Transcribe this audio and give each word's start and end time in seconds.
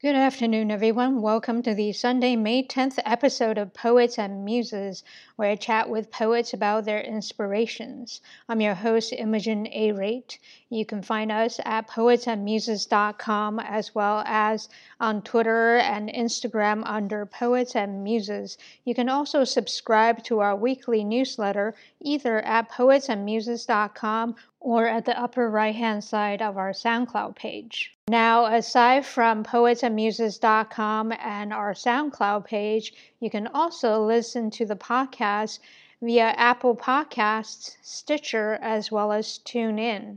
Good 0.00 0.14
afternoon, 0.14 0.70
everyone. 0.70 1.22
Welcome 1.22 1.60
to 1.62 1.74
the 1.74 1.90
Sunday, 1.92 2.36
May 2.36 2.62
10th 2.62 3.00
episode 3.04 3.58
of 3.58 3.74
Poets 3.74 4.16
and 4.16 4.44
Muses, 4.44 5.02
where 5.34 5.50
I 5.50 5.56
chat 5.56 5.90
with 5.90 6.12
poets 6.12 6.54
about 6.54 6.84
their 6.84 7.00
inspirations. 7.00 8.20
I'm 8.48 8.60
your 8.60 8.76
host, 8.76 9.12
Imogen 9.12 9.66
A. 9.72 9.90
Rate. 9.90 10.38
You 10.70 10.86
can 10.86 11.02
find 11.02 11.32
us 11.32 11.58
at 11.64 11.88
poetsandmuses.com 11.88 13.58
as 13.58 13.92
well 13.92 14.22
as 14.24 14.68
on 15.00 15.20
Twitter 15.22 15.78
and 15.78 16.08
Instagram 16.08 16.84
under 16.86 17.26
Poets 17.26 17.74
and 17.74 18.04
Muses. 18.04 18.56
You 18.84 18.94
can 18.94 19.08
also 19.08 19.42
subscribe 19.42 20.22
to 20.26 20.38
our 20.38 20.54
weekly 20.54 21.02
newsletter 21.02 21.74
either 22.00 22.38
at 22.42 22.70
poetsandmuses.com 22.70 24.36
or 24.60 24.86
at 24.86 25.06
the 25.06 25.20
upper 25.20 25.50
right 25.50 25.74
hand 25.74 26.04
side 26.04 26.40
of 26.40 26.56
our 26.56 26.70
SoundCloud 26.70 27.34
page. 27.34 27.97
Now, 28.08 28.46
aside 28.46 29.04
from 29.04 29.44
poetsandmuses.com 29.44 31.12
and 31.12 31.52
our 31.52 31.74
SoundCloud 31.74 32.46
page, 32.46 32.94
you 33.20 33.28
can 33.28 33.46
also 33.48 34.02
listen 34.02 34.50
to 34.52 34.64
the 34.64 34.76
podcast 34.76 35.58
via 36.00 36.28
Apple 36.28 36.74
Podcasts, 36.74 37.76
Stitcher, 37.82 38.58
as 38.62 38.90
well 38.90 39.12
as 39.12 39.38
TuneIn. 39.44 40.16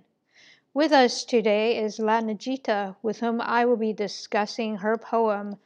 With 0.73 0.93
us 0.93 1.25
today 1.25 1.77
is 1.77 1.99
Latnajita, 1.99 2.95
with 3.01 3.19
whom 3.19 3.41
I 3.41 3.65
will 3.65 3.75
be 3.75 3.91
discussing 3.91 4.77
her 4.77 4.97
poem, 4.97 5.57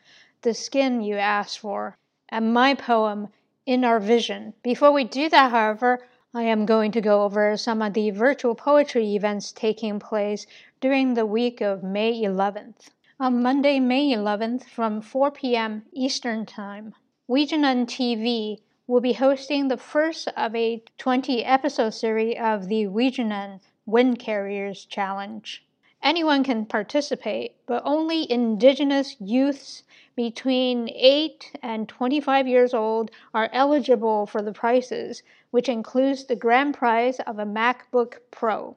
The 0.42 0.56
Skin 0.56 1.02
You 1.02 1.18
Asked 1.18 1.60
For, 1.60 1.96
and 2.30 2.52
my 2.52 2.74
poem, 2.74 3.28
In 3.68 3.86
Our 3.86 4.00
Vision. 4.00 4.56
Before 4.64 4.92
we 4.92 5.04
do 5.04 5.30
that, 5.30 5.52
however, 5.52 6.00
I 6.38 6.44
am 6.44 6.66
going 6.66 6.92
to 6.92 7.00
go 7.00 7.24
over 7.24 7.56
some 7.56 7.82
of 7.82 7.94
the 7.94 8.10
virtual 8.10 8.56
poetry 8.56 9.16
events 9.16 9.54
taking 9.54 10.00
place 10.00 10.46
during 10.82 11.14
the 11.14 11.26
week 11.26 11.62
of 11.62 11.82
May 11.82 12.22
11th. 12.22 12.90
On 13.22 13.42
Monday, 13.42 13.80
May 13.80 14.12
11th, 14.12 14.66
from 14.66 15.00
4 15.00 15.32
p.m. 15.32 15.86
Eastern 15.94 16.46
Time, 16.46 16.94
N'we 17.30 17.48
Jinan 17.48 17.86
TV 17.86 18.60
will 18.86 19.00
be 19.00 19.14
hosting 19.14 19.70
the 19.70 19.78
first 19.78 20.28
of 20.36 20.54
a 20.54 20.84
20 20.98 21.46
episode 21.46 21.92
series 21.92 22.36
of 22.38 22.68
the 22.68 22.84
N'we 22.84 23.14
Jinan 23.14 23.62
Wind 23.86 24.20
Carriers 24.20 24.84
Challenge. 24.84 25.64
Anyone 26.04 26.44
can 26.44 26.66
participate, 26.66 27.56
but 27.66 27.82
only 27.86 28.30
indigenous 28.30 29.16
youths 29.22 29.84
between 30.18 30.90
8 30.94 31.54
and 31.64 31.88
25 31.88 32.46
years 32.46 32.74
old 32.74 33.10
are 33.34 33.50
eligible 33.54 34.26
for 34.26 34.42
the 34.42 34.52
prizes, 34.52 35.24
which 35.56 35.70
includes 35.70 36.26
the 36.26 36.36
grand 36.36 36.74
prize 36.74 37.18
of 37.22 37.40
a 37.40 37.46
MacBook 37.46 38.18
Pro. 38.30 38.76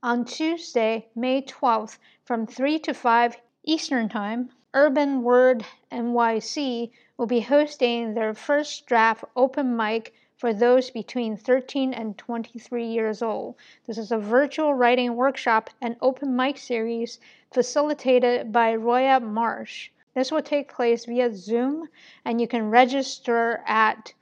On 0.03 0.25
Tuesday, 0.25 1.07
May 1.15 1.43
12th, 1.43 1.99
from 2.25 2.45
3 2.45 2.81
to 2.81 2.93
5 2.93 3.37
Eastern 3.63 4.09
Time, 4.09 4.51
Urban 4.75 5.23
Word 5.23 5.65
NYC 5.93 6.91
will 7.17 7.27
be 7.27 7.39
hosting 7.39 8.15
their 8.15 8.35
first 8.35 8.87
draft 8.87 9.23
open 9.37 9.77
mic 9.77 10.13
for 10.37 10.53
those 10.53 10.91
between 10.91 11.37
13 11.37 11.95
and 11.95 12.19
23 12.19 12.85
years 12.85 13.23
old. 13.23 13.55
This 13.87 13.97
is 13.97 14.11
a 14.11 14.19
virtual 14.19 14.75
writing 14.75 15.15
workshop 15.15 15.71
and 15.81 15.95
open 16.03 16.35
mic 16.35 16.59
series 16.59 17.21
facilitated 17.53 18.51
by 18.51 18.75
Roya 18.75 19.21
Marsh. 19.21 19.91
This 20.15 20.31
will 20.31 20.43
take 20.43 20.73
place 20.73 21.07
via 21.07 21.35
Zoom, 21.35 21.89
and 22.25 22.41
you 22.41 22.47
can 22.47 22.71
register 22.71 23.65
at 23.67 24.15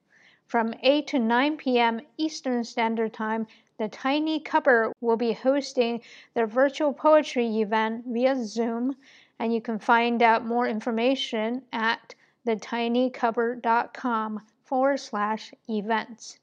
From 0.46 0.74
8 0.82 1.06
to 1.08 1.20
9 1.20 1.58
p.m. 1.58 2.02
Eastern 2.18 2.64
Standard 2.64 3.14
Time, 3.14 3.46
the 3.78 3.90
Tiny 3.90 4.40
Cupboard 4.40 4.94
will 5.02 5.18
be 5.18 5.34
hosting 5.34 6.02
their 6.34 6.48
virtual 6.48 6.94
poetry 6.94 7.60
event 7.60 8.06
via 8.08 8.44
Zoom 8.44 8.96
and 9.40 9.54
you 9.54 9.62
can 9.62 9.80
find 9.80 10.22
out 10.22 10.46
more 10.46 10.68
information 10.68 11.62
at 11.72 12.16
thetinycupboard.com 12.46 14.42
forward 14.64 15.00
slash 15.00 15.54
events. 15.70 16.40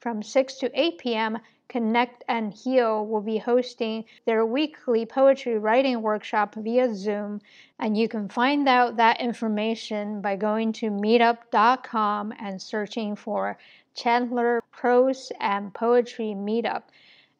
From 0.00 0.22
6 0.22 0.54
to 0.56 0.70
8 0.80 0.98
p.m., 0.98 1.38
Connect 1.68 2.22
and 2.28 2.54
Heal 2.54 3.04
will 3.04 3.20
be 3.20 3.38
hosting 3.38 4.04
their 4.24 4.46
weekly 4.46 5.04
poetry 5.04 5.58
writing 5.58 6.00
workshop 6.00 6.54
via 6.54 6.94
Zoom, 6.94 7.40
and 7.80 7.96
you 7.96 8.08
can 8.08 8.28
find 8.28 8.68
out 8.68 8.96
that 8.96 9.20
information 9.20 10.20
by 10.20 10.36
going 10.36 10.72
to 10.74 10.90
meetup.com 10.90 12.32
and 12.38 12.62
searching 12.62 13.16
for 13.16 13.58
Chandler 13.94 14.62
Prose 14.70 15.32
and 15.40 15.74
Poetry 15.74 16.34
Meetup. 16.36 16.84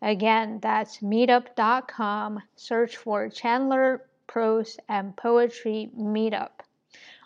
Again, 0.02 0.58
that's 0.60 0.98
meetup.com. 0.98 2.42
Search 2.56 2.96
for 2.96 3.28
Chandler 3.28 4.02
prose, 4.26 4.78
and 4.88 5.16
poetry 5.16 5.90
meetup. 5.96 6.60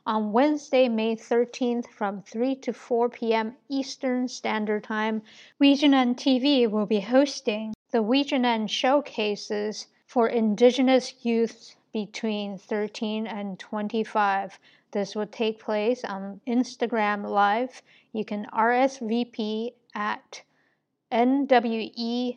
On 0.06 0.32
Wednesday, 0.32 0.88
May 0.88 1.14
13th 1.14 1.86
from 1.88 2.22
3 2.22 2.54
to 2.56 2.72
4 2.72 3.08
p.m. 3.10 3.56
Eastern 3.68 4.28
Standard 4.28 4.84
Time, 4.84 5.22
N'we 5.60 5.78
Jinan 5.78 6.14
TV 6.14 6.70
will 6.70 6.86
be 6.86 7.00
hosting 7.00 7.74
the 7.90 7.98
N'we 7.98 8.24
Jinan 8.24 8.68
Showcases 8.68 9.86
for 10.06 10.26
Indigenous 10.28 11.14
youths 11.24 11.76
between 11.92 12.56
13 12.56 13.26
and 13.26 13.58
25. 13.58 14.58
This 14.92 15.14
will 15.14 15.26
take 15.26 15.60
place 15.60 16.04
on 16.04 16.40
Instagram 16.46 17.28
Live. 17.28 17.82
You 18.12 18.24
can 18.24 18.46
RSVP 18.46 19.74
at 19.94 20.42
NWEJINAN 21.12 22.36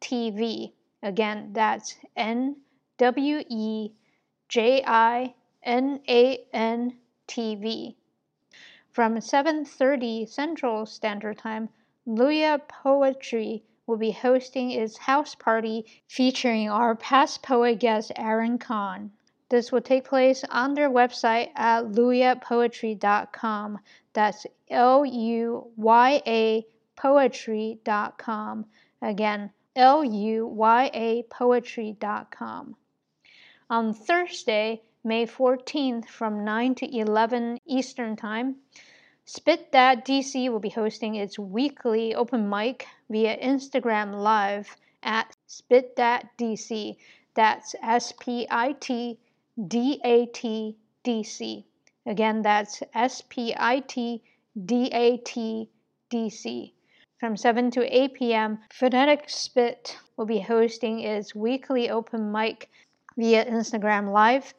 TV. 0.00 0.72
Again, 1.02 1.52
that's 1.52 1.96
N 2.16 2.56
W 2.98 3.42
E 3.48 3.92
J 4.48 4.84
I 4.86 5.34
N 5.62 6.00
A 6.08 6.44
N 6.52 6.96
T 7.26 7.56
V. 7.56 7.96
From 8.90 9.16
7:30 9.16 10.28
Central 10.28 10.86
Standard 10.86 11.38
Time, 11.38 11.68
Luya 12.06 12.60
Poetry 12.68 13.64
will 13.86 13.96
be 13.96 14.12
hosting 14.12 14.70
its 14.70 14.96
house 14.96 15.34
party 15.34 15.86
featuring 16.06 16.70
our 16.70 16.94
past 16.94 17.42
poet 17.42 17.80
guest 17.80 18.12
Aaron 18.16 18.58
Kahn. 18.58 19.10
This 19.48 19.72
will 19.72 19.80
take 19.80 20.04
place 20.04 20.44
on 20.50 20.74
their 20.74 20.88
website 20.88 21.50
at 21.56 21.86
luyapoetry.com. 21.86 23.78
That's 24.12 24.46
L 24.70 25.04
U 25.04 25.70
Y 25.76 26.22
A 26.26 26.66
poetry.com. 26.96 28.66
Again, 29.02 29.50
L-U-Y-A 29.74 31.22
poetry.com. 31.30 32.76
On 33.70 33.94
Thursday, 33.94 34.82
May 35.02 35.26
14th 35.26 36.06
from 36.08 36.44
9 36.44 36.74
to 36.74 36.96
11 36.98 37.58
Eastern 37.66 38.14
Time, 38.14 38.56
Spit 39.24 39.72
Dat 39.72 40.04
DC 40.04 40.50
will 40.50 40.60
be 40.60 40.68
hosting 40.68 41.14
its 41.14 41.38
weekly 41.38 42.14
open 42.14 42.50
mic 42.50 42.86
via 43.08 43.36
Instagram 43.38 44.20
Live 44.20 44.76
at 45.02 45.34
Spit 45.46 45.96
Dat 45.96 46.26
DC. 46.36 46.96
That's 47.34 47.74
S 47.82 48.12
P 48.20 48.46
I 48.50 48.72
T 48.72 49.18
D 49.68 50.00
A 50.04 50.26
T 50.26 50.76
D 51.02 51.22
C. 51.22 51.64
Again, 52.04 52.42
that's 52.42 52.82
S 52.92 53.22
P 53.22 53.54
I 53.56 53.80
T 53.80 54.22
D 54.54 54.90
A 54.92 55.16
T 55.16 55.70
D 56.10 56.28
C. 56.28 56.74
From 57.22 57.36
7 57.36 57.70
to 57.70 57.86
8 57.86 58.14
p.m., 58.14 58.58
Phonetic 58.68 59.30
Spit 59.30 59.96
will 60.16 60.26
be 60.26 60.40
hosting 60.40 60.98
its 60.98 61.36
weekly 61.36 61.88
open 61.88 62.32
mic 62.32 62.68
via 63.16 63.44
Instagram 63.44 64.10
Live 64.12 64.54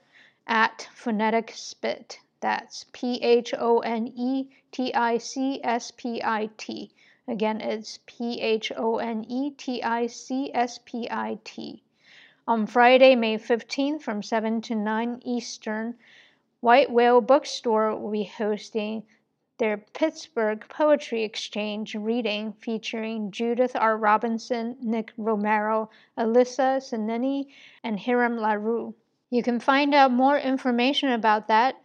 at 0.47 0.87
Phonetic 0.93 1.51
Spit. 1.53 2.21
That's 2.39 2.85
P 2.93 3.21
H 3.21 3.53
O 3.59 3.79
N 3.79 4.07
E 4.15 4.47
T 4.71 4.93
I 4.93 5.17
C 5.17 5.59
S 5.61 5.91
P 5.91 6.21
I 6.23 6.49
T. 6.55 6.89
Again, 7.27 7.59
it's 7.59 7.99
P 8.05 8.39
H 8.39 8.71
O 8.77 8.95
N 8.95 9.25
E 9.27 9.51
T 9.51 9.83
I 9.83 10.07
C 10.07 10.49
S 10.53 10.79
P 10.85 11.09
I 11.11 11.39
T. 11.43 11.83
On 12.47 12.65
Friday, 12.65 13.13
May 13.17 13.37
15th 13.37 14.01
from 14.03 14.23
7 14.23 14.61
to 14.61 14.75
9 14.75 15.21
Eastern, 15.25 15.95
White 16.61 16.89
Whale 16.89 17.19
Bookstore 17.19 17.93
will 17.97 18.11
be 18.11 18.23
hosting 18.23 19.03
their 19.57 19.77
Pittsburgh 19.77 20.65
Poetry 20.67 21.23
Exchange 21.23 21.95
reading 21.95 22.51
featuring 22.53 23.31
Judith 23.31 23.75
R. 23.75 23.97
Robinson, 23.97 24.77
Nick 24.81 25.13
Romero, 25.17 25.89
Alyssa 26.17 26.81
Seneni, 26.81 27.47
and 27.83 27.99
Hiram 27.99 28.37
LaRue. 28.37 28.95
You 29.29 29.43
can 29.43 29.59
find 29.59 29.93
out 29.93 30.11
more 30.11 30.37
information 30.37 31.09
about 31.09 31.47
that 31.47 31.75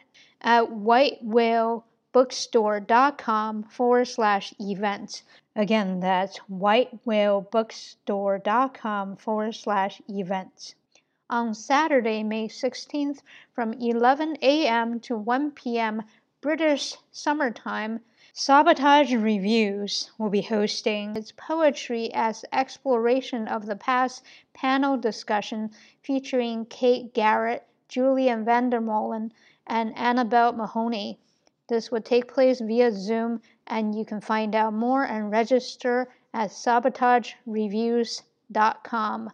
at 0.41 0.65
whitewhalebookstore.com 0.65 3.63
forward 3.65 4.07
slash 4.07 4.55
events. 4.59 5.23
Again, 5.57 6.01
that's 6.01 6.39
whitewhalebookstore.com 6.51 9.17
forward 9.17 9.55
slash 9.55 10.01
events. 10.09 10.75
On 11.31 11.53
Saturday, 11.53 12.23
May 12.23 12.49
16th 12.49 13.21
from 13.53 13.75
11 13.75 14.39
a.m. 14.41 14.99
to 15.01 15.15
1 15.17 15.51
p.m. 15.51 16.03
British 16.41 16.97
Summertime, 17.11 17.99
Sabotage 18.33 19.13
Reviews 19.13 20.13
will 20.19 20.31
be 20.31 20.43
hosting 20.43 21.17
its 21.17 21.33
Poetry 21.37 22.15
as 22.15 22.45
Exploration 22.53 23.49
of 23.49 23.67
the 23.67 23.75
Past 23.75 24.23
panel 24.55 24.97
discussion 24.97 25.73
featuring 26.01 26.65
Kate 26.67 27.13
Garrett, 27.13 27.67
Julian 27.89 28.45
Vandermolen, 28.45 29.33
and 29.67 29.99
Annabelle 29.99 30.53
Mahoney. 30.53 31.19
This 31.67 31.91
will 31.91 32.03
take 32.03 32.33
place 32.33 32.61
via 32.61 32.93
Zoom, 32.93 33.43
and 33.67 33.99
you 33.99 34.05
can 34.05 34.21
find 34.21 34.55
out 34.55 34.73
more 34.73 35.03
and 35.03 35.33
register 35.33 36.07
at 36.33 36.51
sabotagereviews.com. 36.51 39.31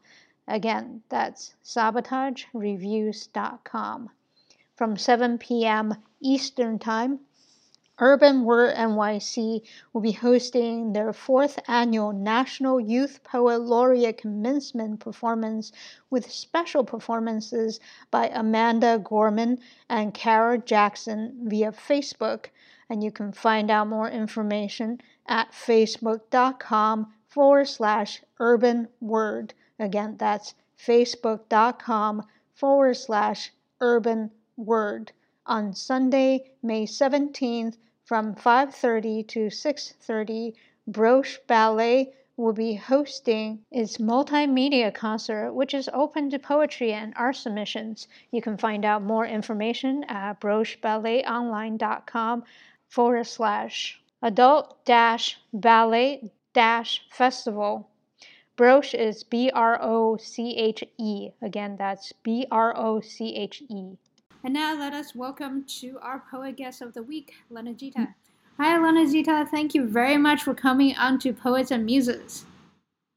Again, 0.48 1.02
that's 1.10 1.54
sabotagereviews.com. 1.62 4.10
From 4.74 4.96
7 4.96 5.36
p.m. 5.36 5.96
Eastern 6.26 6.78
Time, 6.78 7.20
Urban 7.98 8.44
Word 8.44 8.74
NYC 8.74 9.60
will 9.92 10.00
be 10.00 10.12
hosting 10.12 10.94
their 10.94 11.12
fourth 11.12 11.60
annual 11.68 12.12
National 12.12 12.80
Youth 12.80 13.22
Poet 13.22 13.60
Laureate 13.60 14.16
Commencement 14.16 15.00
Performance 15.00 15.70
with 16.08 16.32
special 16.32 16.82
performances 16.82 17.78
by 18.10 18.28
Amanda 18.28 18.98
Gorman 18.98 19.60
and 19.88 20.14
Kara 20.14 20.56
Jackson 20.56 21.38
via 21.44 21.70
Facebook. 21.70 22.46
And 22.88 23.04
you 23.04 23.12
can 23.12 23.30
find 23.30 23.70
out 23.70 23.88
more 23.88 24.08
information 24.08 25.02
at 25.26 25.52
facebook.com 25.52 27.12
forward 27.28 27.68
slash 27.68 28.22
urban 28.40 28.88
word. 29.00 29.52
Again, 29.78 30.16
that's 30.16 30.54
facebook.com 30.78 32.26
forward 32.54 32.94
slash 32.94 33.52
urban 33.80 34.30
word 34.56 35.12
on 35.46 35.74
Sunday, 35.74 36.52
May 36.62 36.86
17th 36.86 37.76
from 38.02 38.34
5:30 38.34 39.22
to 39.28 39.50
6:30. 39.50 40.54
Broche 40.86 41.38
Ballet 41.46 42.14
will 42.36 42.52
be 42.52 42.74
hosting 42.74 43.64
its 43.70 43.98
multimedia 43.98 44.92
concert, 44.92 45.52
which 45.52 45.74
is 45.74 45.88
open 45.92 46.30
to 46.30 46.38
poetry 46.38 46.92
and 46.92 47.12
art 47.16 47.36
submissions. 47.36 48.08
You 48.30 48.42
can 48.42 48.56
find 48.56 48.84
out 48.84 49.02
more 49.02 49.26
information 49.26 50.04
at 50.04 50.40
brocheballetonline.com 50.40 52.44
forward 52.88 53.24
slash 53.24 54.00
adult 54.22 54.84
dash 54.84 55.38
ballet 55.52 56.32
dash 56.54 57.06
festival. 57.10 57.88
Broche 58.56 58.94
is 58.94 59.24
B 59.24 59.50
R 59.50 59.78
O 59.82 60.16
C 60.16 60.56
H 60.56 60.84
E. 60.96 61.30
Again, 61.42 61.76
that's 61.76 62.12
B 62.22 62.46
R 62.50 62.74
O 62.76 63.00
C 63.00 63.36
H 63.36 63.62
E. 63.68 63.98
And 64.44 64.52
now 64.52 64.78
let 64.78 64.92
us 64.92 65.14
welcome 65.14 65.64
to 65.80 65.98
our 66.02 66.22
poet 66.30 66.58
guest 66.58 66.82
of 66.82 66.92
the 66.92 67.02
week, 67.02 67.32
Lenajita. 67.50 68.12
Hi, 68.58 68.78
Lenajita. 68.78 69.48
Thank 69.48 69.74
you 69.74 69.88
very 69.88 70.18
much 70.18 70.42
for 70.42 70.52
coming 70.52 70.94
on 70.96 71.18
to 71.20 71.32
Poets 71.32 71.70
and 71.70 71.86
Muses. 71.86 72.44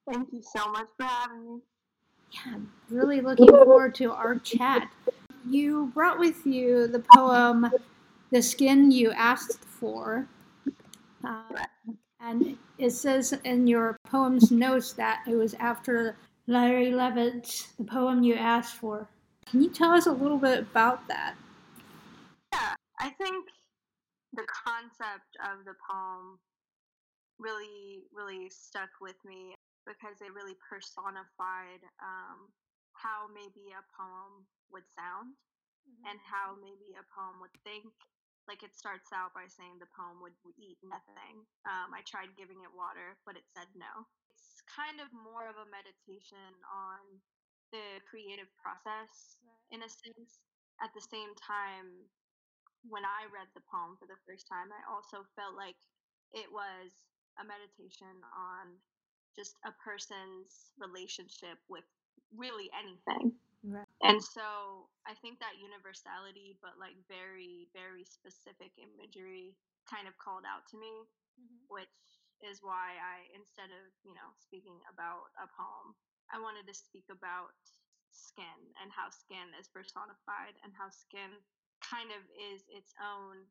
Thank 0.09 0.31
you 0.31 0.41
so 0.41 0.71
much 0.71 0.88
for 0.95 1.03
having 1.06 1.45
me. 1.45 1.59
Yeah, 2.31 2.53
I'm 2.53 2.71
really 2.89 3.19
looking 3.19 3.50
forward 3.50 3.94
to 3.95 4.13
our 4.13 4.39
chat. 4.39 4.89
You 5.45 5.91
brought 5.94 6.18
with 6.18 6.45
you 6.45 6.88
the 6.88 7.03
poem 7.13 7.74
The 8.31 8.41
Skin 8.41 8.89
You 8.89 9.12
Asked 9.12 9.65
For. 9.65 10.25
Uh, 11.25 11.65
and 12.21 12.57
it 12.77 12.91
says 12.91 13.33
in 13.44 13.68
your 13.68 13.97
poem's 14.06 14.50
notes 14.50 14.94
that 14.94 15.24
it 15.27 15.35
was 15.35 15.56
after 15.56 16.15
Larry 16.47 16.94
Levis's 16.94 17.68
The 17.77 17.83
Poem 17.83 18.24
You 18.24 18.35
Asked 18.35 18.75
For. 18.75 19.09
Can 19.49 19.63
you 19.63 19.71
tell 19.71 19.91
us 19.91 20.07
a 20.07 20.11
little 20.11 20.38
bit 20.38 20.59
about 20.59 21.07
that? 21.07 21.35
Yeah, 22.51 22.75
I 22.99 23.15
think 23.15 23.47
the 24.35 24.44
concept 24.44 25.39
of 25.39 25.63
the 25.63 25.71
poem 25.88 26.35
really, 27.39 28.03
really 28.11 28.51
stuck 28.51 28.91
with 28.99 29.15
me 29.23 29.55
because 29.88 30.19
it 30.19 30.35
really 30.35 30.59
personified 30.67 31.79
um, 32.03 32.51
how 32.91 33.31
maybe 33.31 33.71
a 33.71 33.79
poem 33.95 34.44
would 34.67 34.83
sound 34.91 35.31
mm-hmm. 35.88 36.11
and 36.11 36.19
how 36.19 36.59
maybe 36.59 37.00
a 37.00 37.07
poem 37.15 37.39
would 37.39 37.55
think. 37.63 37.88
Like 38.51 38.67
it 38.67 38.75
starts 38.75 39.15
out 39.15 39.31
by 39.31 39.47
saying 39.47 39.79
the 39.79 39.91
poem 39.95 40.19
would 40.23 40.35
eat 40.59 40.79
nothing. 40.83 41.43
Um, 41.67 41.95
I 41.95 42.03
tried 42.03 42.35
giving 42.35 42.63
it 42.63 42.71
water, 42.71 43.15
but 43.23 43.39
it 43.39 43.47
said 43.51 43.67
no. 43.75 44.07
It's 44.31 44.63
kind 44.67 45.03
of 45.03 45.11
more 45.11 45.47
of 45.47 45.59
a 45.59 45.67
meditation 45.67 46.55
on 46.67 47.00
the 47.71 47.99
creative 48.07 48.49
process 48.59 49.39
right. 49.43 49.75
in 49.75 49.79
a 49.83 49.89
sense. 49.89 50.43
At 50.77 50.93
the 50.93 51.01
same 51.01 51.33
time, 51.41 52.05
when 52.85 53.01
I 53.01 53.25
read 53.33 53.49
the 53.57 53.65
poem 53.65 53.97
for 53.97 54.05
the 54.05 54.19
first 54.29 54.45
time, 54.45 54.69
I 54.69 54.85
also 54.85 55.25
felt 55.33 55.57
like 55.57 55.73
it 56.37 56.45
was 56.53 56.93
a 57.41 57.43
meditation 57.43 58.21
on 58.35 58.77
just 59.33 59.57
a 59.65 59.73
person's 59.81 60.73
relationship 60.77 61.57
with 61.69 61.85
really 62.33 62.69
anything. 62.73 63.33
Right. 63.65 63.89
And 64.05 64.21
so 64.21 64.89
I 65.09 65.17
think 65.19 65.41
that 65.41 65.57
universality, 65.57 66.57
but 66.61 66.77
like 66.77 66.97
very, 67.09 67.69
very 67.73 68.05
specific 68.05 68.73
imagery 68.77 69.57
kind 69.89 70.05
of 70.05 70.13
called 70.21 70.45
out 70.45 70.65
to 70.73 70.77
me, 70.77 70.93
mm-hmm. 71.37 71.65
which 71.69 71.97
is 72.45 72.61
why 72.61 72.97
I, 73.01 73.25
instead 73.33 73.73
of, 73.73 73.83
you 74.05 74.13
know, 74.13 74.29
speaking 74.37 74.77
about 74.93 75.33
a 75.41 75.49
poem, 75.49 75.97
I 76.33 76.39
wanted 76.39 76.68
to 76.68 76.75
speak 76.75 77.07
about 77.07 77.56
skin 78.12 78.59
and 78.81 78.89
how 78.91 79.09
skin 79.13 79.53
is 79.59 79.69
personified 79.69 80.57
and 80.63 80.74
how 80.74 80.89
skin 80.89 81.31
kind 81.79 82.10
of 82.12 82.24
is 82.36 82.65
its 82.67 82.91
own 83.00 83.46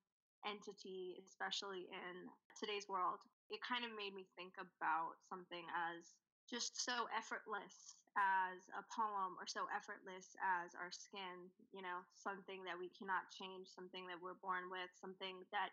entity, 0.45 1.17
especially 1.25 1.89
in 1.89 2.15
today's 2.59 2.89
world. 2.89 3.23
It 3.49 3.63
kind 3.63 3.87
of 3.87 3.95
made 3.95 4.13
me 4.13 4.27
think 4.37 4.59
about 4.59 5.17
something 5.31 5.65
as 5.73 6.15
just 6.51 6.79
so 6.79 7.07
effortless 7.15 7.99
as 8.17 8.65
a 8.73 8.83
poem 8.89 9.37
or 9.37 9.47
so 9.47 9.69
effortless 9.75 10.33
as 10.41 10.73
our 10.73 10.91
skin, 10.91 11.53
you 11.75 11.83
know, 11.85 12.01
something 12.17 12.65
that 12.65 12.79
we 12.79 12.89
cannot 12.97 13.29
change, 13.35 13.69
something 13.69 14.09
that 14.09 14.21
we're 14.23 14.41
born 14.41 14.73
with, 14.73 14.89
something 14.97 15.45
that 15.53 15.71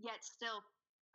yet 0.00 0.24
still 0.24 0.64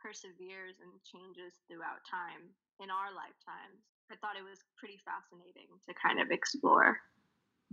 perseveres 0.00 0.80
and 0.80 0.90
changes 1.04 1.60
throughout 1.68 2.02
time 2.08 2.50
in 2.80 2.88
our 2.88 3.12
lifetimes. 3.12 3.91
I 4.10 4.16
thought 4.16 4.36
it 4.38 4.44
was 4.44 4.58
pretty 4.76 4.98
fascinating 5.04 5.68
to 5.88 5.94
kind 5.94 6.20
of 6.20 6.30
explore. 6.30 6.98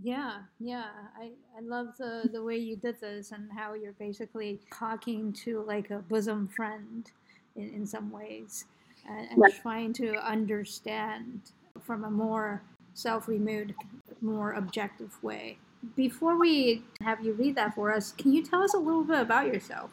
Yeah, 0.02 0.38
yeah. 0.58 0.86
I, 1.18 1.32
I 1.56 1.60
love 1.60 1.88
the, 1.98 2.28
the 2.32 2.42
way 2.42 2.56
you 2.56 2.76
did 2.76 3.00
this 3.00 3.32
and 3.32 3.50
how 3.52 3.74
you're 3.74 3.92
basically 3.92 4.60
talking 4.72 5.32
to 5.44 5.62
like 5.62 5.90
a 5.90 5.98
bosom 5.98 6.48
friend 6.48 7.10
in, 7.56 7.68
in 7.74 7.86
some 7.86 8.10
ways 8.10 8.64
and, 9.08 9.28
and 9.30 9.38
right. 9.38 9.54
trying 9.60 9.92
to 9.94 10.16
understand 10.16 11.40
from 11.82 12.04
a 12.04 12.10
more 12.10 12.62
self 12.94 13.28
removed, 13.28 13.74
more 14.20 14.52
objective 14.52 15.22
way. 15.22 15.58
Before 15.96 16.38
we 16.38 16.82
have 17.02 17.24
you 17.24 17.32
read 17.32 17.54
that 17.56 17.74
for 17.74 17.92
us, 17.92 18.12
can 18.12 18.32
you 18.32 18.42
tell 18.42 18.62
us 18.62 18.74
a 18.74 18.78
little 18.78 19.04
bit 19.04 19.20
about 19.20 19.46
yourself? 19.46 19.90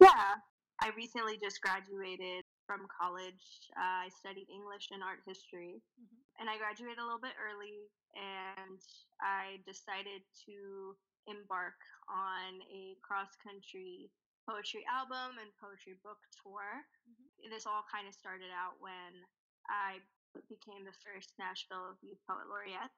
Yeah, 0.00 0.34
I 0.80 0.90
recently 0.96 1.38
just 1.38 1.60
graduated 1.60 2.44
from 2.70 2.86
college. 2.86 3.66
Uh, 3.74 4.06
I 4.06 4.14
studied 4.14 4.46
English 4.46 4.94
and 4.94 5.02
art 5.02 5.26
history, 5.26 5.82
mm-hmm. 5.98 6.22
and 6.38 6.46
I 6.46 6.54
graduated 6.54 7.02
a 7.02 7.06
little 7.06 7.18
bit 7.18 7.34
early 7.34 7.90
and 8.14 8.78
I 9.18 9.58
decided 9.66 10.22
to 10.46 10.94
embark 11.26 11.78
on 12.06 12.62
a 12.70 12.94
cross 13.02 13.34
country 13.42 14.06
poetry 14.46 14.86
album 14.86 15.42
and 15.42 15.50
poetry 15.58 15.98
book 16.06 16.22
tour. 16.38 16.86
Mm-hmm. 17.10 17.50
This 17.50 17.66
all 17.66 17.82
kind 17.90 18.06
of 18.06 18.14
started 18.14 18.54
out 18.54 18.78
when 18.78 19.18
I 19.66 19.98
became 20.46 20.86
the 20.86 20.94
first 21.02 21.34
Nashville 21.42 21.98
Youth 22.06 22.22
Poet 22.30 22.46
Laureate 22.46 22.94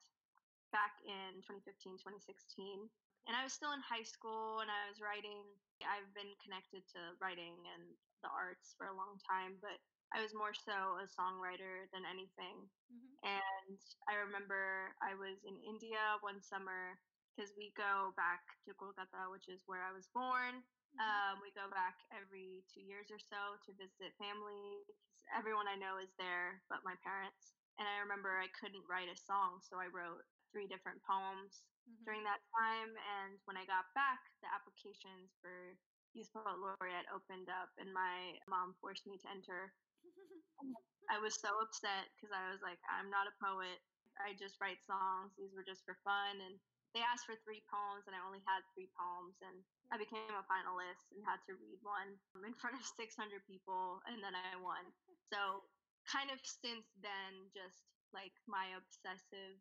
back 0.68 1.00
in 1.00 1.40
2015, 1.48 1.96
2016. 1.96 2.92
And 3.24 3.32
I 3.32 3.40
was 3.40 3.56
still 3.56 3.72
in 3.72 3.80
high 3.80 4.04
school 4.04 4.60
and 4.60 4.68
I 4.68 4.88
was 4.92 5.00
writing. 5.00 5.40
I've 5.80 6.12
been 6.12 6.32
connected 6.44 6.84
to 6.92 7.16
writing 7.20 7.56
and 7.72 7.84
the 8.22 8.32
arts 8.32 8.74
for 8.78 8.88
a 8.88 8.96
long 8.96 9.18
time, 9.22 9.58
but 9.60 9.76
I 10.12 10.20
was 10.20 10.36
more 10.36 10.52
so 10.52 11.00
a 11.00 11.08
songwriter 11.08 11.88
than 11.90 12.04
anything. 12.04 12.68
Mm-hmm. 12.92 13.12
And 13.24 13.78
I 14.08 14.20
remember 14.20 14.92
I 15.00 15.16
was 15.16 15.40
in 15.42 15.56
India 15.64 16.20
one 16.20 16.38
summer 16.44 17.00
because 17.32 17.56
we 17.56 17.72
go 17.72 18.12
back 18.12 18.44
to 18.68 18.76
Kolkata, 18.76 19.32
which 19.32 19.48
is 19.48 19.64
where 19.64 19.80
I 19.80 19.92
was 19.96 20.04
born. 20.12 20.60
Mm-hmm. 20.60 21.00
Um, 21.00 21.34
we 21.40 21.48
go 21.56 21.64
back 21.72 21.96
every 22.12 22.60
two 22.68 22.84
years 22.84 23.08
or 23.08 23.16
so 23.16 23.56
to 23.64 23.70
visit 23.80 24.12
family. 24.20 24.84
Everyone 25.32 25.64
I 25.64 25.80
know 25.80 25.96
is 25.96 26.12
there 26.20 26.60
but 26.68 26.84
my 26.84 26.94
parents. 27.00 27.56
And 27.80 27.88
I 27.88 28.04
remember 28.04 28.36
I 28.36 28.52
couldn't 28.52 28.84
write 28.84 29.08
a 29.08 29.16
song, 29.16 29.64
so 29.64 29.80
I 29.80 29.88
wrote 29.88 30.20
three 30.52 30.68
different 30.68 31.00
poems 31.08 31.64
mm-hmm. 31.88 32.04
during 32.04 32.20
that 32.28 32.44
time. 32.52 32.92
And 32.92 33.40
when 33.48 33.56
I 33.56 33.64
got 33.64 33.88
back, 33.96 34.20
the 34.44 34.52
applications 34.52 35.32
for 35.40 35.72
Youth 36.12 36.28
Poet 36.36 36.60
Laureate 36.60 37.08
opened 37.08 37.48
up, 37.48 37.72
and 37.80 37.88
my 37.92 38.36
mom 38.44 38.76
forced 38.84 39.08
me 39.08 39.16
to 39.16 39.28
enter. 39.32 39.72
I 41.12 41.16
was 41.18 41.40
so 41.40 41.48
upset 41.60 42.12
because 42.14 42.32
I 42.32 42.52
was 42.52 42.60
like, 42.60 42.78
I'm 42.88 43.08
not 43.08 43.28
a 43.28 43.38
poet. 43.40 43.80
I 44.20 44.36
just 44.36 44.60
write 44.60 44.80
songs. 44.84 45.32
These 45.40 45.56
were 45.56 45.64
just 45.64 45.84
for 45.88 45.96
fun. 46.04 46.36
And 46.44 46.60
they 46.92 47.00
asked 47.00 47.24
for 47.24 47.36
three 47.42 47.64
poems, 47.72 48.04
and 48.04 48.12
I 48.12 48.20
only 48.20 48.44
had 48.44 48.60
three 48.76 48.92
poems. 48.92 49.40
And 49.40 49.64
I 49.88 49.96
became 49.96 50.28
a 50.36 50.44
finalist 50.44 51.08
and 51.16 51.24
had 51.24 51.40
to 51.48 51.56
read 51.56 51.80
one 51.80 52.16
in 52.48 52.54
front 52.60 52.76
of 52.76 52.84
600 52.84 53.08
people, 53.48 54.04
and 54.04 54.20
then 54.20 54.36
I 54.36 54.60
won. 54.60 54.84
So, 55.32 55.64
kind 56.04 56.28
of 56.28 56.38
since 56.44 56.84
then, 57.00 57.48
just 57.56 57.88
like 58.12 58.36
my 58.44 58.76
obsessive 58.76 59.56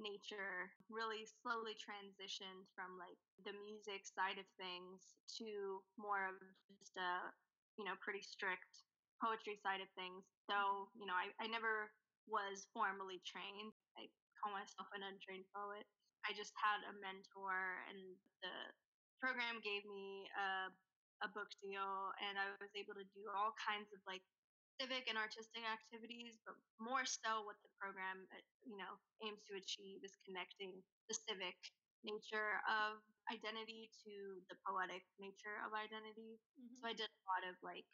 nature 0.00 0.70
really 0.88 1.28
slowly 1.42 1.76
transitioned 1.76 2.64
from 2.72 2.96
like 2.96 3.18
the 3.44 3.54
music 3.64 4.04
side 4.08 4.40
of 4.40 4.48
things 4.56 5.16
to 5.36 5.80
more 6.00 6.28
of 6.28 6.36
just 6.80 6.96
a 6.96 7.32
you 7.76 7.84
know 7.84 7.96
pretty 8.00 8.24
strict 8.24 8.84
poetry 9.20 9.60
side 9.60 9.80
of 9.84 9.88
things 9.94 10.24
mm-hmm. 10.24 10.48
so 10.50 10.88
you 10.96 11.04
know 11.04 11.16
i, 11.16 11.28
I 11.38 11.46
never 11.46 11.92
was 12.30 12.68
formally 12.70 13.22
trained. 13.26 13.74
I 13.98 14.06
call 14.38 14.54
myself 14.54 14.90
an 14.94 15.02
untrained 15.02 15.46
poet. 15.50 15.86
I 16.26 16.34
just 16.34 16.54
had 16.54 16.86
a 16.86 16.94
mentor 17.02 17.82
and 17.90 17.98
the 18.46 18.54
program 19.18 19.58
gave 19.62 19.82
me 19.86 20.26
a, 20.38 20.70
a 21.26 21.28
book 21.30 21.50
deal 21.62 22.10
and 22.18 22.34
i 22.34 22.50
was 22.58 22.74
able 22.74 22.94
to 22.94 23.06
do 23.14 23.22
all 23.30 23.54
kinds 23.54 23.86
of 23.94 24.02
like 24.02 24.22
civic 24.80 25.08
and 25.08 25.16
artistic 25.16 25.64
activities, 25.64 26.38
but 26.44 26.56
more 26.80 27.04
so 27.04 27.44
what 27.44 27.58
the 27.64 27.72
program, 27.76 28.24
uh, 28.32 28.40
you 28.64 28.76
know, 28.76 28.98
aims 29.24 29.42
to 29.48 29.56
achieve 29.56 30.04
is 30.04 30.14
connecting 30.24 30.72
the 31.08 31.16
civic 31.16 31.56
nature 32.02 32.58
of 32.66 32.98
identity 33.30 33.86
to 34.02 34.42
the 34.50 34.58
poetic 34.66 35.06
nature 35.22 35.56
of 35.62 35.70
identity. 35.74 36.38
Mm-hmm. 36.58 36.82
So 36.82 36.84
I 36.90 36.94
did 36.98 37.06
a 37.06 37.24
lot 37.30 37.42
of 37.46 37.54
like 37.62 37.86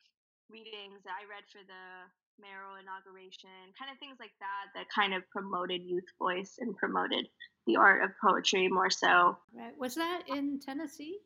readings 0.49 1.05
that 1.05 1.13
I 1.13 1.29
read 1.29 1.45
for 1.53 1.61
the 1.61 2.09
mayoral 2.41 2.81
inauguration, 2.81 3.75
kind 3.77 3.93
of 3.93 3.99
things 4.01 4.17
like 4.17 4.33
that, 4.41 4.73
that 4.75 4.89
kind 4.89 5.13
of 5.13 5.29
promoted 5.29 5.83
youth 5.85 6.09
voice 6.17 6.57
and 6.59 6.77
promoted 6.77 7.29
the 7.67 7.77
art 7.77 8.03
of 8.03 8.11
poetry 8.23 8.69
more 8.69 8.91
so. 8.91 9.37
Right. 9.53 9.77
Was 9.77 9.95
that 9.97 10.23
in 10.29 10.61
Tennessee? 10.61 11.19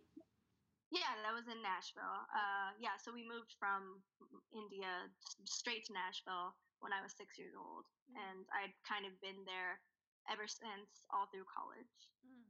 Yeah, 0.93 1.17
that 1.25 1.33
was 1.33 1.49
in 1.49 1.65
Nashville. 1.65 2.21
Uh, 2.29 2.77
yeah, 2.77 3.01
so 3.01 3.17
we 3.17 3.25
moved 3.25 3.57
from 3.57 4.05
India 4.53 5.09
straight 5.49 5.89
to 5.89 5.97
Nashville 5.97 6.53
when 6.85 6.93
I 6.93 7.01
was 7.01 7.17
six 7.17 7.41
years 7.41 7.57
old, 7.57 7.89
mm. 8.13 8.21
and 8.21 8.45
I'd 8.53 8.77
kind 8.85 9.09
of 9.09 9.17
been 9.25 9.41
there 9.49 9.81
ever 10.29 10.45
since, 10.45 11.09
all 11.09 11.33
through 11.33 11.49
college. 11.49 11.97
Mm. 12.21 12.45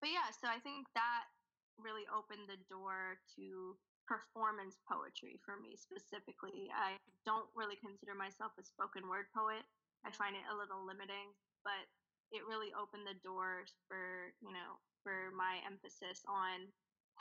But 0.00 0.08
yeah, 0.08 0.32
so 0.32 0.48
I 0.48 0.56
think 0.64 0.88
that 0.96 1.28
really 1.76 2.08
opened 2.08 2.48
the 2.48 2.56
door 2.72 3.20
to 3.36 3.76
performance 4.08 4.80
poetry 4.88 5.36
for 5.44 5.60
me 5.60 5.76
specifically. 5.76 6.72
I 6.72 6.96
don't 7.28 7.46
really 7.52 7.76
consider 7.76 8.16
myself 8.16 8.56
a 8.56 8.64
spoken 8.64 9.04
word 9.04 9.28
poet. 9.36 9.68
I 10.02 10.10
find 10.16 10.32
it 10.32 10.48
a 10.48 10.56
little 10.56 10.80
limiting, 10.82 11.36
but 11.60 11.84
it 12.32 12.48
really 12.48 12.72
opened 12.72 13.04
the 13.04 13.20
doors 13.20 13.76
for, 13.84 14.32
you 14.40 14.50
know, 14.50 14.80
for 15.04 15.28
my 15.36 15.60
emphasis 15.68 16.24
on 16.24 16.72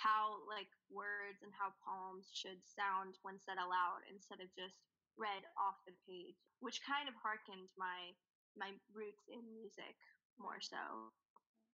how 0.01 0.41
like 0.50 0.70
words 0.89 1.46
and 1.46 1.53
how 1.53 1.70
poems 1.86 2.34
should 2.34 2.58
sound 2.65 3.22
when 3.22 3.38
said 3.38 3.62
aloud 3.62 4.01
instead 4.10 4.41
of 4.41 4.50
just 4.58 4.81
read 5.13 5.46
off 5.53 5.77
the 5.86 5.93
page, 6.10 6.41
which 6.65 6.81
kind 6.81 7.05
of 7.05 7.13
harkened 7.22 7.70
my 7.77 8.17
my 8.58 8.74
roots 8.91 9.29
in 9.29 9.46
music 9.53 9.96
more 10.41 10.60
so. 10.60 11.13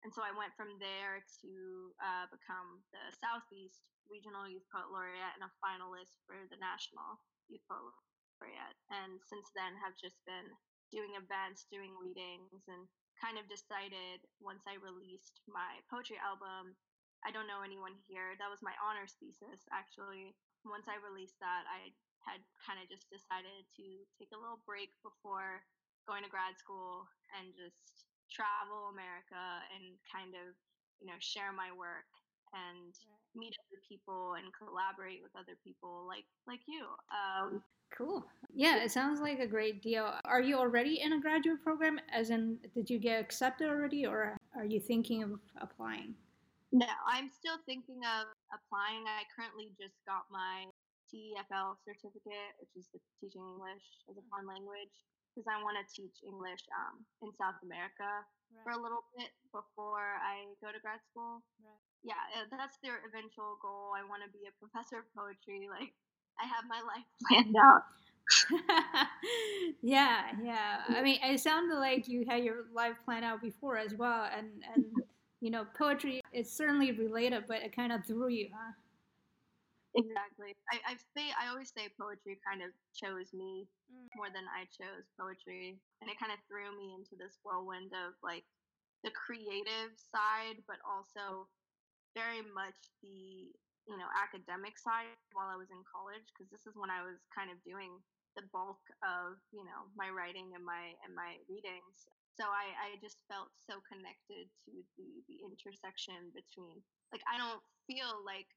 And 0.03 0.13
so 0.13 0.21
I 0.21 0.37
went 0.37 0.53
from 0.59 0.77
there 0.83 1.23
to 1.41 1.53
uh, 1.97 2.27
become 2.29 2.83
the 2.93 3.15
Southeast 3.17 3.85
Regional 4.09 4.45
Youth 4.45 4.67
Poet 4.69 4.93
Laureate 4.93 5.33
and 5.39 5.49
a 5.49 5.53
finalist 5.65 6.21
for 6.29 6.37
the 6.51 6.61
National 6.61 7.17
Youth 7.49 7.65
Poet 7.65 7.95
Laureate. 8.41 8.77
And 8.93 9.17
since 9.25 9.49
then, 9.57 9.73
have 9.81 9.97
just 9.97 10.21
been 10.29 10.51
doing 10.93 11.17
events, 11.17 11.65
doing 11.73 11.97
readings, 11.97 12.69
and 12.69 12.85
kind 13.17 13.41
of 13.41 13.49
decided 13.49 14.21
once 14.43 14.67
I 14.69 14.77
released 14.77 15.41
my 15.49 15.81
poetry 15.89 16.21
album 16.21 16.77
I 17.25 17.33
don't 17.33 17.49
know 17.49 17.65
anyone 17.65 17.97
here. 18.05 18.37
That 18.37 18.53
was 18.53 18.61
my 18.61 18.77
honors 18.85 19.17
thesis, 19.17 19.65
actually. 19.73 20.37
Once 20.69 20.85
I 20.89 21.01
released 21.01 21.41
that, 21.41 21.65
I 21.69 21.93
had 22.25 22.41
kind 22.61 22.81
of 22.81 22.89
just 22.89 23.09
decided 23.09 23.65
to 23.81 23.87
take 24.17 24.33
a 24.33 24.41
little 24.41 24.61
break 24.65 24.93
before 25.01 25.65
going 26.05 26.25
to 26.25 26.33
grad 26.33 26.57
school 26.61 27.09
and 27.37 27.53
just 27.57 28.09
travel 28.29 28.93
America 28.93 29.41
and 29.73 29.97
kind 30.05 30.37
of, 30.37 30.53
you 31.01 31.09
know, 31.09 31.17
share 31.21 31.53
my 31.53 31.73
work 31.73 32.09
and 32.53 32.93
right. 33.09 33.33
meet 33.37 33.57
other 33.69 33.81
people 33.89 34.37
and 34.37 34.53
collaborate 34.53 35.21
with 35.25 35.33
other 35.37 35.57
people 35.65 36.05
like 36.07 36.25
like 36.47 36.61
you. 36.69 36.85
Um, 37.13 37.63
cool. 37.97 38.25
Yeah, 38.53 38.85
it 38.85 38.93
sounds 38.93 39.21
like 39.21 39.41
a 39.41 39.47
great 39.47 39.83
deal. 39.83 40.13
Are 40.25 40.41
you 40.41 40.57
already 40.57 41.01
in 41.01 41.15
a 41.15 41.21
graduate 41.21 41.63
program? 41.63 41.99
As 42.13 42.31
in, 42.31 42.59
did 42.75 42.89
you 42.89 42.99
get 42.99 43.21
accepted 43.21 43.69
already, 43.69 44.07
or 44.07 44.37
are 44.57 44.65
you 44.65 44.81
thinking 44.81 45.23
of 45.23 45.31
applying? 45.61 46.15
No, 46.75 46.91
I'm 47.07 47.31
still 47.31 47.63
thinking 47.71 48.03
of 48.03 48.27
applying. 48.51 49.07
I 49.07 49.23
currently 49.31 49.71
just 49.79 49.95
got 50.11 50.27
my 50.27 50.67
TEFL 51.07 51.79
certificate, 51.87 52.59
which 52.59 52.75
is 52.75 52.91
the 52.91 52.99
teaching 53.23 53.47
English 53.47 53.87
as 54.11 54.19
a 54.19 54.25
mm. 54.27 54.27
foreign 54.27 54.51
language, 54.51 54.91
because 55.31 55.47
I 55.47 55.63
want 55.63 55.79
to 55.79 55.87
teach 55.87 56.19
English 56.27 56.67
um, 56.75 57.07
in 57.23 57.31
South 57.39 57.63
America 57.63 58.27
right. 58.51 58.63
for 58.67 58.75
a 58.75 58.81
little 58.83 59.07
bit 59.15 59.31
before 59.55 60.19
I 60.19 60.51
go 60.59 60.75
to 60.75 60.83
grad 60.83 60.99
school. 61.07 61.47
Right. 61.63 61.79
Yeah, 62.03 62.19
uh, 62.43 62.51
that's 62.51 62.75
their 62.83 63.07
eventual 63.07 63.55
goal. 63.63 63.95
I 63.95 64.03
want 64.11 64.27
to 64.27 64.31
be 64.35 64.51
a 64.51 64.55
professor 64.59 64.99
of 64.99 65.07
poetry. 65.15 65.71
Like, 65.71 65.95
I 66.43 66.51
have 66.51 66.67
my 66.67 66.83
life 66.83 67.07
planned 67.31 67.55
out. 67.55 67.87
yeah, 69.79 70.35
yeah. 70.43 70.91
I 70.91 71.07
mean, 71.07 71.23
it 71.23 71.39
sounded 71.39 71.79
like 71.79 72.11
you 72.11 72.27
had 72.27 72.43
your 72.43 72.67
life 72.75 72.99
planned 73.07 73.25
out 73.25 73.39
before 73.39 73.79
as 73.79 73.95
well, 73.95 74.27
and 74.27 74.49
and 74.75 74.91
you 75.45 75.53
know, 75.53 75.69
poetry 75.77 76.25
is 76.33 76.49
certainly 76.49 76.97
related, 76.97 77.45
but 77.45 77.61
it 77.61 77.77
kind 77.77 77.93
of 77.93 78.01
threw 78.09 78.33
you, 78.33 78.49
huh? 78.49 78.73
Exactly. 79.93 80.57
I, 80.73 80.81
I 80.89 80.93
say 81.13 81.29
I 81.37 81.53
always 81.53 81.69
say 81.69 81.93
poetry 82.01 82.41
kind 82.41 82.65
of 82.65 82.73
chose 82.97 83.29
me 83.37 83.69
mm. 83.93 84.09
more 84.17 84.33
than 84.33 84.49
I 84.49 84.65
chose 84.73 85.05
poetry, 85.21 85.77
and 86.01 86.09
it 86.09 86.17
kind 86.17 86.33
of 86.33 86.41
threw 86.49 86.73
me 86.73 86.97
into 86.97 87.13
this 87.21 87.37
whirlwind 87.45 87.93
of 87.93 88.17
like 88.25 88.49
the 89.05 89.13
creative 89.13 89.93
side, 90.01 90.65
but 90.65 90.81
also 90.81 91.45
very 92.17 92.41
much 92.41 92.81
the 93.05 93.53
you 93.85 93.97
know 94.01 94.09
academic 94.17 94.81
side 94.81 95.13
while 95.37 95.53
I 95.53 95.61
was 95.61 95.69
in 95.69 95.85
college 95.85 96.25
because 96.33 96.49
this 96.49 96.65
is 96.65 96.73
when 96.73 96.89
I 96.89 97.05
was 97.05 97.21
kind 97.29 97.53
of 97.53 97.61
doing 97.69 97.93
the 98.33 98.49
bulk 98.49 98.81
of 99.05 99.37
you 99.53 99.63
know 99.69 99.93
my 99.93 100.09
writing 100.09 100.57
and 100.57 100.65
my 100.65 100.97
and 101.05 101.13
my 101.13 101.37
readings 101.53 102.09
so 102.35 102.45
I, 102.51 102.67
I 102.75 102.89
just 102.99 103.23
felt 103.31 103.51
so 103.63 103.79
connected 103.87 104.51
to 104.67 104.73
the, 104.99 105.09
the 105.31 105.39
intersection 105.47 106.35
between 106.35 106.83
like 107.15 107.23
i 107.31 107.39
don't 107.39 107.63
feel 107.87 108.23
like 108.27 108.49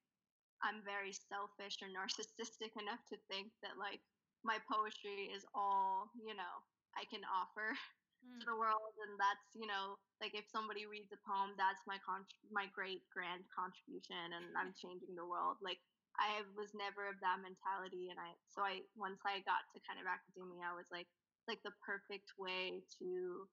i'm 0.66 0.82
very 0.86 1.14
selfish 1.14 1.78
or 1.82 1.90
narcissistic 1.98 2.74
enough 2.78 3.02
to 3.14 3.18
think 3.30 3.54
that 3.62 3.78
like 3.78 4.02
my 4.46 4.58
poetry 4.70 5.30
is 5.34 5.46
all 5.54 6.10
you 6.18 6.34
know 6.34 6.56
i 6.98 7.06
can 7.10 7.22
offer 7.28 7.74
mm. 8.26 8.40
to 8.40 8.46
the 8.48 8.58
world. 8.58 8.94
And 9.08 9.18
that's 9.20 9.48
you 9.54 9.68
know 9.68 9.98
like 10.22 10.34
if 10.34 10.48
somebody 10.50 10.90
reads 10.90 11.14
a 11.14 11.20
poem 11.22 11.54
that's 11.58 11.84
my 11.86 11.98
con- 12.02 12.28
my 12.50 12.66
great 12.74 13.06
grand 13.14 13.46
contribution 13.54 14.34
and 14.34 14.54
i'm 14.58 14.74
changing 14.82 15.14
the 15.14 15.28
world. 15.28 15.62
Like 15.62 15.80
i 16.18 16.42
was 16.58 16.74
never 16.74 17.06
of 17.10 17.18
that 17.22 17.42
mentality. 17.44 18.10
And 18.10 18.20
i 18.20 18.34
so 18.50 18.64
i 18.66 18.82
once 18.98 19.22
i 19.26 19.42
got 19.46 19.68
to 19.74 19.84
kind 19.86 20.02
of 20.02 20.10
academia 20.10 20.66
i 20.66 20.76
was 20.76 20.90
like 20.90 21.10
like 21.48 21.62
the 21.64 21.76
perfect 21.86 22.36
way 22.36 22.84
to 23.00 23.48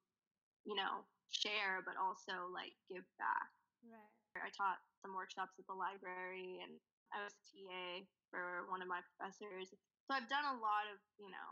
you 0.64 0.74
know, 0.76 1.04
share, 1.30 1.84
but 1.84 1.96
also 2.00 2.48
like 2.52 2.74
give 2.88 3.04
back. 3.20 3.52
Right. 3.84 4.40
I 4.40 4.50
taught 4.50 4.82
some 5.04 5.14
workshops 5.14 5.54
at 5.60 5.66
the 5.70 5.76
library 5.76 6.58
and 6.64 6.74
I 7.14 7.22
was 7.22 7.36
TA 7.46 8.02
for 8.34 8.66
one 8.66 8.82
of 8.82 8.90
my 8.90 8.98
professors. 9.14 9.70
So 9.70 10.10
I've 10.10 10.26
done 10.26 10.44
a 10.44 10.58
lot 10.58 10.90
of, 10.90 10.98
you 11.22 11.30
know, 11.30 11.48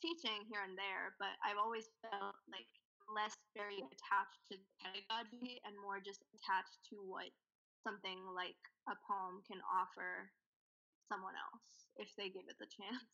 teaching 0.00 0.48
here 0.48 0.64
and 0.64 0.74
there, 0.74 1.14
but 1.20 1.36
I've 1.44 1.60
always 1.60 1.92
felt 2.00 2.34
like 2.48 2.66
less 3.10 3.36
very 3.52 3.78
attached 3.78 4.40
to 4.50 4.56
pedagogy 4.80 5.60
and 5.68 5.76
more 5.76 6.00
just 6.00 6.24
attached 6.32 6.80
to 6.88 7.04
what 7.04 7.28
something 7.84 8.24
like 8.32 8.58
a 8.88 8.96
poem 9.04 9.44
can 9.44 9.60
offer 9.68 10.32
someone 11.10 11.36
else 11.36 11.90
if 12.00 12.08
they 12.16 12.32
give 12.32 12.48
it 12.48 12.56
the 12.56 12.70
chance. 12.70 13.04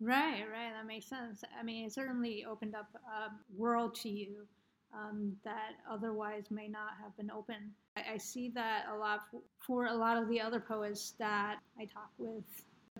Right, 0.00 0.46
right. 0.48 0.72
That 0.72 0.86
makes 0.86 1.08
sense. 1.08 1.44
I 1.58 1.62
mean, 1.62 1.84
it 1.84 1.92
certainly 1.92 2.44
opened 2.48 2.74
up 2.74 2.88
a 2.94 3.28
world 3.52 3.94
to 4.00 4.08
you 4.08 4.46
um, 4.94 5.36
that 5.44 5.72
otherwise 5.90 6.44
may 6.50 6.68
not 6.68 6.90
have 7.02 7.16
been 7.16 7.30
open. 7.30 7.56
I, 7.96 8.14
I 8.14 8.16
see 8.18 8.50
that 8.50 8.86
a 8.92 8.96
lot 8.96 9.20
for 9.58 9.86
a 9.86 9.94
lot 9.94 10.16
of 10.16 10.28
the 10.28 10.40
other 10.40 10.60
poets 10.60 11.14
that 11.18 11.58
I 11.78 11.84
talk 11.84 12.10
with. 12.18 12.44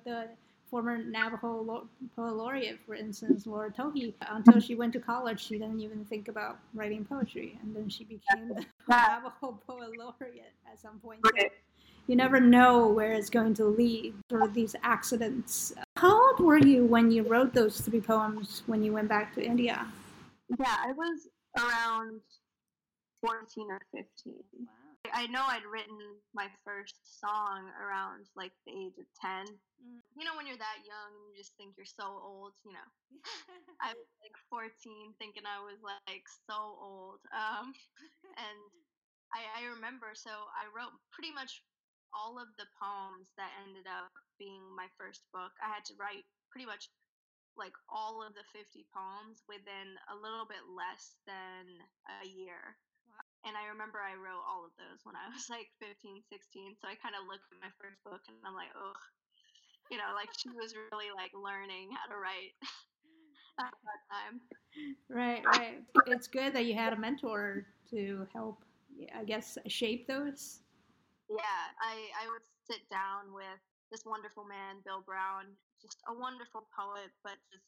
The 0.05 0.29
former 0.71 0.99
Navajo 0.99 1.89
poet 2.15 2.33
laureate, 2.33 2.79
for 2.87 2.95
instance, 2.95 3.47
Laura 3.47 3.71
Tohe, 3.71 4.15
until 4.29 4.61
she 4.61 4.77
went 4.77 4.93
to 4.93 5.01
college, 5.01 5.45
she 5.45 5.59
didn't 5.59 5.81
even 5.81 6.05
think 6.05 6.29
about 6.29 6.59
writing 6.75 7.05
poetry, 7.05 7.59
and 7.63 7.75
then 7.75 7.89
she 7.89 8.05
became 8.05 8.49
the 8.49 8.65
Navajo 8.89 9.59
poet 9.67 9.91
laureate 9.99 10.53
at 10.71 10.81
some 10.81 10.99
point. 11.01 11.21
So 11.25 11.49
you 12.07 12.17
never 12.17 12.41
know 12.41 12.89
where 12.89 13.13
it's 13.13 13.31
going 13.31 13.55
to 13.55 13.65
lead 13.65 14.15
through 14.29 14.49
these 14.49 14.75
accidents. 14.83 15.73
How 15.97 16.31
old 16.31 16.41
were 16.41 16.59
you 16.59 16.85
when 16.85 17.11
you 17.11 17.23
wrote 17.23 17.53
those 17.53 17.81
three 17.81 18.01
poems 18.01 18.63
when 18.67 18.83
you 18.83 18.93
went 18.93 19.09
back 19.09 19.35
to 19.35 19.45
India? 19.45 19.87
Yeah, 20.59 20.77
I 20.85 20.93
was 20.93 21.29
around 21.59 22.21
14 23.21 23.71
or 23.71 23.83
15. 23.93 24.07
Wow. 24.27 24.81
I 25.17 25.27
know 25.33 25.43
I'd 25.49 25.65
written 25.65 25.97
my 26.37 26.47
first 26.61 27.01
song 27.03 27.73
around 27.81 28.29
like 28.37 28.53
the 28.69 28.73
age 28.77 29.01
of 29.01 29.09
10. 29.17 29.49
Mm. 29.81 30.05
You 30.13 30.29
know, 30.29 30.37
when 30.37 30.45
you're 30.45 30.61
that 30.61 30.85
young 30.85 31.11
and 31.17 31.25
you 31.33 31.41
just 31.41 31.57
think 31.57 31.73
you're 31.75 31.89
so 31.89 32.05
old, 32.05 32.53
you 32.69 32.77
know. 32.77 32.89
I 33.87 33.97
was 33.97 34.11
like 34.21 34.37
14 34.53 34.71
thinking 35.17 35.49
I 35.49 35.65
was 35.65 35.81
like 35.81 36.29
so 36.45 36.77
old. 36.77 37.25
Um, 37.33 37.73
and 38.45 38.61
I, 39.33 39.65
I 39.65 39.73
remember, 39.73 40.13
so 40.13 40.31
I 40.53 40.69
wrote 40.69 40.93
pretty 41.17 41.33
much 41.33 41.65
all 42.13 42.37
of 42.37 42.53
the 42.59 42.69
poems 42.77 43.33
that 43.41 43.55
ended 43.65 43.89
up 43.89 44.13
being 44.37 44.63
my 44.77 44.91
first 45.01 45.25
book. 45.33 45.55
I 45.65 45.71
had 45.71 45.87
to 45.89 45.97
write 45.97 46.27
pretty 46.53 46.67
much 46.67 46.91
like 47.61 47.77
all 47.93 48.25
of 48.25 48.33
the 48.33 48.43
50 48.57 48.89
poems 48.89 49.45
within 49.45 49.95
a 50.09 50.17
little 50.17 50.49
bit 50.49 50.65
less 50.73 51.21
than 51.29 51.69
a 52.09 52.27
year. 52.27 52.81
And 53.45 53.57
I 53.57 53.69
remember 53.69 54.01
I 54.01 54.17
wrote 54.17 54.41
all 54.45 54.65
of 54.65 54.73
those 54.81 55.05
when 55.05 55.17
I 55.17 55.29
was 55.29 55.49
like 55.53 55.69
15, 55.81 56.25
16. 56.25 56.81
So 56.81 56.89
I 56.89 56.97
kind 56.97 57.13
of 57.13 57.29
looked 57.29 57.49
at 57.53 57.61
my 57.61 57.73
first 57.77 58.01
book 58.05 58.25
and 58.29 58.37
I'm 58.45 58.57
like, 58.57 58.73
oh, 58.73 58.97
you 59.93 60.01
know, 60.01 60.17
like 60.17 60.33
she 60.33 60.49
was 60.53 60.73
really 60.93 61.13
like 61.13 61.33
learning 61.37 61.93
how 61.93 62.09
to 62.09 62.17
write 62.17 62.57
at 63.61 63.73
that 63.73 64.01
time. 64.09 64.35
Right, 65.09 65.45
right. 65.57 65.77
It's 66.09 66.29
good 66.29 66.53
that 66.57 66.65
you 66.65 66.73
had 66.77 66.93
a 66.93 67.01
mentor 67.01 67.67
to 67.93 68.25
help, 68.33 68.65
I 69.13 69.25
guess, 69.25 69.59
shape 69.69 70.07
those. 70.07 70.61
Yeah, 71.29 71.63
I, 71.81 72.25
I 72.25 72.25
would 72.29 72.45
sit 72.69 72.85
down 72.91 73.33
with 73.35 73.61
this 73.91 74.05
wonderful 74.07 74.45
man, 74.45 74.79
Bill 74.85 75.03
Brown, 75.05 75.57
just 75.81 75.99
a 76.07 76.15
wonderful 76.15 76.69
poet, 76.77 77.11
but 77.25 77.41
just 77.49 77.67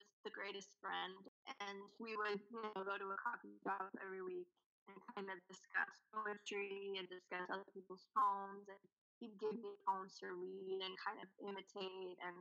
just 0.00 0.16
the 0.24 0.32
greatest 0.32 0.74
friend. 0.80 1.14
And 1.60 1.78
we 2.00 2.16
would, 2.16 2.40
you 2.50 2.60
know, 2.62 2.82
go 2.82 2.96
to 2.98 3.14
a 3.14 3.18
coffee 3.20 3.54
shop 3.62 3.92
every 4.00 4.24
week 4.24 4.48
and 4.90 4.98
kind 5.14 5.28
of 5.30 5.38
discuss 5.46 5.92
poetry 6.10 6.98
and 6.98 7.06
discuss 7.06 7.46
other 7.52 7.68
people's 7.70 8.08
poems. 8.16 8.66
And 8.66 8.82
he'd 9.20 9.38
give 9.38 9.54
me 9.54 9.78
poems 9.86 10.18
to 10.22 10.34
read 10.34 10.80
and 10.82 10.94
kind 10.98 11.20
of 11.22 11.28
imitate. 11.44 12.18
And 12.24 12.36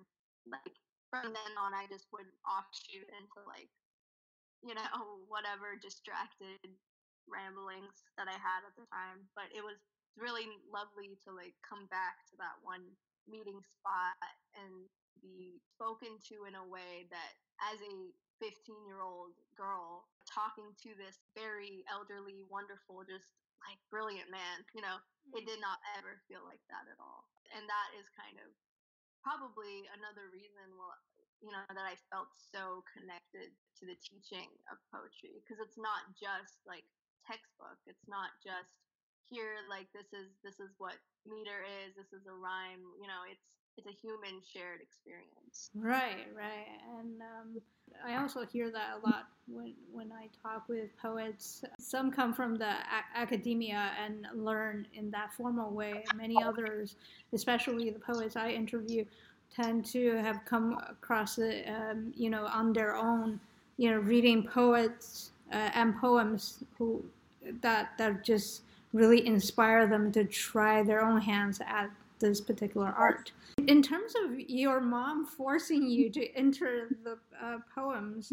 like 0.50 0.74
from 1.14 1.34
then 1.36 1.54
on, 1.60 1.76
I 1.76 1.86
just 1.92 2.10
would 2.16 2.30
offshoot 2.48 3.06
into 3.06 3.40
like, 3.46 3.70
you 4.66 4.74
know, 4.74 4.88
whatever 5.34 5.78
distracted 5.78 6.62
ramblings 7.30 8.04
that 8.18 8.30
I 8.30 8.38
had 8.38 8.66
at 8.66 8.74
the 8.78 8.88
time. 8.90 9.28
But 9.38 9.54
it 9.54 9.62
was 9.62 9.78
really 10.20 10.50
lovely 10.68 11.16
to 11.24 11.30
like 11.32 11.56
come 11.64 11.88
back 11.88 12.20
to 12.28 12.36
that 12.42 12.60
one 12.66 12.84
meeting 13.30 13.60
spot 13.62 14.18
and 14.58 14.88
be 15.22 15.62
spoken 15.78 16.18
to 16.32 16.50
in 16.50 16.58
a 16.58 16.66
way 16.66 17.06
that 17.14 17.32
as 17.72 17.78
a 17.82 17.96
15 18.42 18.90
year 18.90 19.06
old 19.06 19.38
girl 19.54 20.10
talking 20.26 20.74
to 20.82 20.98
this 20.98 21.22
very 21.38 21.86
elderly, 21.86 22.42
wonderful, 22.50 23.06
just 23.06 23.38
like 23.62 23.78
brilliant 23.94 24.30
man. 24.34 24.66
You 24.74 24.82
know, 24.82 24.98
it 25.38 25.46
hmm. 25.46 25.50
did 25.50 25.62
not 25.62 25.78
ever 25.98 26.18
feel 26.26 26.42
like 26.46 26.62
that 26.74 26.90
at 26.90 26.98
all. 26.98 27.30
And 27.54 27.68
that 27.70 27.90
is 28.00 28.10
kind 28.18 28.42
of 28.42 28.50
probably 29.22 29.86
another 29.94 30.34
reason, 30.34 30.74
well, 30.74 30.98
you 31.42 31.54
know, 31.54 31.62
that 31.70 31.86
I 31.86 31.98
felt 32.10 32.34
so 32.38 32.82
connected 32.90 33.54
to 33.82 33.84
the 33.86 33.98
teaching 34.02 34.50
of 34.70 34.78
poetry 34.90 35.42
because 35.42 35.62
it's 35.62 35.78
not 35.78 36.10
just 36.18 36.62
like 36.66 36.86
textbook. 37.26 37.78
It's 37.86 38.06
not 38.10 38.34
just 38.42 38.74
here 39.32 39.64
like 39.70 39.88
this 39.94 40.12
is 40.14 40.28
this 40.44 40.60
is 40.60 40.70
what 40.78 40.94
meter 41.26 41.64
is. 41.64 41.96
This 41.96 42.12
is 42.14 42.28
a 42.28 42.36
rhyme. 42.36 42.84
You 43.00 43.08
know, 43.08 43.24
it's 43.32 43.42
it's 43.78 43.88
a 43.88 43.96
human 44.06 44.42
shared 44.54 44.82
experience. 44.82 45.72
Right, 45.74 46.28
right, 46.36 46.68
and 47.00 47.22
um, 47.22 47.62
I 48.06 48.22
also 48.22 48.46
hear 48.46 48.70
that 48.72 49.00
a 49.02 49.08
lot 49.08 49.28
when 49.48 49.74
when 49.92 50.12
I 50.12 50.28
talk 50.44 50.68
with 50.68 50.90
poets. 51.02 51.64
Some 51.80 52.12
come 52.12 52.34
from 52.34 52.58
the 52.58 52.70
a- 52.70 53.18
academia 53.18 53.92
and 54.04 54.28
learn 54.34 54.88
in 54.94 55.10
that 55.12 55.34
formal 55.34 55.72
way. 55.72 56.04
Many 56.16 56.44
others, 56.44 56.96
especially 57.34 57.90
the 57.90 58.00
poets 58.00 58.36
I 58.36 58.50
interview, 58.50 59.06
tend 59.56 59.86
to 59.86 60.18
have 60.18 60.44
come 60.46 60.78
across 60.90 61.38
it, 61.38 61.68
um, 61.68 62.14
you 62.16 62.30
know, 62.30 62.46
on 62.46 62.74
their 62.74 62.96
own. 62.96 63.40
You 63.78 63.92
know, 63.92 63.98
reading 63.98 64.44
poets 64.44 65.32
uh, 65.52 65.72
and 65.74 65.98
poems 65.98 66.64
who 66.78 67.04
that 67.62 67.98
that 67.98 68.24
just 68.24 68.62
really 68.94 69.26
inspire 69.26 69.88
them 69.88 70.12
to 70.12 70.26
try 70.26 70.84
their 70.84 71.02
own 71.02 71.22
hands 71.22 71.60
at 71.66 71.90
this 72.20 72.42
particular 72.42 72.94
art. 72.98 73.32
In 73.68 73.82
terms 73.82 74.14
of 74.24 74.40
your 74.40 74.80
mom 74.80 75.26
forcing 75.26 75.88
you 75.88 76.10
to 76.12 76.32
enter 76.36 76.90
the 77.04 77.18
uh, 77.44 77.58
poems, 77.74 78.32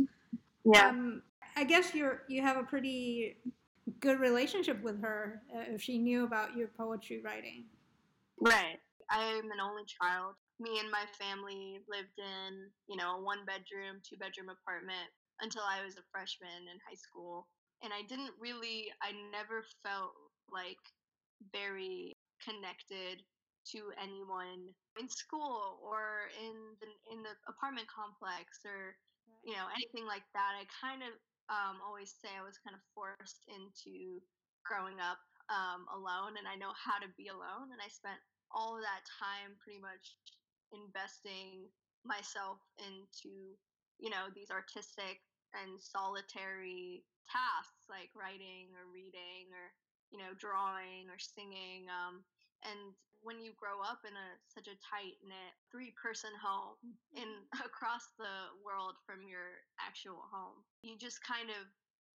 yeah. 0.64 0.88
Um, 0.88 1.22
I 1.56 1.64
guess 1.64 1.94
you're 1.94 2.22
you 2.28 2.42
have 2.42 2.56
a 2.56 2.62
pretty 2.62 3.36
good 4.00 4.20
relationship 4.20 4.82
with 4.82 5.00
her 5.02 5.42
uh, 5.54 5.64
if 5.74 5.82
she 5.82 5.98
knew 5.98 6.24
about 6.24 6.56
your 6.56 6.68
poetry 6.68 7.20
writing. 7.24 7.64
Right. 8.40 8.78
I'm 9.10 9.50
an 9.50 9.60
only 9.64 9.84
child. 9.88 10.34
Me 10.60 10.78
and 10.78 10.90
my 10.90 11.06
family 11.18 11.80
lived 11.88 12.18
in, 12.18 12.68
you 12.88 12.96
know, 12.96 13.16
a 13.16 13.22
one 13.22 13.46
bedroom, 13.46 14.02
two 14.04 14.18
bedroom 14.18 14.50
apartment 14.50 15.08
until 15.40 15.62
I 15.62 15.84
was 15.84 15.96
a 15.96 16.04
freshman 16.12 16.68
in 16.68 16.78
high 16.84 16.98
school. 16.98 17.46
And 17.82 17.92
I 17.94 18.02
didn't 18.06 18.34
really, 18.38 18.90
I 19.00 19.14
never 19.32 19.64
felt 19.86 20.12
like 20.52 20.80
very 21.52 22.16
connected 22.42 23.22
to 23.74 23.92
anyone 24.00 24.72
in 24.96 25.08
school 25.08 25.78
or 25.84 26.32
in 26.40 26.56
the 26.80 26.88
in 27.12 27.20
the 27.22 27.34
apartment 27.50 27.86
complex 27.90 28.64
or 28.64 28.96
you 29.44 29.52
know 29.52 29.68
anything 29.74 30.08
like 30.08 30.24
that. 30.32 30.56
I 30.56 30.64
kind 30.80 31.04
of 31.04 31.12
um, 31.48 31.80
always 31.84 32.12
say 32.20 32.28
I 32.32 32.44
was 32.44 32.60
kind 32.60 32.76
of 32.76 32.82
forced 32.92 33.44
into 33.48 34.20
growing 34.64 35.00
up 35.00 35.20
um, 35.48 35.88
alone, 35.96 36.36
and 36.36 36.44
I 36.48 36.56
know 36.60 36.72
how 36.76 37.00
to 37.00 37.08
be 37.16 37.28
alone. 37.32 37.72
And 37.72 37.80
I 37.80 37.88
spent 37.88 38.20
all 38.52 38.76
of 38.76 38.84
that 38.84 39.04
time 39.20 39.56
pretty 39.60 39.80
much 39.80 40.16
investing 40.72 41.68
myself 42.04 42.60
into 42.80 43.56
you 44.00 44.10
know 44.12 44.28
these 44.32 44.52
artistic 44.52 45.20
and 45.56 45.80
solitary 45.80 47.04
tasks 47.28 47.88
like 47.88 48.12
writing 48.16 48.72
or 48.76 48.88
reading 48.92 49.48
or 49.52 49.72
you 50.10 50.18
know, 50.18 50.32
drawing 50.36 51.08
or 51.12 51.18
singing. 51.20 51.86
Um, 51.90 52.24
and 52.64 52.96
when 53.22 53.42
you 53.42 53.50
grow 53.58 53.82
up 53.82 54.06
in 54.06 54.14
a 54.14 54.28
such 54.46 54.70
a 54.70 54.78
tight 54.78 55.18
knit 55.26 55.54
three 55.70 55.90
person 55.98 56.30
home 56.38 56.78
in 57.14 57.26
mm-hmm. 57.26 57.66
across 57.68 58.14
the 58.16 58.54
world 58.62 58.98
from 59.02 59.26
your 59.26 59.62
actual 59.82 60.22
home, 60.30 60.62
you 60.82 60.94
just 60.94 61.18
kind 61.24 61.50
of 61.50 61.66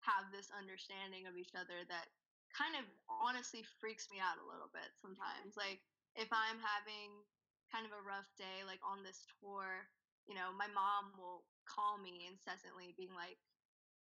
have 0.04 0.32
this 0.32 0.48
understanding 0.52 1.28
of 1.28 1.36
each 1.36 1.52
other 1.56 1.84
that 1.88 2.08
kind 2.50 2.74
of 2.74 2.84
honestly 3.06 3.62
freaks 3.78 4.08
me 4.10 4.18
out 4.18 4.40
a 4.40 4.48
little 4.48 4.72
bit 4.72 4.88
sometimes. 5.00 5.56
Like 5.56 5.80
if 6.16 6.28
I'm 6.32 6.58
having 6.60 7.20
kind 7.70 7.86
of 7.86 7.94
a 7.94 8.02
rough 8.02 8.26
day, 8.34 8.66
like 8.66 8.82
on 8.82 9.06
this 9.06 9.22
tour, 9.38 9.86
you 10.26 10.34
know, 10.34 10.50
my 10.54 10.66
mom 10.70 11.14
will 11.14 11.46
call 11.66 11.98
me 11.98 12.26
incessantly, 12.26 12.94
being 12.98 13.14
like, 13.14 13.38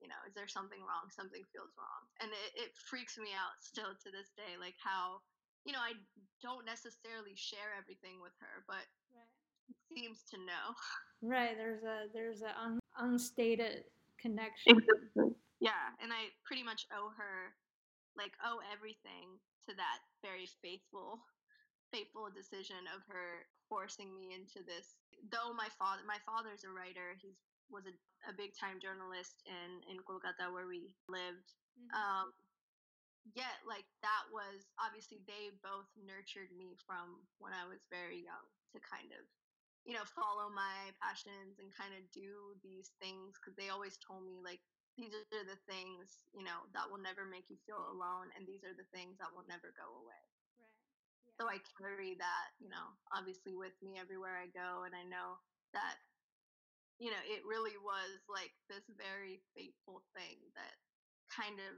you 0.04 0.12
know, 0.12 0.20
is 0.28 0.36
there 0.36 0.52
something 0.52 0.84
wrong? 0.84 1.08
Something 1.08 1.48
feels 1.56 1.72
wrong. 1.80 2.04
And 2.20 2.28
it, 2.28 2.68
it 2.68 2.72
freaks 2.76 3.16
me 3.16 3.32
out 3.32 3.56
still 3.64 3.96
to 4.04 4.12
this 4.12 4.36
day, 4.36 4.60
like 4.60 4.76
how, 4.76 5.24
you 5.64 5.72
know, 5.72 5.80
I 5.80 5.96
don't 6.44 6.68
necessarily 6.68 7.40
share 7.40 7.72
everything 7.80 8.20
with 8.20 8.36
her, 8.44 8.68
but 8.68 8.84
right. 9.16 9.32
seems 9.96 10.28
to 10.36 10.38
know. 10.44 10.76
Right. 11.24 11.56
There's 11.56 11.88
a, 11.88 12.12
there's 12.12 12.44
an 12.44 12.52
un, 12.60 12.76
unstated 13.00 13.88
connection. 14.20 14.76
Exactly. 14.76 15.40
Yeah. 15.64 15.96
And 16.04 16.12
I 16.12 16.36
pretty 16.44 16.68
much 16.68 16.84
owe 16.92 17.16
her, 17.16 17.56
like, 18.20 18.36
owe 18.44 18.60
everything 18.76 19.40
to 19.64 19.72
that 19.80 20.04
very 20.20 20.52
faithful, 20.60 21.24
faithful 21.96 22.28
decision 22.28 22.84
of 22.92 23.08
her 23.08 23.48
forcing 23.72 24.12
me 24.12 24.36
into 24.36 24.60
this. 24.68 25.00
Though 25.32 25.56
my 25.56 25.72
father, 25.80 26.04
my 26.04 26.20
father's 26.28 26.68
a 26.68 26.72
writer, 26.76 27.16
he's 27.24 27.40
was 27.72 27.86
a, 27.88 27.96
a 28.28 28.34
big 28.34 28.56
time 28.56 28.80
journalist 28.82 29.44
in 29.46 29.84
in 29.92 30.02
Kolkata 30.04 30.52
where 30.52 30.68
we 30.68 30.92
lived. 31.08 31.56
Mm-hmm. 31.78 31.92
Um, 31.96 32.28
yet, 33.36 33.64
like 33.68 33.88
that 34.04 34.24
was 34.32 34.68
obviously 34.80 35.24
they 35.26 35.54
both 35.64 35.88
nurtured 36.00 36.52
me 36.56 36.76
from 36.84 37.24
when 37.40 37.56
I 37.56 37.68
was 37.68 37.84
very 37.88 38.24
young 38.24 38.46
to 38.76 38.80
kind 38.84 39.12
of 39.14 39.24
you 39.84 39.92
know, 39.92 40.08
follow 40.16 40.48
my 40.48 40.96
passions 41.04 41.60
and 41.60 41.68
kind 41.76 41.92
of 41.92 42.08
do 42.16 42.56
these 42.64 42.96
things 43.04 43.36
because 43.36 43.52
they 43.60 43.68
always 43.68 44.00
told 44.00 44.24
me 44.24 44.40
like 44.40 44.64
these 44.96 45.12
are 45.12 45.46
the 45.46 45.58
things 45.66 46.22
you 46.38 46.46
know 46.46 46.70
that 46.74 46.86
will 46.86 47.02
never 47.02 47.26
make 47.26 47.50
you 47.50 47.58
feel 47.66 47.82
alone 47.90 48.30
and 48.38 48.46
these 48.46 48.62
are 48.62 48.78
the 48.78 48.86
things 48.94 49.18
that 49.18 49.30
will 49.34 49.46
never 49.50 49.74
go 49.74 49.90
away 50.06 50.24
right 50.62 50.78
yeah. 51.26 51.34
so 51.34 51.50
i 51.50 51.58
carry 51.74 52.14
that 52.14 52.54
you 52.62 52.70
know 52.70 52.94
obviously 53.10 53.58
with 53.58 53.74
me 53.82 53.98
everywhere 53.98 54.38
i 54.38 54.46
go 54.54 54.86
and 54.86 54.94
i 54.94 55.02
know 55.02 55.42
that 55.74 55.98
you 57.04 57.12
know 57.12 57.24
it 57.28 57.44
really 57.44 57.76
was 57.84 58.24
like 58.32 58.56
this 58.72 58.88
very 58.96 59.44
fateful 59.52 60.00
thing 60.16 60.40
that 60.56 60.80
kind 61.28 61.60
of 61.60 61.76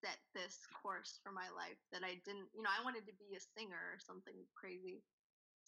set 0.00 0.16
this 0.32 0.64
course 0.72 1.20
for 1.20 1.30
my 1.30 1.46
life 1.52 1.76
that 1.92 2.00
i 2.00 2.16
didn't 2.24 2.48
you 2.56 2.64
know 2.64 2.72
i 2.72 2.80
wanted 2.80 3.04
to 3.04 3.12
be 3.20 3.36
a 3.36 3.42
singer 3.52 3.92
or 3.92 4.00
something 4.00 4.40
crazy 4.56 5.04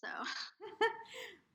so. 0.00 0.08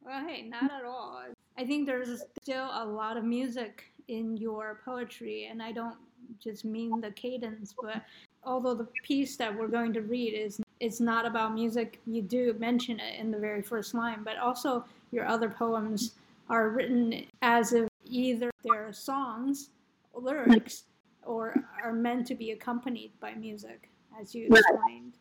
Well 0.02 0.26
hey 0.26 0.44
not 0.44 0.72
at 0.72 0.86
all. 0.86 1.22
I 1.58 1.66
think 1.66 1.86
there's 1.86 2.24
still 2.42 2.70
a 2.72 2.86
lot 2.86 3.18
of 3.18 3.26
music 3.26 3.84
in 4.08 4.38
your 4.38 4.80
poetry, 4.86 5.50
and 5.52 5.62
I 5.62 5.74
don't 5.74 5.98
just 6.42 6.64
mean 6.64 7.02
the 7.02 7.12
cadence, 7.12 7.76
but 7.80 8.02
although 8.46 8.76
the 8.76 8.88
piece 9.04 9.36
that 9.36 9.54
we're 9.54 9.68
going 9.68 9.92
to 9.92 10.02
read 10.02 10.34
is 10.34 10.62
it's 10.80 11.02
not 11.02 11.26
about 11.26 11.54
music, 11.54 12.00
you 12.08 12.22
do 12.22 12.56
mention 12.58 12.98
it 13.02 13.20
in 13.20 13.30
the 13.30 13.38
very 13.38 13.62
first 13.62 13.94
line, 13.94 14.22
but 14.24 14.38
also 14.38 14.86
your 15.12 15.28
other 15.28 15.50
poems 15.50 16.14
are 16.50 16.70
written 16.70 17.26
as 17.42 17.74
if 17.74 17.88
either 18.06 18.52
they're 18.64 18.92
songs, 18.92 19.70
lyrics, 20.14 20.86
or 21.24 21.54
are 21.84 21.94
meant 21.94 22.26
to 22.28 22.36
be 22.36 22.52
accompanied 22.52 23.12
by 23.20 23.34
music, 23.36 23.90
as 24.20 24.34
you 24.34 24.48
explained. 24.48 25.18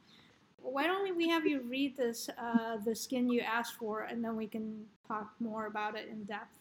Why 0.56 0.86
don't 0.86 1.16
we 1.16 1.28
have 1.28 1.46
you 1.46 1.62
read 1.62 1.96
this, 1.96 2.28
uh, 2.38 2.78
The 2.84 2.94
Skin 2.94 3.28
You 3.28 3.40
Asked 3.40 3.74
For, 3.74 4.02
and 4.02 4.24
then 4.24 4.36
we 4.36 4.46
can 4.46 4.84
talk 5.06 5.32
more 5.40 5.66
about 5.66 5.96
it 5.96 6.08
in 6.08 6.24
depth? 6.24 6.58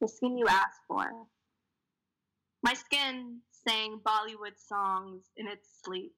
the 0.00 0.08
skin 0.08 0.38
you 0.38 0.46
asked 0.46 0.80
for. 0.86 1.10
My 2.62 2.74
skin 2.74 3.38
sang 3.50 4.00
Bollywood 4.04 4.56
songs 4.56 5.24
in 5.36 5.46
its 5.46 5.68
sleep. 5.82 6.14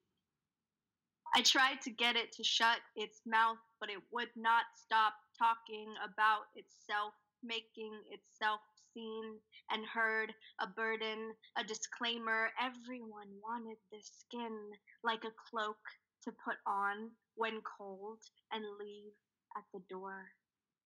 I 1.34 1.42
tried 1.42 1.80
to 1.82 1.90
get 1.90 2.16
it 2.16 2.32
to 2.32 2.44
shut 2.44 2.78
its 2.96 3.20
mouth, 3.26 3.58
but 3.78 3.88
it 3.88 3.98
would 4.12 4.30
not 4.36 4.64
stop 4.74 5.14
talking 5.40 5.94
about 6.04 6.52
itself, 6.54 7.14
making 7.42 7.94
itself 8.12 8.60
seen 8.94 9.40
and 9.70 9.86
heard, 9.86 10.34
a 10.60 10.66
burden, 10.68 11.34
a 11.56 11.64
disclaimer. 11.64 12.50
Everyone 12.60 13.32
wanted 13.42 13.78
this 13.90 14.10
skin 14.28 14.54
like 15.02 15.24
a 15.24 15.34
cloak 15.50 15.78
to 16.24 16.32
put 16.44 16.56
on 16.66 17.10
when 17.36 17.62
cold 17.62 18.20
and 18.52 18.64
leave 18.78 19.14
at 19.56 19.64
the 19.74 19.80
door. 19.88 20.26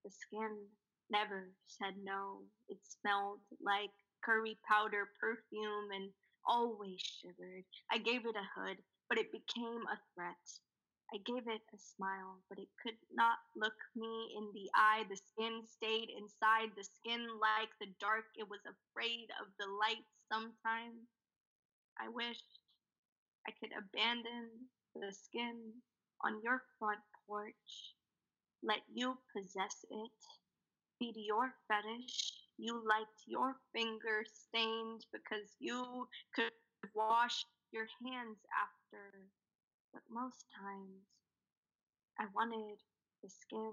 The 0.04 0.10
skin 0.12 0.68
never 1.10 1.50
said 1.66 1.96
no. 2.02 2.44
It 2.68 2.78
smelled 2.86 3.40
like 3.60 3.90
curry 4.24 4.58
powder 4.68 5.10
perfume 5.20 5.90
and 5.92 6.12
always 6.46 7.00
shivered. 7.00 7.64
I 7.90 7.98
gave 7.98 8.26
it 8.26 8.36
a 8.36 8.48
hood, 8.60 8.78
but 9.08 9.18
it 9.18 9.32
became 9.32 9.82
a 9.88 9.98
threat. 10.14 10.60
I 11.12 11.18
gave 11.18 11.46
it 11.48 11.62
a 11.74 11.78
smile, 11.78 12.40
but 12.48 12.58
it 12.58 12.68
could 12.82 12.98
not 13.12 13.38
look 13.56 13.76
me 13.96 14.34
in 14.36 14.50
the 14.54 14.70
eye. 14.74 15.04
The 15.08 15.16
skin 15.16 15.62
stayed 15.66 16.08
inside 16.10 16.70
the 16.76 16.84
skin 16.84 17.26
like 17.40 17.70
the 17.80 17.88
dark. 18.00 18.24
It 18.36 18.48
was 18.48 18.60
afraid 18.66 19.28
of 19.40 19.48
the 19.58 19.66
light 19.66 20.04
sometimes. 20.30 21.08
I 22.00 22.08
wished 22.08 22.58
I 23.46 23.52
could 23.52 23.72
abandon 23.76 24.68
the 24.94 25.12
skin 25.12 25.82
on 26.22 26.40
your 26.42 26.62
front 26.78 27.00
porch, 27.26 27.94
let 28.62 28.80
you 28.92 29.18
possess 29.34 29.84
it 29.90 30.12
feed 30.98 31.14
your 31.16 31.52
fetish. 31.68 32.32
You 32.58 32.82
liked 32.86 33.22
your 33.26 33.56
fingers 33.72 34.30
stained 34.48 35.04
because 35.12 35.56
you 35.58 36.08
could 36.34 36.52
wash 36.94 37.44
your 37.72 37.86
hands 38.06 38.38
after. 38.54 39.28
But 39.94 40.02
most 40.10 40.44
times, 40.60 41.06
I 42.18 42.26
wanted 42.34 42.82
the 43.22 43.30
skin 43.30 43.72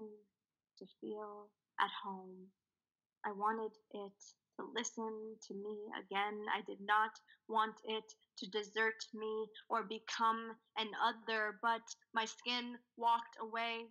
to 0.78 0.86
feel 1.00 1.50
at 1.80 1.90
home. 2.04 2.46
I 3.26 3.32
wanted 3.32 3.72
it 3.90 4.12
to 4.56 4.64
listen 4.74 5.36
to 5.48 5.54
me 5.54 5.76
again. 5.98 6.46
I 6.54 6.62
did 6.62 6.80
not 6.80 7.10
want 7.48 7.74
it 7.84 8.04
to 8.38 8.46
desert 8.50 9.04
me 9.12 9.48
or 9.68 9.82
become 9.82 10.56
an 10.78 10.88
other, 11.02 11.58
but 11.60 11.82
my 12.14 12.24
skin 12.24 12.78
walked 12.96 13.36
away, 13.40 13.86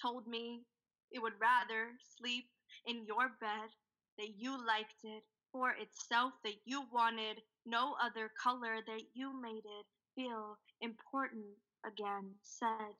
told 0.00 0.26
me 0.26 0.66
it 1.10 1.20
would 1.22 1.40
rather 1.40 1.92
sleep 2.18 2.44
in 2.86 3.06
your 3.06 3.30
bed, 3.40 3.70
that 4.18 4.36
you 4.36 4.52
liked 4.66 5.02
it 5.04 5.24
for 5.52 5.70
itself, 5.70 6.34
that 6.44 6.60
you 6.66 6.84
wanted 6.92 7.40
no 7.64 7.96
other 8.02 8.30
color, 8.42 8.76
that 8.86 9.02
you 9.14 9.32
made 9.40 9.64
it 9.64 9.86
feel 10.16 10.58
important 10.80 11.44
again, 11.86 12.30
said 12.42 12.94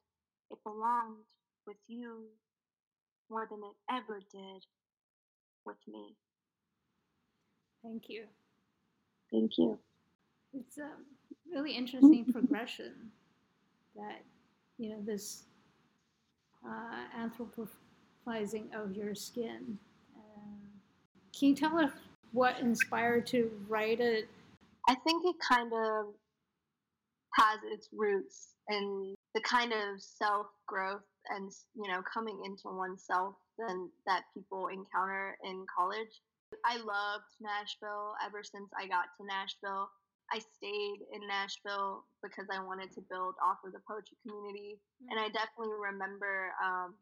it 0.50 0.58
belonged 0.62 1.16
with 1.66 1.76
you 1.88 2.24
more 3.28 3.48
than 3.50 3.58
it 3.58 3.94
ever 3.94 4.20
did 4.30 4.64
with 5.64 5.76
me. 5.88 6.14
Thank 7.82 8.04
you. 8.08 8.24
Thank 9.32 9.58
you. 9.58 9.78
It's 10.54 10.78
a 10.78 10.90
really 11.52 11.72
interesting 11.72 12.24
progression 12.32 12.92
that, 13.96 14.22
you 14.78 14.90
know, 14.90 15.02
this 15.04 15.44
uh, 16.64 17.18
anthropo- 17.18 17.68
of 18.74 18.96
your 18.96 19.14
skin. 19.14 19.78
Um, 20.16 20.58
can 21.38 21.48
you 21.48 21.54
tell 21.54 21.78
us 21.78 21.90
what 22.32 22.58
inspired 22.60 23.26
to 23.28 23.50
write 23.68 24.00
it? 24.00 24.28
I 24.88 24.94
think 24.94 25.24
it 25.24 25.36
kind 25.48 25.72
of 25.72 26.06
has 27.36 27.60
its 27.72 27.88
roots 27.92 28.54
in 28.68 29.14
the 29.34 29.40
kind 29.42 29.72
of 29.72 30.00
self 30.00 30.46
growth 30.66 31.04
and 31.28 31.50
you 31.74 31.90
know 31.90 32.02
coming 32.02 32.40
into 32.44 32.68
oneself 32.68 33.34
and 33.58 33.90
that 34.06 34.24
people 34.34 34.68
encounter 34.68 35.36
in 35.44 35.64
college. 35.68 36.20
I 36.64 36.76
loved 36.76 37.30
Nashville 37.40 38.14
ever 38.24 38.42
since 38.44 38.70
I 38.78 38.86
got 38.86 39.10
to 39.18 39.26
Nashville. 39.26 39.90
I 40.32 40.38
stayed 40.38 41.00
in 41.14 41.22
Nashville 41.26 42.02
because 42.22 42.46
I 42.50 42.62
wanted 42.62 42.90
to 42.94 43.06
build 43.10 43.34
off 43.42 43.62
of 43.62 43.70
the 43.72 43.82
poetry 43.86 44.18
community, 44.26 44.78
mm-hmm. 44.78 45.10
and 45.10 45.16
I 45.20 45.30
definitely 45.30 45.78
remember 45.78 46.50
um, 46.58 46.94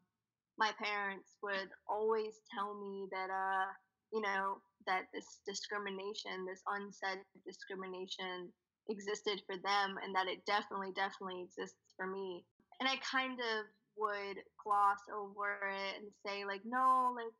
my 0.57 0.71
parents 0.81 1.35
would 1.43 1.69
always 1.87 2.39
tell 2.53 2.75
me 2.75 3.07
that 3.11 3.29
uh 3.29 3.67
you 4.13 4.21
know 4.21 4.61
that 4.87 5.09
this 5.13 5.39
discrimination 5.45 6.45
this 6.45 6.61
unsaid 6.69 7.19
discrimination 7.45 8.51
existed 8.89 9.41
for 9.45 9.55
them 9.57 9.97
and 10.03 10.13
that 10.15 10.27
it 10.27 10.45
definitely 10.45 10.91
definitely 10.95 11.41
exists 11.43 11.93
for 11.97 12.07
me. 12.07 12.45
And 12.79 12.89
i 12.89 12.97
kind 12.99 13.39
of 13.39 13.65
would 13.97 14.37
gloss 14.59 14.99
over 15.07 15.71
it 15.71 16.03
and 16.03 16.11
say 16.25 16.43
like 16.43 16.61
no 16.67 17.15
like 17.15 17.31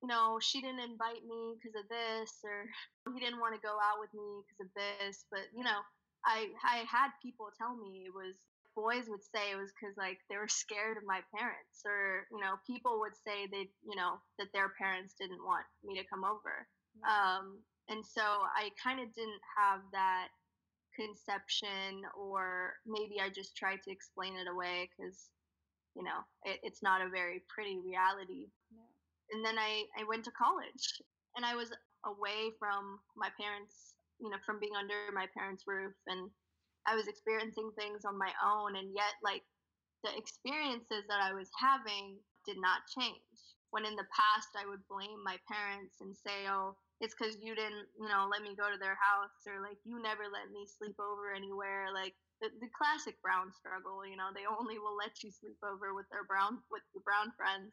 you 0.00 0.08
know 0.08 0.40
she 0.40 0.64
didn't 0.64 0.80
invite 0.80 1.20
me 1.28 1.60
because 1.60 1.76
of 1.76 1.84
this 1.92 2.40
or 2.40 2.64
he 3.12 3.20
didn't 3.20 3.40
want 3.40 3.52
to 3.52 3.60
go 3.60 3.76
out 3.76 4.00
with 4.00 4.12
me 4.16 4.40
because 4.48 4.60
of 4.64 4.72
this. 4.74 5.24
But 5.30 5.44
you 5.54 5.64
know 5.64 5.80
i 6.24 6.48
i 6.64 6.84
had 6.88 7.12
people 7.22 7.48
tell 7.56 7.76
me 7.76 8.08
it 8.08 8.14
was 8.14 8.36
boys 8.76 9.08
would 9.08 9.24
say 9.24 9.50
it 9.52 9.58
was 9.60 9.72
because 9.74 9.96
like 9.98 10.18
they 10.30 10.38
were 10.38 10.48
scared 10.48 10.96
of 10.96 11.04
my 11.04 11.20
parents 11.36 11.82
or 11.84 12.24
you 12.30 12.40
know 12.40 12.56
people 12.64 13.00
would 13.00 13.16
say 13.26 13.44
they 13.50 13.68
you 13.84 13.96
know 13.96 14.16
that 14.38 14.52
their 14.54 14.72
parents 14.80 15.14
didn't 15.20 15.42
want 15.44 15.66
me 15.84 15.98
to 15.98 16.06
come 16.08 16.24
over. 16.24 16.64
Mm-hmm. 16.96 17.06
um, 17.06 17.44
and 17.88 18.02
so 18.06 18.22
i 18.22 18.70
kind 18.82 18.98
of 18.98 19.12
didn't 19.14 19.44
have 19.58 19.80
that 19.92 20.28
conception 21.00 22.04
or 22.12 22.74
maybe 22.86 23.16
i 23.20 23.28
just 23.28 23.56
tried 23.56 23.80
to 23.82 23.90
explain 23.90 24.36
it 24.36 24.50
away 24.50 24.88
because 24.90 25.30
you 25.96 26.04
know 26.04 26.20
it, 26.44 26.60
it's 26.62 26.82
not 26.82 27.00
a 27.00 27.08
very 27.08 27.42
pretty 27.48 27.78
reality 27.80 28.52
and 29.32 29.44
then 29.44 29.56
I, 29.58 29.84
I 29.98 30.04
went 30.04 30.24
to 30.24 30.32
college 30.36 31.00
and 31.36 31.44
i 31.46 31.54
was 31.54 31.72
away 32.04 32.52
from 32.58 33.00
my 33.16 33.28
parents 33.40 33.94
you 34.20 34.28
know 34.28 34.36
from 34.44 34.60
being 34.60 34.76
under 34.76 35.08
my 35.14 35.26
parents 35.36 35.64
roof 35.66 35.94
and 36.06 36.30
I 36.86 36.96
was 36.96 37.08
experiencing 37.08 37.70
things 37.76 38.04
on 38.04 38.16
my 38.16 38.32
own, 38.40 38.76
and 38.76 38.88
yet, 38.94 39.14
like, 39.22 39.44
the 40.02 40.16
experiences 40.16 41.04
that 41.08 41.20
I 41.20 41.32
was 41.32 41.50
having 41.60 42.16
did 42.46 42.56
not 42.56 42.88
change. 42.96 43.20
When 43.70 43.84
in 43.84 43.96
the 43.96 44.08
past, 44.16 44.48
I 44.56 44.66
would 44.66 44.86
blame 44.88 45.20
my 45.22 45.36
parents 45.44 46.00
and 46.00 46.16
say, 46.16 46.48
oh, 46.48 46.76
it's 47.00 47.16
because 47.16 47.36
you 47.40 47.56
didn't, 47.56 47.88
you 47.96 48.08
know, 48.08 48.28
let 48.28 48.44
me 48.44 48.52
go 48.54 48.68
to 48.68 48.76
their 48.76 48.96
house, 49.00 49.32
or 49.48 49.64
like, 49.64 49.80
you 49.84 50.00
never 50.00 50.28
let 50.28 50.52
me 50.52 50.68
sleep 50.68 50.96
over 51.00 51.32
anywhere. 51.32 51.88
Like, 51.92 52.14
the, 52.44 52.52
the 52.60 52.68
classic 52.76 53.16
brown 53.20 53.52
struggle, 53.56 54.04
you 54.04 54.16
know, 54.16 54.32
they 54.32 54.48
only 54.48 54.76
will 54.80 54.96
let 54.96 55.20
you 55.24 55.32
sleep 55.32 55.60
over 55.64 55.92
with 55.96 56.08
their 56.12 56.24
brown, 56.24 56.60
with 56.68 56.84
your 56.92 57.04
brown 57.04 57.32
friends, 57.36 57.72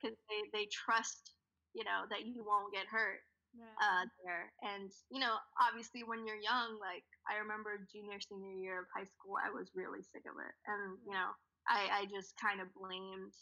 because 0.00 0.16
um, 0.16 0.24
they, 0.28 0.40
they 0.52 0.66
trust, 0.72 1.36
you 1.76 1.84
know, 1.84 2.08
that 2.08 2.24
you 2.24 2.44
won't 2.44 2.72
get 2.72 2.88
hurt 2.88 3.20
uh, 3.80 4.04
there. 4.24 4.52
And, 4.64 4.88
you 5.10 5.20
know, 5.20 5.36
obviously 5.60 6.04
when 6.04 6.24
you're 6.24 6.40
young, 6.40 6.80
like 6.80 7.04
I 7.28 7.36
remember 7.40 7.84
junior, 7.92 8.20
senior 8.20 8.56
year 8.56 8.80
of 8.80 8.88
high 8.92 9.08
school, 9.08 9.36
I 9.36 9.52
was 9.52 9.72
really 9.76 10.00
sick 10.00 10.24
of 10.24 10.36
it. 10.40 10.54
And, 10.64 10.96
you 11.04 11.12
know, 11.12 11.32
I, 11.68 12.04
I 12.04 12.08
just 12.08 12.34
kind 12.40 12.60
of 12.60 12.72
blamed 12.74 13.34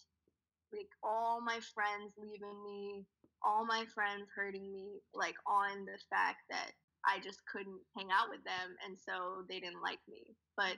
like 0.72 0.90
all 1.02 1.42
my 1.42 1.58
friends 1.74 2.14
leaving 2.14 2.58
me, 2.62 3.06
all 3.44 3.64
my 3.64 3.84
friends 3.94 4.28
hurting 4.34 4.72
me, 4.72 5.00
like 5.14 5.36
on 5.46 5.84
the 5.84 5.98
fact 6.08 6.44
that 6.50 6.72
I 7.06 7.20
just 7.24 7.40
couldn't 7.48 7.80
hang 7.96 8.12
out 8.12 8.28
with 8.28 8.44
them, 8.44 8.76
and 8.84 8.96
so 8.98 9.44
they 9.48 9.60
didn't 9.60 9.80
like 9.80 10.00
me. 10.08 10.36
But 10.56 10.76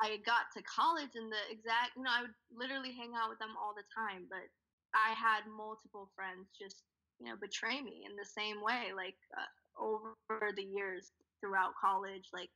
I 0.00 0.16
got 0.24 0.48
to 0.56 0.64
college, 0.64 1.12
and 1.14 1.30
the 1.30 1.42
exact, 1.52 1.94
you 1.96 2.02
know, 2.02 2.12
I 2.12 2.24
would 2.24 2.36
literally 2.50 2.96
hang 2.96 3.12
out 3.12 3.28
with 3.28 3.38
them 3.38 3.54
all 3.60 3.76
the 3.76 3.86
time. 3.92 4.24
But 4.32 4.48
I 4.96 5.12
had 5.12 5.44
multiple 5.48 6.08
friends 6.16 6.48
just, 6.56 6.84
you 7.20 7.28
know, 7.28 7.36
betray 7.36 7.80
me 7.80 8.08
in 8.08 8.16
the 8.16 8.26
same 8.26 8.64
way, 8.64 8.96
like 8.96 9.16
uh, 9.36 9.50
over 9.76 10.52
the 10.56 10.64
years 10.64 11.12
throughout 11.40 11.76
college. 11.76 12.32
Like 12.32 12.50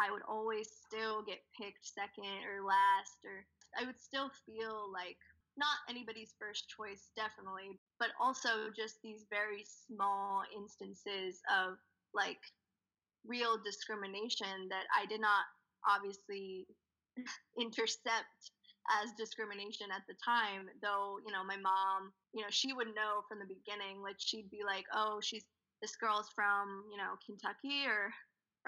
I 0.00 0.10
would 0.12 0.22
always 0.28 0.68
still 0.68 1.22
get 1.22 1.40
picked 1.56 1.86
second 1.86 2.44
or 2.44 2.60
last, 2.60 3.24
or 3.24 3.46
I 3.80 3.86
would 3.86 4.00
still 4.00 4.30
feel 4.44 4.92
like 4.92 5.18
not 5.56 5.86
anybody's 5.88 6.34
first 6.38 6.66
choice, 6.68 7.10
definitely, 7.14 7.78
but 7.98 8.08
also 8.20 8.70
just 8.76 9.00
these 9.02 9.26
very 9.30 9.64
small 9.86 10.42
instances 10.56 11.40
of 11.50 11.78
like 12.14 12.40
real 13.26 13.58
discrimination 13.64 14.68
that 14.70 14.84
I 14.94 15.06
did 15.06 15.20
not 15.20 15.44
obviously 15.88 16.66
intercept 17.60 18.52
as 19.00 19.16
discrimination 19.16 19.88
at 19.88 20.04
the 20.04 20.16
time 20.20 20.68
though 20.82 21.16
you 21.24 21.32
know 21.32 21.40
my 21.40 21.56
mom 21.56 22.12
you 22.36 22.42
know 22.44 22.52
she 22.52 22.72
would 22.76 22.92
know 22.92 23.24
from 23.28 23.40
the 23.40 23.48
beginning 23.48 24.02
like 24.04 24.20
she'd 24.20 24.50
be 24.50 24.60
like 24.60 24.84
oh 24.92 25.20
she's 25.24 25.44
this 25.80 25.96
girl's 25.96 26.28
from 26.36 26.84
you 26.92 26.98
know 27.00 27.16
kentucky 27.24 27.88
or 27.88 28.12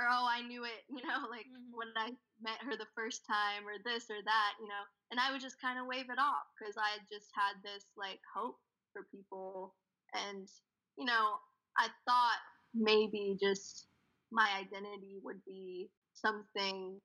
or 0.01 0.05
oh 0.09 0.25
i 0.25 0.41
knew 0.41 0.65
it 0.65 0.85
you 0.89 1.05
know 1.05 1.29
like 1.29 1.45
mm-hmm. 1.45 1.77
when 1.77 1.93
i 2.01 2.09
met 2.41 2.61
her 2.65 2.77
the 2.77 2.89
first 2.97 3.29
time 3.29 3.69
or 3.69 3.77
this 3.85 4.09
or 4.09 4.21
that 4.25 4.53
you 4.57 4.69
know 4.69 4.85
and 5.12 5.21
i 5.21 5.29
would 5.29 5.41
just 5.41 5.61
kind 5.61 5.77
of 5.77 5.85
wave 5.85 6.09
it 6.09 6.21
off 6.21 6.49
because 6.57 6.81
i 6.81 6.97
just 7.12 7.29
had 7.37 7.61
this 7.61 7.85
like 7.97 8.21
hope 8.25 8.57
for 8.96 9.06
people 9.12 9.74
and 10.14 10.48
you 10.96 11.04
know 11.04 11.37
i 11.76 11.88
thought 12.06 12.40
maybe 12.74 13.37
just 13.40 13.88
my 14.32 14.48
identity 14.59 15.18
would 15.22 15.44
be 15.44 15.90
something 16.14 17.00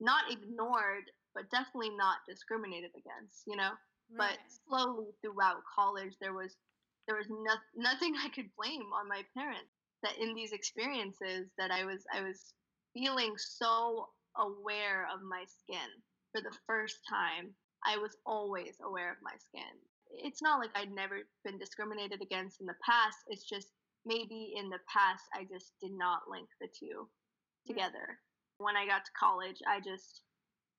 not 0.00 0.30
ignored, 0.30 1.04
but 1.34 1.50
definitely 1.50 1.90
not 1.96 2.18
discriminated 2.28 2.90
against, 2.96 3.42
you 3.46 3.56
know? 3.56 3.70
Right. 4.10 4.36
But 4.36 4.38
slowly 4.68 5.06
throughout 5.22 5.62
college, 5.74 6.14
there 6.20 6.34
was 6.34 6.56
there 7.08 7.16
was 7.16 7.26
no, 7.30 7.54
nothing 7.76 8.14
I 8.24 8.28
could 8.28 8.50
blame 8.58 8.86
on 8.94 9.08
my 9.08 9.22
parents. 9.36 9.70
That 10.02 10.18
in 10.18 10.34
these 10.34 10.52
experiences, 10.52 11.50
that 11.58 11.70
I 11.70 11.84
was 11.84 12.04
I 12.12 12.22
was 12.22 12.52
feeling 12.94 13.34
so 13.38 14.08
aware 14.36 15.06
of 15.14 15.22
my 15.22 15.44
skin 15.46 15.88
for 16.32 16.40
the 16.42 16.56
first 16.66 16.98
time. 17.08 17.54
I 17.86 17.98
was 17.98 18.16
always 18.26 18.76
aware 18.84 19.10
of 19.10 19.18
my 19.22 19.34
skin. 19.38 19.74
It's 20.12 20.42
not 20.42 20.60
like 20.60 20.70
I'd 20.74 20.92
never 20.92 21.20
been 21.44 21.58
discriminated 21.58 22.22
against 22.22 22.60
in 22.60 22.66
the 22.66 22.78
past. 22.84 23.18
It's 23.28 23.48
just 23.48 23.68
maybe 24.04 24.54
in 24.56 24.68
the 24.68 24.80
past 24.92 25.24
I 25.34 25.44
just 25.44 25.72
did 25.80 25.92
not 25.92 26.28
link 26.30 26.48
the 26.60 26.68
two 26.68 27.08
together. 27.66 28.18
When 28.58 28.76
I 28.76 28.86
got 28.86 29.04
to 29.04 29.18
college, 29.18 29.58
I 29.66 29.80
just 29.80 30.22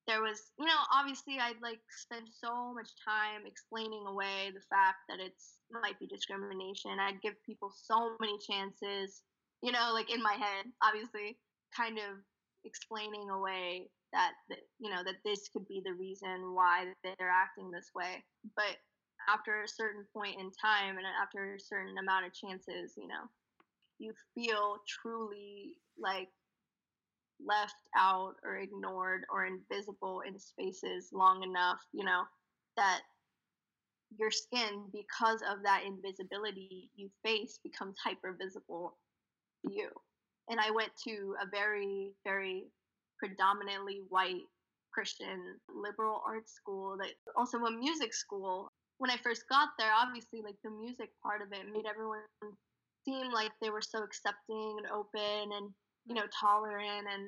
there 0.07 0.21
was, 0.21 0.51
you 0.59 0.65
know, 0.65 0.81
obviously 0.91 1.39
I'd 1.39 1.61
like 1.61 1.79
spend 2.03 2.27
so 2.27 2.73
much 2.73 2.91
time 2.99 3.47
explaining 3.47 4.03
away 4.07 4.51
the 4.51 4.63
fact 4.67 5.07
that 5.07 5.19
it's 5.23 5.59
might 5.71 5.97
be 5.99 6.07
discrimination. 6.07 6.99
I'd 6.99 7.21
give 7.21 7.39
people 7.45 7.71
so 7.71 8.15
many 8.19 8.37
chances, 8.43 9.23
you 9.61 9.71
know, 9.71 9.91
like 9.93 10.13
in 10.13 10.21
my 10.21 10.33
head, 10.33 10.67
obviously, 10.83 11.37
kind 11.75 11.97
of 11.97 12.19
explaining 12.65 13.29
away 13.29 13.87
that, 14.11 14.31
that 14.49 14.59
you 14.79 14.91
know 14.91 15.03
that 15.03 15.23
this 15.25 15.49
could 15.51 15.67
be 15.67 15.81
the 15.83 15.93
reason 15.93 16.53
why 16.53 16.85
they're 17.03 17.31
acting 17.31 17.71
this 17.71 17.89
way. 17.95 18.23
But 18.55 18.77
after 19.27 19.63
a 19.63 19.67
certain 19.67 20.05
point 20.13 20.39
in 20.39 20.51
time 20.51 20.97
and 20.97 21.05
after 21.21 21.55
a 21.55 21.59
certain 21.59 21.97
amount 21.97 22.25
of 22.25 22.33
chances, 22.33 22.93
you 22.97 23.07
know, 23.07 23.29
you 23.99 24.13
feel 24.35 24.77
truly 24.87 25.77
like 25.99 26.29
left 27.45 27.75
out 27.97 28.35
or 28.43 28.57
ignored 28.57 29.25
or 29.31 29.45
invisible 29.45 30.21
in 30.27 30.39
spaces 30.39 31.09
long 31.13 31.43
enough, 31.43 31.79
you 31.93 32.03
know, 32.03 32.23
that 32.77 33.01
your 34.17 34.31
skin, 34.31 34.85
because 34.91 35.41
of 35.41 35.63
that 35.63 35.83
invisibility 35.85 36.89
you 36.95 37.09
face, 37.23 37.59
becomes 37.63 37.97
hyper 38.03 38.35
visible 38.39 38.97
to 39.65 39.73
you. 39.73 39.89
And 40.49 40.59
I 40.59 40.71
went 40.71 40.91
to 41.05 41.35
a 41.41 41.47
very, 41.49 42.11
very 42.23 42.65
predominantly 43.17 44.01
white 44.09 44.43
Christian 44.93 45.59
liberal 45.73 46.21
arts 46.27 46.53
school 46.53 46.97
that 46.99 47.13
also 47.35 47.57
a 47.59 47.71
music 47.71 48.13
school 48.13 48.71
when 49.03 49.11
I 49.11 49.19
first 49.19 49.43
got 49.51 49.75
there, 49.77 49.91
obviously, 49.91 50.39
like 50.39 50.55
the 50.63 50.71
music 50.71 51.11
part 51.19 51.41
of 51.41 51.51
it 51.51 51.67
made 51.67 51.83
everyone 51.83 52.23
seem 53.03 53.35
like 53.35 53.51
they 53.59 53.69
were 53.69 53.83
so 53.83 53.99
accepting 53.99 54.79
and 54.79 54.87
open 54.95 55.51
and, 55.51 55.75
you 56.07 56.15
know, 56.15 56.23
tolerant. 56.31 57.03
And 57.11 57.27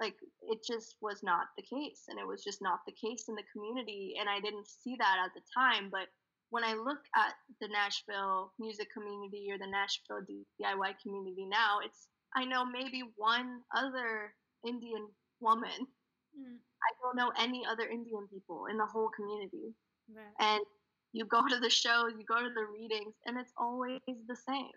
like 0.00 0.16
it 0.48 0.64
just 0.64 0.96
was 1.02 1.20
not 1.22 1.52
the 1.60 1.62
case. 1.62 2.08
And 2.08 2.18
it 2.18 2.26
was 2.26 2.42
just 2.42 2.64
not 2.64 2.80
the 2.88 2.96
case 2.96 3.28
in 3.28 3.36
the 3.36 3.44
community. 3.52 4.16
And 4.18 4.32
I 4.32 4.40
didn't 4.40 4.64
see 4.64 4.96
that 4.96 5.20
at 5.20 5.36
the 5.36 5.44
time. 5.52 5.92
But 5.92 6.08
when 6.48 6.64
I 6.64 6.72
look 6.72 7.04
at 7.12 7.36
the 7.60 7.68
Nashville 7.68 8.56
music 8.58 8.88
community 8.88 9.52
or 9.52 9.58
the 9.60 9.68
Nashville 9.68 10.24
DIY 10.24 11.04
community 11.04 11.44
now, 11.44 11.84
it's, 11.84 12.08
I 12.34 12.46
know 12.46 12.64
maybe 12.64 13.04
one 13.20 13.60
other 13.76 14.32
Indian 14.66 15.04
woman. 15.38 15.84
Mm. 16.32 16.56
I 16.80 16.90
don't 17.04 17.20
know 17.20 17.28
any 17.36 17.60
other 17.68 17.84
Indian 17.84 18.24
people 18.32 18.72
in 18.72 18.78
the 18.78 18.88
whole 18.88 19.10
community. 19.12 19.76
Right. 20.08 20.56
And 20.56 20.64
you 21.12 21.24
go 21.24 21.46
to 21.46 21.58
the 21.58 21.70
shows, 21.70 22.12
you 22.18 22.24
go 22.24 22.40
to 22.40 22.54
the 22.54 22.66
readings, 22.72 23.14
and 23.26 23.38
it's 23.38 23.52
always 23.58 24.00
the 24.06 24.36
same. 24.36 24.70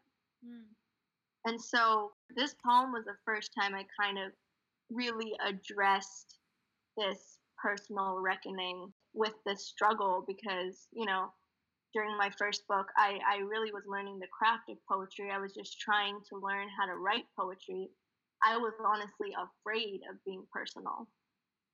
Mm. 0.46 0.66
And 1.46 1.62
so 1.62 2.12
this 2.36 2.56
poem 2.66 2.92
was 2.92 3.06
the 3.06 3.18
first 3.26 3.52
time 3.60 3.76
I 3.76 3.86
kind 4.00 4.18
of 4.18 4.32
really 4.90 5.34
addressed 5.46 6.40
this 6.98 7.38
personal 7.62 8.20
reckoning 8.20 8.92
with 9.14 9.34
this 9.46 9.66
struggle 9.68 10.24
because, 10.28 10.88
you 10.92 11.06
know, 11.06 11.32
during 11.94 12.18
my 12.18 12.32
first 12.38 12.68
book, 12.68 12.88
I, 12.98 13.20
I 13.30 13.38
really 13.38 13.72
was 13.72 13.84
learning 13.88 14.20
the 14.20 14.28
craft 14.28 14.70
of 14.70 14.78
poetry. 14.90 15.30
I 15.32 15.38
was 15.38 15.54
just 15.54 15.80
trying 15.80 16.18
to 16.30 16.40
learn 16.40 16.68
how 16.78 16.88
to 16.88 16.98
write 16.98 17.26
poetry. 17.38 17.90
I 18.44 18.58
was 18.58 18.74
honestly 18.84 19.36
afraid 19.38 20.02
of 20.10 20.18
being 20.26 20.44
personal 20.52 21.08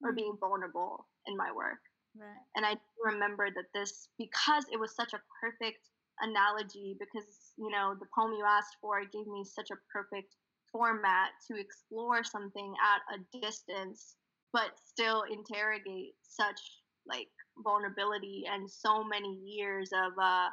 or 0.04 0.12
mm. 0.12 0.15
being 0.15 0.38
vulnerable 0.39 1.08
in 1.26 1.38
my 1.38 1.52
work. 1.56 1.80
Right. 2.19 2.45
And 2.55 2.65
I 2.65 2.75
remember 3.03 3.49
that 3.49 3.71
this, 3.73 4.10
because 4.17 4.65
it 4.71 4.79
was 4.79 4.95
such 4.95 5.13
a 5.13 5.21
perfect 5.41 5.89
analogy, 6.19 6.97
because, 6.99 7.53
you 7.58 7.69
know, 7.69 7.95
the 7.99 8.08
poem 8.13 8.34
you 8.34 8.45
asked 8.45 8.77
for 8.82 8.99
gave 9.05 9.27
me 9.27 9.45
such 9.45 9.71
a 9.71 9.79
perfect 9.93 10.36
format 10.71 11.32
to 11.47 11.60
explore 11.60 12.23
something 12.23 12.73
at 12.84 13.15
a 13.15 13.39
distance, 13.41 14.17
but 14.53 14.77
still 14.86 15.23
interrogate 15.23 16.15
such 16.23 16.60
like 17.08 17.29
vulnerability 17.63 18.43
and 18.51 18.69
so 18.69 19.03
many 19.03 19.34
years 19.45 19.91
of, 19.93 20.13
uh, 20.21 20.49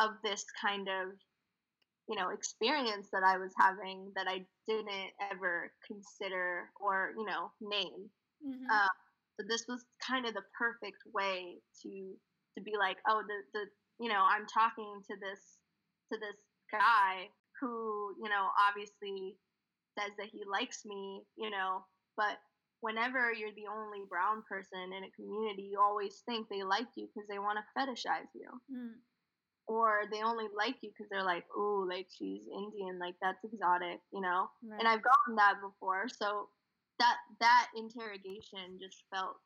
of 0.00 0.12
this 0.24 0.44
kind 0.60 0.88
of 0.88 1.12
you 2.08 2.16
know 2.16 2.30
experience 2.30 3.08
that 3.12 3.22
I 3.24 3.38
was 3.38 3.52
having 3.58 4.12
that 4.16 4.26
I 4.28 4.46
didn't 4.66 5.12
ever 5.32 5.72
consider 5.86 6.70
or 6.80 7.12
you 7.16 7.24
know 7.24 7.52
name. 7.60 8.10
Mm-hmm. 8.46 8.64
Uh, 8.70 8.88
so 9.40 9.46
this 9.48 9.64
was 9.68 9.84
kind 10.04 10.26
of 10.26 10.34
the 10.34 10.44
perfect 10.52 11.00
way 11.14 11.56
to 11.82 12.12
to 12.58 12.62
be 12.62 12.72
like, 12.78 12.98
oh, 13.08 13.22
the 13.26 13.38
the 13.54 13.64
you 14.04 14.08
know, 14.08 14.20
I'm 14.20 14.46
talking 14.46 15.00
to 15.08 15.14
this 15.16 15.40
to 16.12 16.18
this 16.18 16.36
guy 16.70 17.28
who, 17.60 18.14
you 18.22 18.28
know, 18.28 18.48
obviously 18.68 19.36
says 19.98 20.12
that 20.18 20.28
he 20.32 20.42
likes 20.50 20.84
me, 20.84 21.22
you 21.36 21.50
know, 21.50 21.84
but 22.16 22.36
whenever 22.80 23.32
you're 23.32 23.54
the 23.56 23.68
only 23.68 24.00
brown 24.08 24.42
person 24.48 24.92
in 24.96 25.04
a 25.04 25.16
community, 25.16 25.68
you 25.72 25.78
always 25.80 26.22
think 26.24 26.48
they 26.48 26.62
like 26.62 26.88
you 26.96 27.08
because 27.08 27.28
they 27.28 27.38
want 27.38 27.58
to 27.60 27.72
fetishize 27.76 28.32
you. 28.34 28.48
Mm. 28.72 28.96
Or 29.68 30.02
they 30.10 30.22
only 30.22 30.46
like 30.56 30.76
you 30.82 30.90
because 30.90 31.08
they're 31.10 31.24
like, 31.24 31.44
oh, 31.54 31.86
like 31.88 32.08
she's 32.10 32.42
Indian, 32.48 32.98
like 32.98 33.14
that's 33.22 33.44
exotic, 33.44 34.00
you 34.12 34.20
know? 34.20 34.48
Right. 34.64 34.80
And 34.80 34.88
I've 34.88 35.04
gotten 35.04 35.36
that 35.36 35.60
before. 35.62 36.08
So 36.08 36.48
that 37.00 37.16
that 37.40 37.66
interrogation 37.76 38.78
just 38.80 39.02
felt 39.12 39.40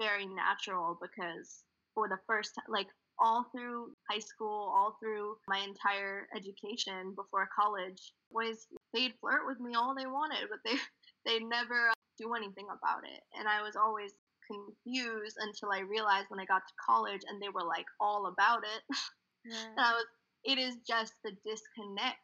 very 0.00 0.26
natural 0.26 0.98
because 1.00 1.64
for 1.94 2.08
the 2.08 2.18
first 2.26 2.54
time 2.54 2.66
like 2.68 2.88
all 3.20 3.46
through 3.50 3.90
high 4.10 4.18
school 4.18 4.72
all 4.76 4.96
through 5.00 5.36
my 5.48 5.58
entire 5.58 6.28
education 6.36 7.14
before 7.16 7.48
college 7.58 8.12
boys 8.30 8.66
they'd 8.94 9.14
flirt 9.20 9.46
with 9.46 9.58
me 9.60 9.74
all 9.74 9.94
they 9.94 10.06
wanted 10.06 10.46
but 10.50 10.58
they 10.64 10.76
they 11.26 11.44
never 11.44 11.90
do 12.18 12.34
anything 12.34 12.66
about 12.66 13.02
it. 13.04 13.22
And 13.38 13.48
i 13.48 13.62
was 13.62 13.76
always 13.76 14.12
confused 14.50 15.36
until 15.40 15.70
i 15.72 15.80
realized 15.80 16.26
when 16.28 16.40
i 16.40 16.44
got 16.46 16.62
to 16.66 16.74
college 16.84 17.22
and 17.28 17.40
they 17.40 17.48
were 17.48 17.64
like 17.66 17.86
all 18.00 18.26
about 18.26 18.60
it. 18.64 18.82
Yeah. 19.44 19.54
and 19.76 19.80
i 19.80 19.92
was 19.92 20.04
it 20.44 20.58
is 20.58 20.76
just 20.86 21.14
the 21.24 21.30
disconnect 21.46 22.18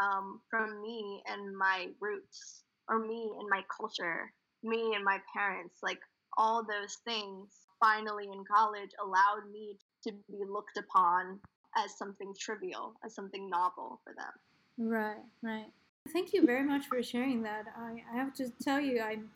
um, 0.00 0.40
from 0.50 0.80
me 0.82 1.22
and 1.26 1.56
my 1.56 1.88
roots 2.00 2.64
or 2.92 2.98
me 2.98 3.30
and 3.38 3.48
my 3.48 3.62
culture, 3.74 4.30
me 4.62 4.92
and 4.94 5.04
my 5.04 5.18
parents, 5.34 5.78
like 5.82 5.98
all 6.36 6.62
those 6.62 6.98
things 7.04 7.48
finally 7.80 8.26
in 8.26 8.44
college 8.44 8.90
allowed 9.02 9.50
me 9.50 9.76
to 10.04 10.12
be 10.30 10.44
looked 10.48 10.76
upon 10.76 11.40
as 11.76 11.96
something 11.96 12.34
trivial, 12.38 12.94
as 13.04 13.14
something 13.14 13.48
novel 13.48 14.00
for 14.04 14.12
them. 14.14 14.88
Right, 14.90 15.22
right. 15.40 15.66
Thank 16.12 16.34
you 16.34 16.44
very 16.44 16.64
much 16.64 16.86
for 16.86 17.02
sharing 17.02 17.42
that. 17.42 17.64
I, 17.76 18.02
I 18.12 18.16
have 18.16 18.34
to 18.34 18.50
tell 18.62 18.80
you, 18.80 19.00
I'm, 19.00 19.30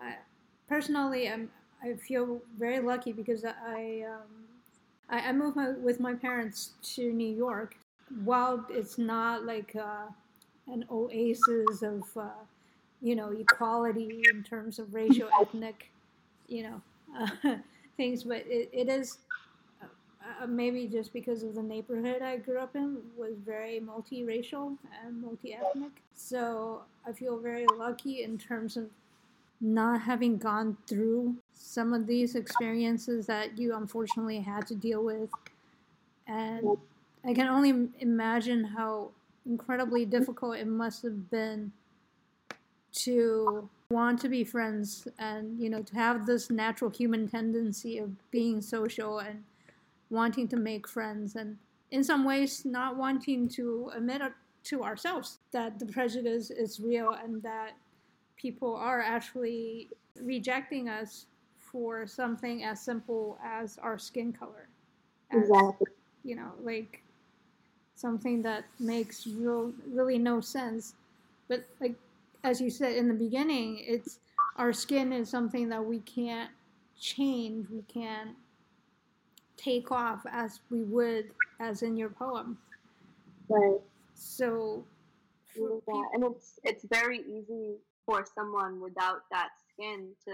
I 0.00 0.14
personally, 0.68 1.28
I'm, 1.28 1.50
I 1.82 1.94
feel 1.94 2.40
very 2.58 2.78
lucky 2.78 3.12
because 3.12 3.44
I, 3.44 4.04
um, 4.08 4.28
I, 5.08 5.30
I 5.30 5.32
moved 5.32 5.56
my, 5.56 5.70
with 5.70 5.98
my 5.98 6.14
parents 6.14 6.72
to 6.94 7.12
New 7.12 7.34
York. 7.34 7.76
While 8.24 8.66
it's 8.70 8.98
not 8.98 9.44
like 9.44 9.74
uh, 9.74 10.06
an 10.66 10.84
oasis 10.90 11.82
of, 11.82 12.04
uh, 12.16 12.28
you 13.02 13.16
know, 13.16 13.30
equality 13.32 14.22
in 14.30 14.42
terms 14.42 14.78
of 14.78 14.94
racial, 14.94 15.28
ethnic, 15.40 15.90
you 16.48 16.62
know, 16.62 16.82
uh, 17.18 17.56
things, 17.96 18.24
but 18.24 18.44
it, 18.46 18.68
it 18.72 18.88
is 18.88 19.18
uh, 19.82 20.46
maybe 20.46 20.86
just 20.86 21.12
because 21.12 21.42
of 21.42 21.54
the 21.54 21.62
neighborhood 21.62 22.22
I 22.22 22.36
grew 22.36 22.58
up 22.58 22.76
in 22.76 22.98
was 23.16 23.34
very 23.44 23.80
multiracial 23.80 24.76
and 25.04 25.22
multi-ethnic. 25.22 26.02
So 26.14 26.82
I 27.06 27.12
feel 27.12 27.38
very 27.38 27.66
lucky 27.66 28.22
in 28.22 28.38
terms 28.38 28.76
of 28.76 28.90
not 29.60 30.00
having 30.02 30.38
gone 30.38 30.76
through 30.86 31.36
some 31.52 31.92
of 31.92 32.06
these 32.06 32.34
experiences 32.34 33.26
that 33.26 33.58
you 33.58 33.74
unfortunately 33.74 34.40
had 34.40 34.66
to 34.68 34.74
deal 34.74 35.04
with. 35.04 35.28
And 36.26 36.78
I 37.24 37.34
can 37.34 37.48
only 37.48 37.88
imagine 37.98 38.64
how 38.64 39.10
incredibly 39.46 40.04
difficult 40.04 40.56
it 40.56 40.66
must 40.66 41.02
have 41.02 41.30
been 41.30 41.72
to 42.92 43.68
want 43.90 44.20
to 44.20 44.28
be 44.28 44.44
friends 44.44 45.08
and 45.18 45.58
you 45.58 45.68
know 45.68 45.82
to 45.82 45.94
have 45.94 46.26
this 46.26 46.50
natural 46.50 46.90
human 46.90 47.28
tendency 47.28 47.98
of 47.98 48.10
being 48.30 48.60
social 48.60 49.18
and 49.18 49.42
wanting 50.10 50.46
to 50.46 50.56
make 50.56 50.86
friends 50.86 51.34
and 51.34 51.56
in 51.90 52.04
some 52.04 52.24
ways 52.24 52.64
not 52.64 52.96
wanting 52.96 53.48
to 53.48 53.90
admit 53.94 54.22
to 54.62 54.82
ourselves 54.82 55.38
that 55.50 55.78
the 55.78 55.86
prejudice 55.86 56.50
is 56.50 56.80
real 56.80 57.12
and 57.24 57.42
that 57.42 57.72
people 58.36 58.74
are 58.74 59.00
actually 59.00 59.88
rejecting 60.22 60.88
us 60.88 61.26
for 61.58 62.06
something 62.06 62.64
as 62.64 62.80
simple 62.80 63.38
as 63.44 63.78
our 63.78 63.98
skin 63.98 64.32
color. 64.32 64.68
As, 65.30 65.42
exactly. 65.42 65.86
You 66.24 66.36
know, 66.36 66.52
like 66.62 67.02
something 67.94 68.42
that 68.42 68.64
makes 68.78 69.26
real 69.26 69.72
really 69.88 70.18
no 70.18 70.40
sense. 70.40 70.94
But 71.48 71.64
like 71.80 71.94
as 72.44 72.60
you 72.60 72.70
said 72.70 72.96
in 72.96 73.08
the 73.08 73.14
beginning, 73.14 73.82
it's 73.86 74.18
our 74.56 74.72
skin 74.72 75.12
is 75.12 75.28
something 75.28 75.68
that 75.68 75.84
we 75.84 76.00
can't 76.00 76.50
change. 76.98 77.68
We 77.70 77.82
can't 77.82 78.30
take 79.56 79.92
off 79.92 80.20
as 80.30 80.60
we 80.70 80.82
would 80.82 81.30
as 81.60 81.82
in 81.82 81.96
your 81.96 82.10
poem. 82.10 82.58
Right. 83.48 83.80
So 84.14 84.84
yeah, 85.56 85.66
people, 85.86 86.04
and 86.14 86.24
it's 86.24 86.58
it's 86.64 86.84
very 86.84 87.18
easy 87.18 87.76
for 88.06 88.24
someone 88.34 88.80
without 88.80 89.22
that 89.30 89.50
skin 89.72 90.08
to, 90.24 90.32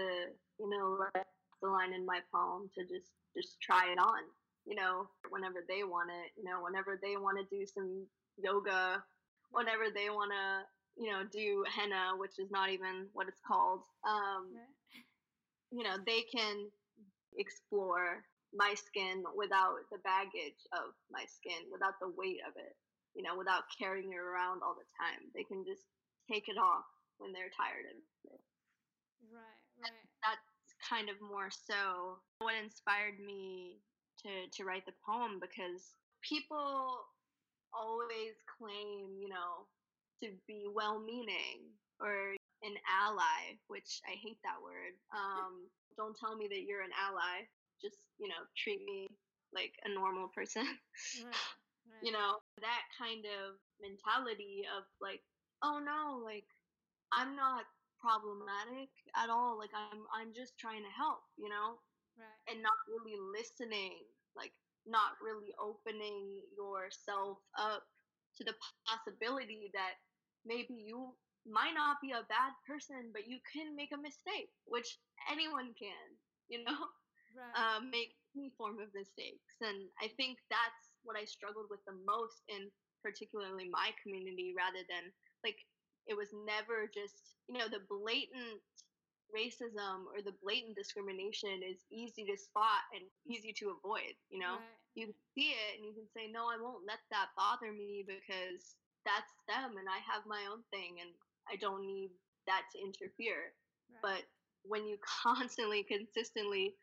you 0.59 0.69
know, 0.69 0.97
like 0.99 1.25
the 1.61 1.69
line 1.69 1.93
in 1.93 2.05
my 2.05 2.19
poem 2.33 2.69
to 2.75 2.83
just 2.83 3.11
just 3.35 3.59
try 3.61 3.91
it 3.91 3.99
on, 3.99 4.23
you 4.65 4.75
know, 4.75 5.07
whenever 5.29 5.63
they 5.67 5.83
want 5.83 6.09
it, 6.09 6.31
you 6.37 6.43
know, 6.43 6.61
whenever 6.63 6.99
they 7.01 7.17
want 7.17 7.37
to 7.37 7.55
do 7.55 7.65
some 7.65 8.05
yoga, 8.37 9.03
whenever 9.51 9.85
they 9.93 10.09
want 10.09 10.31
to, 10.31 10.65
you 10.97 11.11
know, 11.11 11.23
do 11.31 11.63
henna, 11.69 12.17
which 12.17 12.39
is 12.39 12.49
not 12.51 12.69
even 12.69 13.07
what 13.13 13.27
it's 13.27 13.41
called. 13.47 13.83
Um, 14.07 14.63
you 15.71 15.83
know, 15.83 15.97
they 16.05 16.21
can 16.23 16.69
explore 17.37 18.23
my 18.53 18.73
skin 18.75 19.23
without 19.35 19.77
the 19.91 19.99
baggage 20.03 20.61
of 20.73 20.95
my 21.11 21.25
skin, 21.27 21.67
without 21.71 21.99
the 22.01 22.09
weight 22.09 22.39
of 22.47 22.55
it, 22.57 22.75
you 23.15 23.23
know, 23.23 23.37
without 23.37 23.63
carrying 23.77 24.11
it 24.13 24.19
around 24.21 24.61
all 24.63 24.75
the 24.75 24.87
time. 24.99 25.29
They 25.35 25.43
can 25.43 25.65
just 25.65 25.83
take 26.31 26.47
it 26.47 26.57
off 26.57 26.85
when 27.19 27.33
they're 27.33 27.51
tired 27.53 27.85
of 27.91 27.97
it. 28.33 28.41
Right, 29.31 29.61
right. 29.81 30.07
That's 30.23 30.73
kind 30.89 31.09
of 31.09 31.17
more 31.21 31.49
so 31.51 32.19
what 32.39 32.55
inspired 32.55 33.19
me 33.19 33.79
to 34.23 34.29
to 34.57 34.63
write 34.65 34.85
the 34.85 34.97
poem 35.05 35.39
because 35.39 35.95
people 36.21 37.05
always 37.73 38.35
claim, 38.57 39.17
you 39.19 39.29
know, 39.29 39.67
to 40.23 40.31
be 40.47 40.65
well-meaning 40.67 41.69
or 41.99 42.33
an 42.63 42.75
ally, 42.89 43.57
which 43.67 44.01
I 44.05 44.17
hate 44.17 44.39
that 44.43 44.61
word. 44.61 44.97
Um, 45.13 45.69
don't 45.97 46.17
tell 46.17 46.37
me 46.37 46.47
that 46.47 46.63
you're 46.69 46.85
an 46.85 46.93
ally 46.93 47.49
just 47.81 48.05
you 48.17 48.27
know 48.29 48.41
treat 48.57 48.81
me 48.85 49.09
like 49.53 49.73
a 49.85 49.89
normal 49.89 50.29
person 50.33 50.65
right, 51.25 51.33
right. 51.89 52.01
you 52.01 52.11
know 52.11 52.37
that 52.61 52.83
kind 52.97 53.25
of 53.25 53.57
mentality 53.81 54.65
of 54.77 54.85
like 55.01 55.21
oh 55.63 55.81
no 55.81 56.21
like 56.21 56.47
i'm 57.13 57.35
not 57.35 57.65
problematic 57.97 58.89
at 59.17 59.29
all 59.29 59.57
like 59.57 59.73
i'm 59.73 60.05
i'm 60.13 60.33
just 60.33 60.57
trying 60.57 60.85
to 60.85 60.93
help 60.93 61.25
you 61.37 61.49
know 61.49 61.81
right. 62.17 62.45
and 62.49 62.61
not 62.61 62.77
really 62.85 63.17
listening 63.17 63.97
like 64.37 64.53
not 64.85 65.17
really 65.21 65.53
opening 65.57 66.41
yourself 66.53 67.41
up 67.57 67.83
to 68.37 68.45
the 68.45 68.53
possibility 68.85 69.73
that 69.73 69.97
maybe 70.47 70.73
you 70.73 71.13
might 71.45 71.75
not 71.75 71.97
be 72.01 72.11
a 72.11 72.27
bad 72.27 72.51
person 72.67 73.11
but 73.13 73.27
you 73.27 73.39
can 73.51 73.75
make 73.75 73.91
a 73.93 73.99
mistake 74.01 74.51
which 74.65 74.99
anyone 75.31 75.71
can 75.77 76.07
you 76.49 76.63
know 76.63 76.87
right. 77.37 77.55
um, 77.55 77.89
make 77.91 78.17
any 78.37 78.53
form 78.57 78.77
of 78.79 78.93
mistakes. 78.93 79.57
And 79.61 79.89
I 80.01 80.09
think 80.17 80.37
that's 80.49 80.93
what 81.03 81.17
I 81.17 81.25
struggled 81.25 81.67
with 81.69 81.81
the 81.85 81.97
most 82.05 82.45
in 82.49 82.69
particularly 83.01 83.69
my 83.69 83.93
community 84.01 84.53
rather 84.57 84.81
than 84.89 85.13
like 85.45 85.57
it 86.07 86.15
was 86.15 86.31
never 86.45 86.87
just, 86.87 87.37
you 87.49 87.57
know, 87.57 87.67
the 87.67 87.83
blatant 87.89 88.63
racism 89.27 90.07
or 90.07 90.23
the 90.23 90.37
blatant 90.39 90.77
discrimination 90.77 91.59
is 91.65 91.83
easy 91.91 92.23
to 92.23 92.37
spot 92.39 92.87
and 92.95 93.03
easy 93.27 93.51
to 93.59 93.75
avoid, 93.75 94.15
you 94.31 94.39
know? 94.39 94.61
Right. 94.61 94.79
You 94.95 95.13
see 95.35 95.53
it 95.53 95.77
and 95.77 95.83
you 95.85 95.93
can 95.93 96.07
say, 96.09 96.31
no, 96.31 96.47
I 96.47 96.57
won't 96.57 96.87
let 96.87 97.03
that 97.11 97.35
bother 97.35 97.69
me 97.75 98.07
because 98.07 98.79
that's 99.07 99.31
them 99.47 99.79
and 99.79 99.87
I 99.87 100.03
have 100.03 100.27
my 100.27 100.43
own 100.51 100.67
thing 100.69 100.99
and 100.99 101.11
I 101.47 101.55
don't 101.55 101.87
need 101.87 102.11
that 102.45 102.67
to 102.75 102.77
interfere. 102.83 103.55
Right. 103.87 104.03
But 104.03 104.21
when 104.67 104.83
you 104.83 104.99
constantly, 105.23 105.87
consistently 105.87 106.75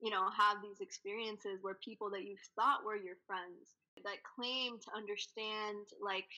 you 0.00 0.08
know, 0.08 0.32
have 0.32 0.64
these 0.64 0.80
experiences 0.80 1.60
where 1.60 1.76
people 1.84 2.08
that 2.10 2.24
you 2.24 2.34
thought 2.56 2.84
were 2.84 2.96
your 2.96 3.20
friends 3.28 3.76
that 4.02 4.24
claim 4.24 4.80
to 4.80 4.88
understand 4.96 5.84
like 6.00 6.28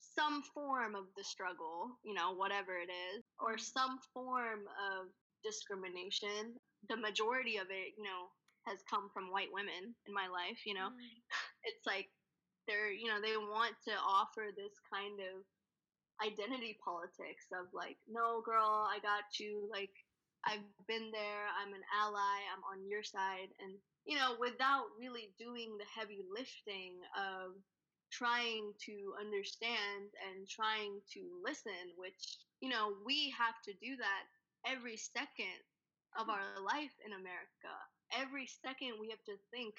some 0.00 0.42
form 0.54 0.96
of 0.96 1.04
the 1.16 1.24
struggle, 1.24 1.92
you 2.02 2.14
know, 2.14 2.32
whatever 2.32 2.80
it 2.80 2.88
is, 2.88 3.22
or 3.36 3.60
mm-hmm. 3.60 3.72
some 3.76 4.00
form 4.14 4.64
of 4.96 5.12
discrimination. 5.44 6.56
The 6.88 6.96
majority 6.96 7.60
of 7.60 7.68
it, 7.68 7.92
you 8.00 8.04
know, 8.04 8.32
has 8.64 8.80
come 8.88 9.12
from 9.12 9.28
white 9.28 9.52
women 9.52 9.92
in 10.08 10.12
my 10.16 10.28
life, 10.32 10.64
you 10.64 10.74
know. 10.74 10.88
Mm. 10.88 11.20
It's 11.68 11.84
like 11.84 12.08
they're, 12.66 12.92
you 12.92 13.08
know, 13.08 13.20
they 13.20 13.36
want 13.36 13.74
to 13.88 13.94
offer 13.96 14.52
this 14.56 14.74
kind 14.92 15.20
of 15.20 15.44
identity 16.20 16.76
politics 16.84 17.48
of 17.52 17.72
like, 17.72 17.96
no, 18.08 18.42
girl, 18.44 18.86
I 18.88 18.98
got 19.00 19.38
you. 19.38 19.68
Like, 19.70 19.92
I've 20.44 20.64
been 20.88 21.10
there. 21.12 21.44
I'm 21.60 21.72
an 21.72 21.84
ally. 21.92 22.38
I'm 22.52 22.64
on 22.64 22.88
your 22.88 23.02
side. 23.02 23.52
And, 23.60 23.76
you 24.04 24.16
know, 24.16 24.36
without 24.40 24.88
really 24.98 25.32
doing 25.38 25.76
the 25.76 25.88
heavy 25.88 26.24
lifting 26.32 26.96
of 27.16 27.56
trying 28.12 28.72
to 28.86 29.14
understand 29.20 30.10
and 30.28 30.48
trying 30.48 31.00
to 31.14 31.20
listen, 31.44 31.94
which, 31.96 32.40
you 32.60 32.68
know, 32.68 32.96
we 33.04 33.32
have 33.36 33.54
to 33.64 33.72
do 33.80 33.96
that 33.96 34.24
every 34.66 34.96
second 34.96 35.60
of 36.18 36.28
our 36.28 36.42
life 36.64 36.92
in 37.06 37.12
America. 37.12 37.72
Every 38.16 38.48
second 38.64 38.98
we 38.98 39.10
have 39.10 39.22
to 39.30 39.38
think 39.52 39.74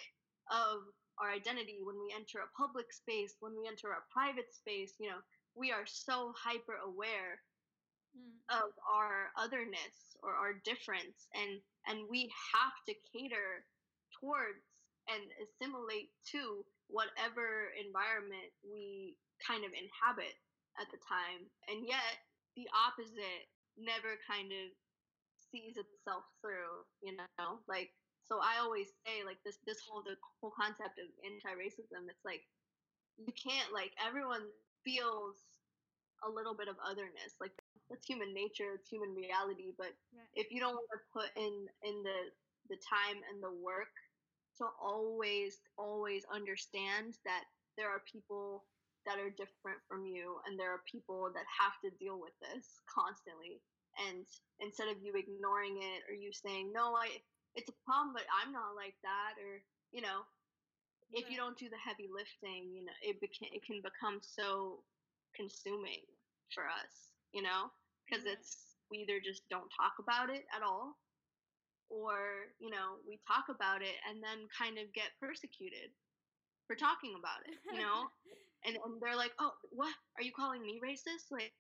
of 0.50 0.88
our 1.22 1.30
identity 1.30 1.80
when 1.86 2.02
we 2.02 2.10
enter 2.10 2.42
a 2.42 2.54
public 2.58 2.92
space, 2.92 3.38
when 3.40 3.54
we 3.54 3.70
enter 3.70 3.94
a 3.94 4.08
private 4.10 4.50
space, 4.50 4.98
you 4.98 5.08
know, 5.08 5.22
we 5.56 5.72
are 5.72 5.86
so 5.86 6.34
hyper 6.34 6.82
aware 6.82 7.38
mm. 8.18 8.34
of 8.50 8.74
our 8.90 9.30
otherness 9.38 10.18
or 10.24 10.34
our 10.34 10.58
difference 10.66 11.30
and 11.38 11.62
and 11.88 12.06
we 12.10 12.30
have 12.54 12.76
to 12.88 12.94
cater 13.10 13.66
towards 14.18 14.62
and 15.10 15.22
assimilate 15.42 16.14
to 16.30 16.64
whatever 16.88 17.74
environment 17.74 18.54
we 18.62 19.18
kind 19.42 19.66
of 19.66 19.74
inhabit 19.74 20.38
at 20.80 20.88
the 20.94 21.02
time 21.04 21.42
and 21.68 21.84
yet 21.84 22.22
the 22.56 22.70
opposite 22.72 23.50
never 23.76 24.16
kind 24.30 24.54
of 24.54 24.70
sees 25.52 25.76
itself 25.76 26.24
through 26.40 26.86
you 27.02 27.12
know 27.18 27.60
like 27.68 27.92
so 28.32 28.40
i 28.40 28.64
always 28.64 28.96
say 29.04 29.28
like 29.28 29.44
this 29.44 29.60
this 29.68 29.84
whole 29.84 30.00
the 30.08 30.16
whole 30.40 30.56
concept 30.56 30.96
of 30.96 31.12
anti-racism 31.28 32.08
it's 32.08 32.24
like 32.24 32.48
you 33.20 33.36
can't 33.36 33.76
like 33.76 33.92
everyone 34.00 34.48
feels 34.88 35.36
a 36.24 36.30
little 36.32 36.56
bit 36.56 36.72
of 36.72 36.80
otherness 36.80 37.36
like 37.44 37.52
that's 37.92 38.08
human 38.08 38.32
nature 38.32 38.80
it's 38.80 38.88
human 38.88 39.12
reality 39.12 39.76
but 39.76 39.92
right. 40.16 40.32
if 40.40 40.48
you 40.48 40.64
don't 40.64 40.80
want 40.80 40.88
to 40.96 41.04
put 41.12 41.28
in 41.36 41.68
in 41.84 42.00
the 42.08 42.32
the 42.72 42.80
time 42.80 43.20
and 43.28 43.44
the 43.44 43.52
work 43.52 43.92
to 44.56 44.64
always 44.80 45.60
always 45.76 46.24
understand 46.32 47.20
that 47.28 47.44
there 47.76 47.92
are 47.92 48.00
people 48.08 48.64
that 49.04 49.20
are 49.20 49.34
different 49.34 49.82
from 49.92 50.08
you 50.08 50.40
and 50.48 50.56
there 50.56 50.72
are 50.72 50.80
people 50.88 51.28
that 51.36 51.44
have 51.52 51.76
to 51.84 51.92
deal 52.00 52.16
with 52.16 52.32
this 52.40 52.80
constantly 52.88 53.60
and 54.08 54.24
instead 54.64 54.88
of 54.88 54.96
you 55.04 55.12
ignoring 55.20 55.76
it 55.84 56.06
or 56.08 56.16
you 56.16 56.32
saying 56.32 56.72
no 56.72 56.96
i 56.96 57.12
it's 57.56 57.70
a 57.70 57.78
problem 57.86 58.14
but 58.14 58.24
i'm 58.42 58.52
not 58.52 58.76
like 58.76 58.96
that 59.04 59.36
or 59.42 59.62
you 59.92 60.02
know 60.02 60.24
if 61.14 61.30
you 61.30 61.38
don't 61.38 61.58
do 61.58 61.70
the 61.70 61.78
heavy 61.80 62.08
lifting 62.12 62.72
you 62.74 62.84
know 62.86 62.96
it 63.04 63.18
beca- 63.22 63.52
it 63.54 63.64
can 63.66 63.82
become 63.82 64.20
so 64.22 64.84
consuming 65.36 66.04
for 66.54 66.64
us 66.66 67.12
you 67.34 67.42
know 67.42 67.72
because 68.06 68.26
it's 68.26 68.76
we 68.92 69.00
either 69.00 69.20
just 69.24 69.44
don't 69.50 69.70
talk 69.76 69.94
about 70.00 70.30
it 70.30 70.44
at 70.56 70.64
all 70.64 70.98
or 71.90 72.52
you 72.60 72.70
know 72.70 73.00
we 73.08 73.20
talk 73.28 73.46
about 73.50 73.82
it 73.82 73.96
and 74.10 74.22
then 74.24 74.48
kind 74.58 74.78
of 74.78 74.92
get 74.94 75.12
persecuted 75.20 75.92
for 76.68 76.76
talking 76.76 77.14
about 77.20 77.42
it 77.48 77.58
you 77.72 77.80
know? 77.80 78.08
And, 78.66 78.76
and 78.86 79.02
they're 79.02 79.16
like 79.18 79.34
oh 79.40 79.54
what? 79.72 79.94
Are 80.18 80.24
you 80.24 80.32
calling 80.36 80.62
me 80.62 80.82
racist? 80.86 81.32
Like 81.32 81.54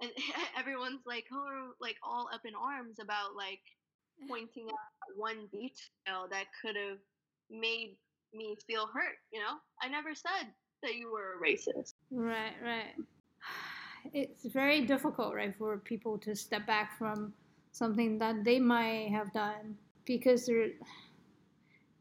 and 0.00 0.10
everyone's 0.58 1.02
like 1.06 1.26
oh 1.32 1.72
like 1.80 1.96
all 2.02 2.28
up 2.34 2.42
in 2.46 2.54
arms 2.54 2.98
about 3.00 3.36
like 3.36 3.62
pointing 4.28 4.66
out 4.70 4.85
one 5.16 5.46
detail 5.52 6.26
that 6.30 6.46
could 6.62 6.76
have 6.76 6.98
made 7.50 7.96
me 8.34 8.56
feel 8.66 8.86
hurt 8.92 9.18
you 9.32 9.40
know? 9.40 9.56
I 9.80 9.88
never 9.88 10.14
said 10.14 10.48
that 10.82 10.94
you 10.94 11.10
were 11.10 11.34
a 11.38 11.42
racist. 11.42 11.94
Right 12.10 12.54
right. 12.62 12.94
It's 14.12 14.44
very 14.44 14.82
difficult 14.82 15.34
right 15.34 15.52
for 15.52 15.78
people 15.78 16.16
to 16.18 16.36
step 16.36 16.64
back 16.64 16.96
from 16.96 17.32
something 17.72 18.18
that 18.18 18.44
they 18.44 18.60
might 18.60 19.08
have 19.10 19.32
done 19.32 19.76
because 20.04 20.46
there 20.46 20.68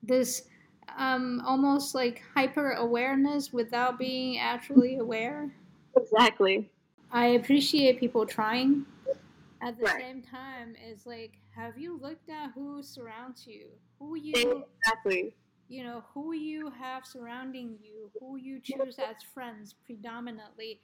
this 0.03 0.43
um, 0.97 1.41
almost 1.45 1.95
like 1.95 2.22
hyper 2.34 2.72
awareness 2.74 3.51
without 3.51 3.97
being 3.97 4.38
actually 4.38 4.97
aware. 4.97 5.51
Exactly. 5.97 6.70
I 7.12 7.28
appreciate 7.28 7.99
people 7.99 8.26
trying 8.26 8.86
at 9.66 9.78
the 9.78 9.84
Right. 9.84 9.99
same 10.01 10.22
time 10.22 10.76
it's 10.80 11.05
like 11.05 11.34
have 11.55 11.78
you 11.78 11.97
looked 11.99 12.30
at 12.30 12.51
who 12.51 12.84
surrounds 12.84 13.47
you? 13.47 13.68
Who 13.99 14.16
you 14.16 14.63
exactly. 14.84 15.36
you 15.68 15.84
know 15.84 16.03
who 16.13 16.34
you 16.34 16.70
have 16.70 17.05
surrounding 17.05 17.78
you 17.82 18.11
who 18.20 18.38
you 18.38 18.59
choose 18.61 18.97
as 18.99 19.16
friends 19.34 19.74
predominantly. 19.86 20.80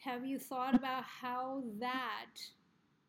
Have 0.00 0.24
you 0.24 0.38
thought 0.38 0.74
about 0.74 1.04
how 1.04 1.62
that 1.78 2.36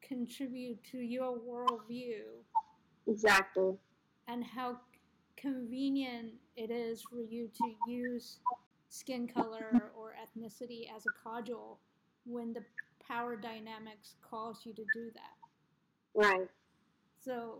contribute 0.01 0.83
to 0.91 0.97
your 0.97 1.37
worldview? 1.37 2.23
Exactly. 3.07 3.73
And 4.27 4.43
how 4.43 4.79
convenient 5.37 6.33
it 6.55 6.69
is 6.71 7.01
for 7.01 7.21
you 7.21 7.49
to 7.57 7.91
use 7.91 8.39
skin 8.89 9.27
color 9.27 9.91
or 9.97 10.13
ethnicity 10.21 10.89
as 10.95 11.05
a 11.05 11.11
cudgel 11.23 11.79
when 12.25 12.53
the 12.53 12.63
power 13.11 13.35
dynamics 13.35 14.15
calls 14.21 14.61
you 14.65 14.73
to 14.73 14.83
do 14.93 15.11
that. 15.13 15.35
Right. 16.15 16.47
So 17.23 17.59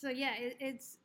so 0.00 0.08
yeah 0.08 0.34
it, 0.38 0.56
it's 0.60 0.96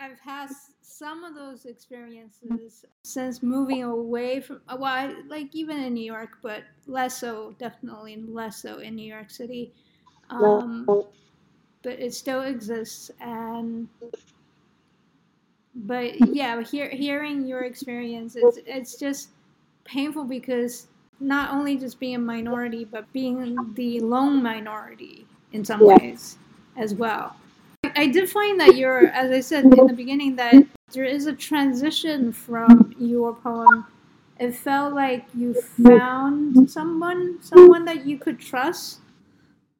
i've 0.00 0.20
had 0.20 0.50
some 0.82 1.24
of 1.24 1.34
those 1.34 1.64
experiences 1.64 2.84
since 3.02 3.42
moving 3.42 3.82
away 3.82 4.40
from 4.40 4.60
well 4.68 4.84
I, 4.84 5.14
like 5.26 5.54
even 5.54 5.78
in 5.78 5.94
new 5.94 6.04
york 6.04 6.38
but 6.42 6.64
less 6.86 7.18
so 7.18 7.54
definitely 7.58 8.16
less 8.16 8.60
so 8.60 8.78
in 8.78 8.94
new 8.94 9.06
york 9.06 9.30
city. 9.30 9.72
Um, 10.30 10.86
but 11.82 11.98
it 11.98 12.14
still 12.14 12.42
exists 12.42 13.10
and 13.20 13.88
but 15.74 16.34
yeah 16.34 16.62
hear, 16.62 16.88
hearing 16.88 17.46
your 17.46 17.62
experience 17.62 18.36
it's, 18.36 18.58
it's 18.66 18.98
just 18.98 19.30
painful 19.84 20.24
because 20.24 20.88
not 21.20 21.52
only 21.52 21.76
just 21.76 21.98
being 21.98 22.16
a 22.16 22.18
minority 22.18 22.84
but 22.84 23.10
being 23.12 23.72
the 23.74 24.00
lone 24.00 24.42
minority 24.42 25.26
in 25.52 25.64
some 25.64 25.84
Yeah. 25.84 25.96
ways 25.96 26.38
as 26.76 26.94
well 26.94 27.36
I, 27.84 27.92
I 27.96 28.06
did 28.08 28.28
find 28.30 28.58
that 28.60 28.76
you're 28.76 29.06
as 29.08 29.30
i 29.30 29.40
said 29.40 29.64
in 29.64 29.86
the 29.86 29.94
beginning 29.94 30.36
that 30.36 30.66
there 30.92 31.04
is 31.04 31.26
a 31.26 31.32
transition 31.32 32.32
from 32.32 32.94
your 32.98 33.34
poem 33.34 33.86
it 34.40 34.52
felt 34.52 34.94
like 34.94 35.26
you 35.34 35.54
found 35.54 36.68
someone 36.70 37.38
someone 37.40 37.84
that 37.84 38.04
you 38.04 38.18
could 38.18 38.38
trust 38.40 39.00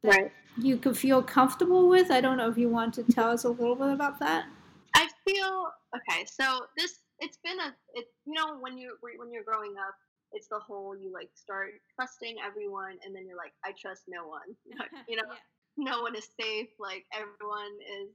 right 0.02 0.30
you 0.56 0.76
could 0.76 0.96
feel 0.96 1.22
comfortable 1.22 1.88
with. 1.88 2.10
I 2.10 2.20
don't 2.20 2.36
know 2.36 2.48
if 2.48 2.56
you 2.56 2.68
want 2.68 2.94
to 2.94 3.02
tell 3.02 3.30
us 3.30 3.44
a 3.44 3.48
little 3.48 3.74
bit 3.74 3.88
about 3.88 4.20
that. 4.20 4.46
I 4.94 5.08
feel 5.26 5.68
okay. 5.96 6.24
So 6.26 6.66
this, 6.76 7.00
it's 7.18 7.38
been 7.42 7.58
a, 7.58 7.74
it, 7.94 8.06
you 8.26 8.34
know, 8.34 8.58
when 8.60 8.78
you 8.78 8.96
when 9.00 9.32
you're 9.32 9.44
growing 9.44 9.74
up, 9.78 9.94
it's 10.34 10.48
the 10.48 10.58
whole 10.58 10.98
you 10.98 11.12
like 11.12 11.30
start 11.34 11.70
trusting 11.94 12.36
everyone, 12.44 12.98
and 13.06 13.14
then 13.14 13.26
you're 13.26 13.38
like, 13.38 13.54
I 13.64 13.72
trust 13.78 14.02
no 14.08 14.26
one. 14.26 14.50
you 15.08 15.16
know, 15.16 15.30
no 15.78 16.02
one 16.02 16.14
is 16.14 16.28
safe. 16.38 16.68
Like 16.78 17.06
everyone 17.14 17.74
is, 18.02 18.10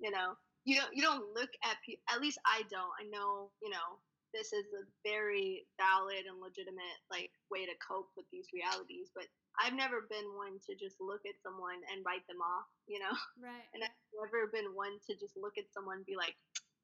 you 0.00 0.10
know, 0.10 0.38
you 0.64 0.80
don't 0.80 0.94
you 0.94 1.02
don't 1.02 1.34
look 1.34 1.50
at 1.66 1.82
people. 1.84 2.02
At 2.08 2.22
least 2.22 2.38
I 2.46 2.62
don't. 2.70 2.94
I 2.96 3.04
know, 3.10 3.50
you 3.60 3.70
know, 3.70 4.00
this 4.34 4.50
is 4.54 4.66
a 4.74 4.82
very 5.06 5.66
valid 5.78 6.26
and 6.26 6.42
legitimate 6.42 6.98
like 7.10 7.30
way 7.50 7.66
to 7.66 7.74
cope 7.82 8.10
with 8.18 8.26
these 8.30 8.50
realities, 8.54 9.14
but 9.14 9.30
I've 9.54 9.78
never 9.78 10.10
been 10.10 10.26
one 10.34 10.58
to 10.66 10.74
just 10.74 10.98
look 10.98 11.22
at 11.22 11.38
someone 11.38 11.78
and 11.94 12.02
write 12.02 12.26
them 12.26 12.42
off. 12.42 12.66
You 12.90 12.98
know 12.98 13.14
right. 13.38 13.66
and 13.74 13.86
I've 13.86 13.98
never 14.18 14.50
been 14.50 14.74
one 14.74 14.98
to 15.06 15.14
just 15.14 15.38
look 15.38 15.54
at 15.58 15.70
someone 15.70 16.02
and 16.02 16.08
be 16.08 16.18
like, 16.18 16.34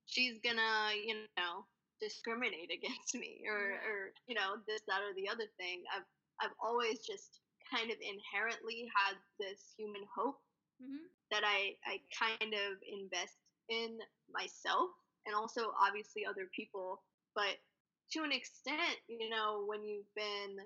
she's 0.07 0.39
gonna, 0.43 0.95
you 0.95 1.27
know, 1.35 1.67
discriminate 2.01 2.71
against 2.73 3.15
me 3.15 3.43
or, 3.49 3.71
Right. 3.71 3.87
or 3.87 4.13
you 4.27 4.35
know, 4.35 4.57
this, 4.67 4.83
that, 4.89 5.03
or 5.03 5.15
the 5.15 5.29
other 5.29 5.47
thing. 5.59 5.83
I've 5.95 6.07
I've 6.43 6.57
always 6.63 7.01
just 7.07 7.41
kind 7.71 7.91
of 7.91 7.99
inherently 8.01 8.89
had 8.97 9.17
this 9.39 9.75
human 9.77 10.03
hope 10.15 10.41
hmm 10.83 11.07
that 11.31 11.43
I 11.45 11.77
I 11.87 12.01
kind 12.19 12.55
of 12.55 12.79
invest 12.89 13.37
in 13.69 13.99
myself 14.33 14.91
and 15.27 15.35
also 15.35 15.73
obviously 15.81 16.27
other 16.27 16.49
people, 16.55 17.03
but 17.35 17.59
to 18.13 18.25
an 18.25 18.33
extent, 18.33 18.99
you 19.07 19.29
know, 19.31 19.65
when 19.69 19.85
you've 19.85 20.13
been 20.17 20.57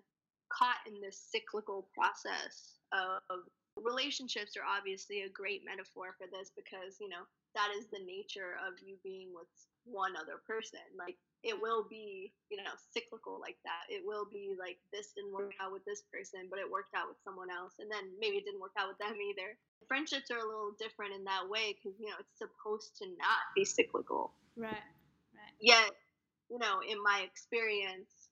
caught 0.53 0.81
in 0.87 1.01
this 1.01 1.19
cyclical 1.31 1.89
process 1.95 2.79
of 2.93 3.41
relationships 3.77 4.57
are 4.57 4.65
obviously 4.65 5.23
a 5.23 5.29
great 5.29 5.63
metaphor 5.67 6.15
for 6.17 6.27
this 6.31 6.51
because 6.55 6.97
you 7.01 7.09
know 7.09 7.27
that 7.55 7.71
is 7.77 7.87
the 7.91 7.99
nature 8.07 8.55
of 8.67 8.75
you 8.87 8.97
being 9.03 9.31
with 9.35 9.51
one 9.85 10.17
other 10.17 10.41
person 10.47 10.81
like 10.99 11.17
it 11.45 11.57
will 11.61 11.87
be 11.89 12.33
you 12.51 12.57
know 12.59 12.75
cyclical 12.93 13.39
like 13.41 13.57
that 13.65 13.85
it 13.89 14.03
will 14.05 14.27
be 14.33 14.55
like 14.59 14.79
this 14.93 15.13
didn't 15.17 15.33
work 15.33 15.53
out 15.61 15.73
with 15.73 15.85
this 15.85 16.03
person 16.13 16.49
but 16.51 16.59
it 16.59 16.71
worked 16.71 16.95
out 16.97 17.09
with 17.09 17.19
someone 17.25 17.51
else 17.51 17.75
and 17.81 17.91
then 17.91 18.05
maybe 18.21 18.37
it 18.39 18.45
didn't 18.45 18.61
work 18.61 18.75
out 18.79 18.89
with 18.89 18.99
them 18.99 19.17
either 19.21 19.57
friendships 19.89 20.31
are 20.31 20.39
a 20.41 20.49
little 20.49 20.73
different 20.81 21.13
in 21.15 21.25
that 21.25 21.45
way 21.49 21.77
because 21.77 21.99
you 22.01 22.07
know 22.09 22.17
it's 22.21 22.39
supposed 22.39 22.97
to 22.99 23.07
not 23.21 23.45
be 23.55 23.65
cyclical 23.65 24.33
Right. 24.57 24.73
Right. 25.35 25.55
yet 25.61 25.91
you 26.51 26.59
know 26.59 26.81
in 26.89 27.03
my 27.03 27.23
experience 27.25 28.29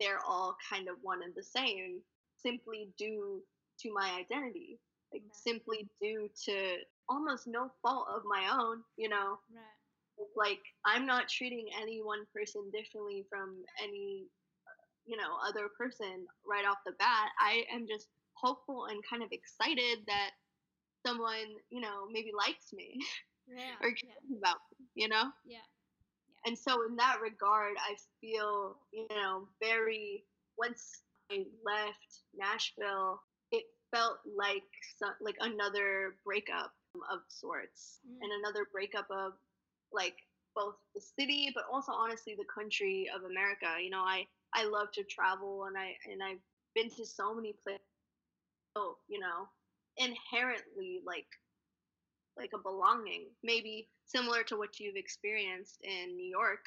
they're 0.00 0.20
all 0.26 0.56
kind 0.70 0.88
of 0.88 0.96
one 1.02 1.22
and 1.22 1.34
the 1.36 1.42
same 1.42 2.00
simply 2.42 2.88
due 2.98 3.42
to 3.80 3.92
my 3.92 4.10
identity 4.18 4.78
like 5.12 5.22
Right. 5.22 5.34
simply 5.34 5.88
due 6.00 6.28
to 6.46 6.76
almost 7.08 7.46
no 7.46 7.70
fault 7.82 8.06
of 8.14 8.22
my 8.24 8.48
own 8.52 8.82
you 8.96 9.08
know 9.08 9.38
Right. 9.54 9.62
Like 10.36 10.60
i'm 10.84 11.06
not 11.06 11.28
treating 11.28 11.66
any 11.80 12.00
one 12.02 12.24
person 12.34 12.70
differently 12.72 13.24
from 13.30 13.56
any 13.82 14.26
you 15.06 15.16
know 15.16 15.36
other 15.46 15.68
person 15.78 16.26
right 16.46 16.64
off 16.66 16.78
the 16.86 16.92
bat 16.98 17.30
i 17.40 17.64
am 17.72 17.86
just 17.86 18.08
hopeful 18.34 18.86
and 18.90 19.00
kind 19.08 19.22
of 19.22 19.28
excited 19.32 19.98
that 20.06 20.30
someone 21.06 21.54
you 21.70 21.80
know 21.80 22.06
maybe 22.10 22.30
likes 22.36 22.72
me 22.72 22.98
Yeah. 23.48 23.76
or 23.82 23.88
Yeah. 23.88 23.94
cares 23.94 24.38
about 24.38 24.58
me 24.78 24.86
you 24.94 25.08
know 25.08 25.24
Yeah. 25.46 25.66
and 26.46 26.56
so 26.58 26.82
in 26.88 26.96
that 26.96 27.18
regard 27.22 27.74
i 27.78 27.94
feel 28.20 28.76
you 28.92 29.06
know 29.10 29.48
very 29.62 30.24
once 30.58 31.02
i 31.30 31.44
left 31.64 32.22
nashville 32.36 33.20
it 33.52 33.64
felt 33.94 34.18
like 34.36 34.62
like 35.20 35.36
another 35.40 36.16
breakup 36.24 36.72
of 37.12 37.20
sorts 37.28 38.00
Mm. 38.06 38.18
and 38.22 38.32
another 38.40 38.66
breakup 38.72 39.06
of 39.10 39.32
like 39.94 40.16
both 40.54 40.74
the 40.94 41.00
city 41.00 41.50
but 41.54 41.64
also 41.72 41.92
honestly 41.92 42.34
the 42.36 42.44
country 42.52 43.08
of 43.14 43.24
america. 43.24 43.66
You 43.82 43.90
know 43.90 44.02
i 44.02 44.26
i 44.54 44.64
love 44.64 44.88
to 44.94 45.04
travel 45.04 45.64
and 45.64 45.76
i 45.76 45.94
and 46.10 46.22
i've 46.22 46.42
been 46.74 46.90
to 46.90 47.06
so 47.06 47.34
many 47.34 47.54
places 47.64 47.82
so, 48.76 48.82
oh, 48.82 48.96
you 49.08 49.20
know 49.20 49.48
inherently 49.96 51.00
like 51.06 51.26
like 52.36 52.50
a 52.52 52.58
belonging. 52.58 53.26
Maybe 53.44 53.88
similar 54.06 54.42
to 54.44 54.56
what 54.56 54.80
you've 54.80 54.96
experienced 54.96 55.78
in 55.82 56.16
new 56.16 56.26
york 56.26 56.64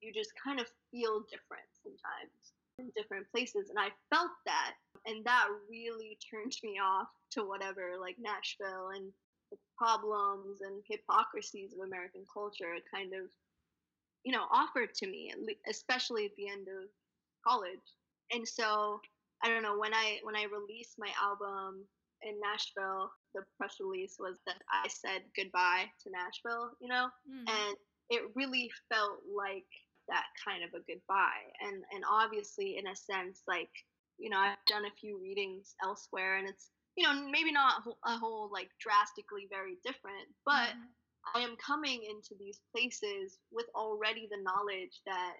you 0.00 0.12
just 0.12 0.32
kind 0.42 0.60
of 0.60 0.66
feel 0.90 1.20
different 1.30 1.66
sometimes 1.82 2.54
in 2.78 2.90
different 2.96 3.26
places 3.30 3.68
and 3.68 3.78
i 3.78 3.88
felt 4.14 4.30
that 4.46 4.74
and 5.06 5.24
that 5.24 5.46
really 5.68 6.16
turned 6.30 6.54
me 6.62 6.78
off 6.82 7.08
to 7.30 7.42
whatever 7.42 7.94
like 8.00 8.16
nashville 8.18 8.90
and 8.94 9.10
problems 9.78 10.60
and 10.60 10.82
hypocrisies 10.88 11.72
of 11.72 11.86
American 11.86 12.24
culture 12.32 12.74
kind 12.92 13.12
of, 13.14 13.30
you 14.24 14.32
know, 14.32 14.44
offered 14.52 14.92
to 14.94 15.06
me, 15.06 15.32
especially 15.68 16.26
at 16.26 16.36
the 16.36 16.48
end 16.48 16.66
of 16.68 16.90
college. 17.46 17.86
And 18.32 18.46
so 18.46 19.00
I 19.42 19.48
don't 19.48 19.62
know 19.62 19.78
when 19.78 19.94
I 19.94 20.18
when 20.22 20.36
I 20.36 20.44
released 20.44 20.96
my 20.98 21.10
album 21.22 21.84
in 22.22 22.34
Nashville, 22.40 23.10
the 23.34 23.42
press 23.56 23.76
release 23.80 24.16
was 24.18 24.36
that 24.46 24.60
I 24.70 24.88
said 24.88 25.22
goodbye 25.36 25.86
to 26.02 26.10
Nashville, 26.10 26.70
you 26.80 26.88
know, 26.88 27.08
mm. 27.30 27.48
and 27.48 27.76
it 28.10 28.22
really 28.34 28.70
felt 28.88 29.20
like 29.30 29.68
that 30.08 30.24
kind 30.44 30.64
of 30.64 30.70
a 30.70 30.82
goodbye. 30.90 31.46
And 31.60 31.84
and 31.92 32.04
obviously, 32.10 32.78
in 32.78 32.88
a 32.88 32.96
sense, 32.96 33.42
like 33.46 33.70
you 34.18 34.30
know, 34.30 34.38
I've 34.38 34.58
done 34.66 34.84
a 34.84 34.98
few 35.00 35.18
readings 35.20 35.74
elsewhere, 35.82 36.38
and 36.38 36.48
it's 36.48 36.70
you 36.98 37.06
know 37.06 37.14
maybe 37.30 37.52
not 37.52 37.82
a 38.04 38.18
whole 38.18 38.50
like 38.52 38.68
drastically 38.80 39.46
very 39.48 39.78
different, 39.86 40.26
but 40.44 40.74
mm. 40.74 40.90
I 41.34 41.40
am 41.40 41.56
coming 41.64 42.02
into 42.02 42.34
these 42.38 42.60
places 42.74 43.38
with 43.52 43.66
already 43.74 44.26
the 44.30 44.42
knowledge 44.42 45.00
that 45.06 45.34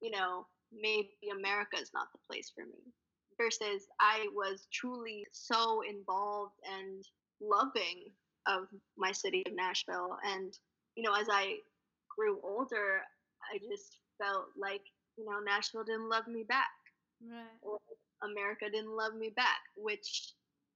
you 0.00 0.10
know 0.10 0.46
maybe 0.72 1.10
America 1.34 1.76
is 1.82 1.90
not 1.92 2.06
the 2.12 2.22
place 2.30 2.52
for 2.54 2.64
me 2.64 2.94
versus 3.40 3.86
I 3.98 4.26
was 4.34 4.66
truly 4.72 5.26
so 5.32 5.82
involved 5.88 6.54
and 6.78 7.04
loving 7.40 8.12
of 8.46 8.68
my 8.96 9.12
city 9.12 9.42
of 9.46 9.54
Nashville. 9.54 10.18
And, 10.24 10.52
you 10.96 11.02
know, 11.02 11.14
as 11.14 11.28
I 11.30 11.56
grew 12.16 12.38
older, 12.42 13.00
I 13.52 13.58
just 13.58 13.98
felt 14.22 14.46
like, 14.58 14.82
you 15.16 15.24
know, 15.24 15.40
Nashville 15.44 15.84
didn't 15.84 16.08
love 16.08 16.26
me 16.28 16.44
back. 16.46 16.68
Right. 17.22 17.44
Or 17.62 17.78
America 18.22 18.66
didn't 18.70 18.94
love 18.96 19.14
me 19.14 19.30
back, 19.34 19.60
which 19.76 20.32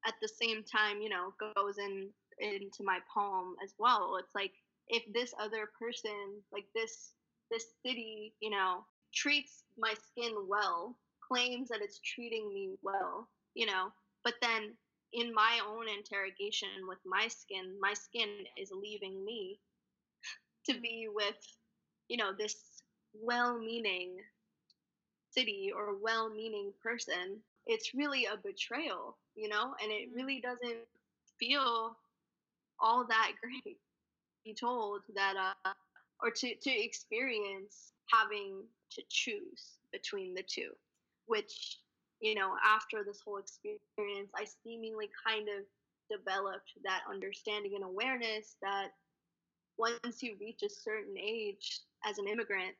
at 0.06 0.14
the 0.20 0.28
same 0.28 0.62
time, 0.64 1.00
you 1.00 1.08
know, 1.08 1.34
goes 1.54 1.78
in 1.78 2.08
into 2.40 2.82
my 2.82 2.98
poem 3.12 3.54
as 3.62 3.74
well. 3.78 4.16
It's 4.18 4.34
like 4.34 4.52
if 4.88 5.02
this 5.12 5.32
other 5.40 5.68
person, 5.78 6.42
like 6.52 6.66
this 6.74 7.12
this 7.50 7.64
city, 7.84 8.34
you 8.40 8.50
know, 8.50 8.84
treats 9.14 9.64
my 9.78 9.94
skin 9.94 10.34
well, 10.48 10.96
claims 11.26 11.68
that 11.68 11.82
it's 11.82 12.00
treating 12.00 12.52
me 12.52 12.74
well, 12.82 13.28
you 13.54 13.66
know, 13.66 13.88
but 14.24 14.34
then 14.42 14.74
in 15.12 15.32
my 15.32 15.60
own 15.66 15.86
interrogation 15.88 16.68
with 16.88 16.98
my 17.06 17.28
skin, 17.28 17.76
my 17.80 17.94
skin 17.94 18.28
is 18.60 18.72
leaving 18.72 19.24
me 19.24 19.60
to 20.66 20.74
mm. 20.74 20.82
be 20.82 21.08
with, 21.12 21.36
you 22.08 22.16
know, 22.16 22.32
this 22.36 22.56
well 23.14 23.58
meaning 23.58 24.16
city 25.30 25.70
or 25.74 25.96
well 26.02 26.30
meaning 26.30 26.72
person. 26.82 27.40
It's 27.66 27.94
really 27.94 28.26
a 28.26 28.36
betrayal, 28.36 29.16
you 29.34 29.48
know, 29.48 29.74
and 29.82 29.90
it 29.90 30.08
mm-hmm. 30.08 30.16
really 30.16 30.40
doesn't 30.40 30.78
feel 31.38 31.96
all 32.80 33.06
that 33.06 33.32
great. 33.42 33.76
To 33.76 34.50
be 34.50 34.54
told 34.54 35.00
that, 35.14 35.34
uh, 35.64 35.72
or 36.20 36.30
to, 36.30 36.54
to 36.54 36.70
experience 36.70 37.92
having 38.12 38.62
to 38.90 39.02
choose 39.08 39.78
between 39.92 40.34
the 40.34 40.42
two, 40.42 40.70
which 41.26 41.78
you 42.20 42.34
know, 42.34 42.54
after 42.64 43.04
this 43.04 43.20
whole 43.20 43.36
experience, 43.36 44.30
I 44.34 44.46
seemingly 44.64 45.10
kind 45.26 45.46
of 45.48 45.64
developed 46.10 46.72
that 46.82 47.02
understanding 47.10 47.72
and 47.74 47.84
awareness 47.84 48.56
that 48.62 48.88
once 49.76 50.22
you 50.22 50.34
reach 50.40 50.62
a 50.62 50.70
certain 50.70 51.16
age 51.18 51.80
as 52.06 52.16
an 52.18 52.26
immigrant 52.26 52.74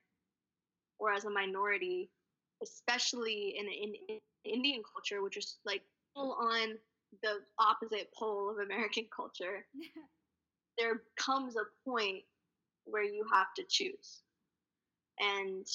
or 0.99 1.13
as 1.13 1.27
a 1.27 1.31
minority, 1.31 2.09
especially 2.63 3.57
in, 3.59 3.67
in, 3.67 3.95
in 4.09 4.19
Indian 4.45 4.83
culture, 4.83 5.23
which 5.23 5.37
is 5.37 5.59
like 5.67 5.83
full 6.15 6.33
on 6.33 6.75
the 7.23 7.41
opposite 7.59 8.09
pole 8.17 8.51
of 8.51 8.59
American 8.59 9.07
culture, 9.15 9.67
there 10.79 11.03
comes 11.19 11.57
a 11.57 11.89
point 11.89 12.23
where 12.85 13.05
you 13.05 13.25
have 13.33 13.55
to 13.57 13.65
choose. 13.69 14.23
And 15.21 15.67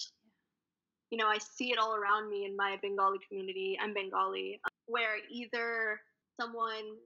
you 1.09 1.17
know, 1.17 1.27
I 1.27 1.39
see 1.39 1.71
it 1.71 1.79
all 1.79 1.95
around 1.95 2.29
me 2.29 2.45
in 2.45 2.55
my 2.55 2.77
Bengali 2.81 3.17
community. 3.27 3.77
I'm 3.81 3.93
Bengali, 3.93 4.61
where 4.85 5.17
either 5.31 5.99
someone 6.39 6.97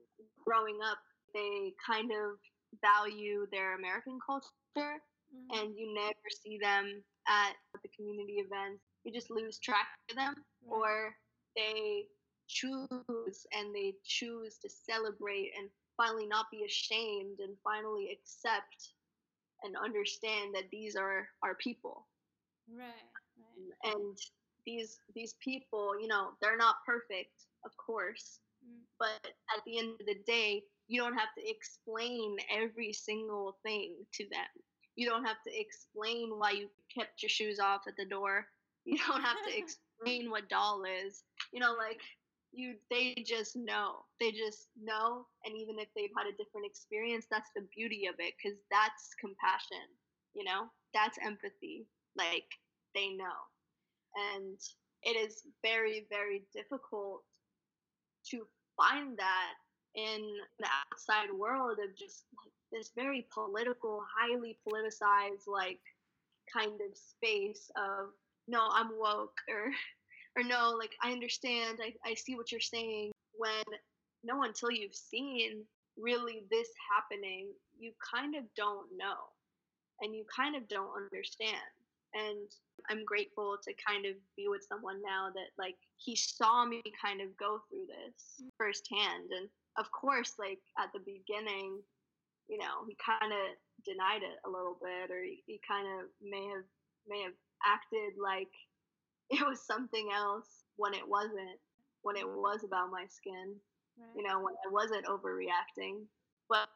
growing 0.46 0.80
up, 0.84 0.98
they 1.34 1.74
kind 1.86 2.12
of 2.12 2.38
value 2.82 3.46
their 3.52 3.76
American 3.78 4.20
culture 4.26 4.52
mm-hmm. 4.78 5.60
and 5.60 5.78
you 5.78 5.94
never 5.94 6.28
see 6.44 6.58
them 6.62 7.02
at 7.28 7.54
the 7.82 7.90
community 7.96 8.44
events. 8.46 8.84
You 9.04 9.14
just 9.14 9.32
lose 9.32 9.58
track 9.60 9.88
of 10.10 10.16
them, 10.16 10.36
or 10.68 11.16
they 11.56 12.06
choose 12.48 13.48
and 13.54 13.74
they 13.74 13.94
choose 14.04 14.58
to 14.60 14.70
celebrate 14.70 15.52
and 15.58 15.70
finally 15.98 16.28
not 16.28 16.46
be 16.52 16.64
ashamed 16.66 17.40
and 17.40 17.56
finally 17.64 18.10
accept 18.12 18.90
and 19.64 19.76
understand 19.78 20.54
that 20.54 20.70
these 20.72 20.96
are 20.96 21.28
our 21.44 21.56
people. 21.56 22.08
Right 22.70 23.14
and 23.84 24.18
these 24.66 25.00
these 25.16 25.36
people 25.44 25.94
you 26.00 26.08
know 26.08 26.30
they're 26.42 26.58
not 26.58 26.76
perfect 26.86 27.46
of 27.66 27.72
course 27.78 28.40
mm. 28.66 28.80
but 29.00 29.32
at 29.56 29.64
the 29.66 29.78
end 29.78 29.92
of 30.00 30.06
the 30.06 30.18
day 30.26 30.64
you 30.88 31.00
don't 31.02 31.18
have 31.18 31.34
to 31.38 31.50
explain 31.50 32.38
every 32.52 32.94
single 32.94 33.58
thing 33.64 33.96
to 34.14 34.24
them 34.32 34.48
you 34.96 35.08
don't 35.08 35.26
have 35.26 35.42
to 35.46 35.60
explain 35.60 36.30
why 36.38 36.52
you 36.52 36.70
kept 36.94 37.22
your 37.22 37.30
shoes 37.30 37.60
off 37.60 37.82
at 37.88 37.96
the 37.98 38.06
door 38.06 38.46
you 38.86 38.98
don't 39.08 39.22
have 39.22 39.38
to 39.48 39.58
explain 39.58 40.30
what 40.30 40.50
dal 40.50 40.84
is 41.06 41.24
you 41.52 41.60
know 41.60 41.74
like 41.78 42.00
you 42.54 42.76
they 42.90 43.16
just 43.26 43.56
know. 43.56 44.06
They 44.20 44.32
just 44.32 44.70
know 44.82 45.26
and 45.46 45.56
even 45.58 45.80
if 45.80 45.88
they've 45.96 46.14
had 46.18 46.28
a 46.28 46.38
different 46.38 46.66
experience 46.66 47.26
that's 47.30 47.50
the 47.56 47.68
beauty 47.76 48.08
of 48.08 48.16
it 48.20 48.34
because 48.38 48.58
that's 48.72 49.14
compassion 49.20 49.88
you 50.34 50.44
know? 50.44 50.66
That's 50.94 51.18
empathy 51.24 51.86
like 52.18 52.46
they 52.94 53.10
know. 53.10 53.40
And 54.36 54.58
it 55.04 55.18
is 55.18 55.44
very 55.64 56.06
very 56.10 56.44
difficult 56.54 57.24
to 58.30 58.46
find 58.78 59.18
that 59.18 59.54
in 59.96 60.22
the 60.60 60.68
outside 60.92 61.32
world 61.38 61.78
of 61.84 61.96
just 61.98 62.26
like 62.44 62.54
this 62.72 62.92
very 62.96 63.28
political 63.34 64.04
highly 64.18 64.58
politicized 64.68 65.46
like 65.48 65.80
kind 66.52 66.74
of 66.74 66.98
space 66.98 67.70
of 67.78 68.10
no 68.48 68.70
i'm 68.72 68.90
woke 68.98 69.38
or 69.50 69.70
or 70.38 70.44
no 70.44 70.76
like 70.78 70.92
i 71.04 71.12
understand 71.12 71.80
i, 71.82 71.94
I 72.10 72.14
see 72.14 72.36
what 72.36 72.52
you're 72.52 72.62
saying 72.62 73.12
when 73.36 73.64
no 74.24 74.44
until 74.44 74.72
you've 74.72 74.96
seen 74.96 75.64
really 75.98 76.44
this 76.50 76.70
happening 76.94 77.50
you 77.78 77.92
kind 78.14 78.36
of 78.36 78.44
don't 78.56 78.88
know 78.98 79.30
and 80.02 80.16
you 80.16 80.26
kind 80.36 80.56
of 80.56 80.68
don't 80.68 80.92
understand 80.98 81.74
and 82.14 82.50
i'm 82.90 83.06
grateful 83.06 83.58
to 83.64 83.74
kind 83.88 84.06
of 84.06 84.14
be 84.36 84.48
with 84.48 84.66
someone 84.68 85.02
now 85.06 85.30
that 85.34 85.54
like 85.58 85.76
he 85.98 86.16
saw 86.16 86.66
me 86.66 86.82
kind 87.04 87.22
of 87.22 87.36
go 87.38 87.62
through 87.70 87.86
this 87.86 88.42
firsthand 88.58 89.30
and 89.32 89.50
of 89.78 89.86
course 89.92 90.34
like 90.40 90.60
at 90.80 90.90
the 90.94 91.00
beginning 91.00 91.80
you 92.48 92.58
know 92.58 92.86
he 92.88 92.98
kind 92.98 93.32
of 93.32 93.46
denied 93.86 94.24
it 94.24 94.40
a 94.46 94.50
little 94.50 94.78
bit 94.82 95.12
or 95.14 95.22
he, 95.24 95.44
he 95.46 95.60
kind 95.68 95.88
of 96.00 96.10
may 96.22 96.46
have 96.48 96.66
may 97.08 97.22
have 97.22 97.38
acted 97.66 98.18
like 98.18 98.52
it 99.40 99.48
was 99.48 99.66
something 99.66 100.10
else 100.14 100.64
when 100.78 100.94
it 100.94 101.08
wasn't 101.08 101.60
when 102.02 102.16
it 102.16 102.28
was 102.28 102.64
about 102.64 102.92
my 102.92 103.06
skin 103.08 103.56
right. 104.00 104.10
you 104.16 104.24
know 104.24 104.40
when 104.40 104.54
i 104.66 104.72
wasn't 104.72 105.06
overreacting 105.06 106.04
but 106.50 106.68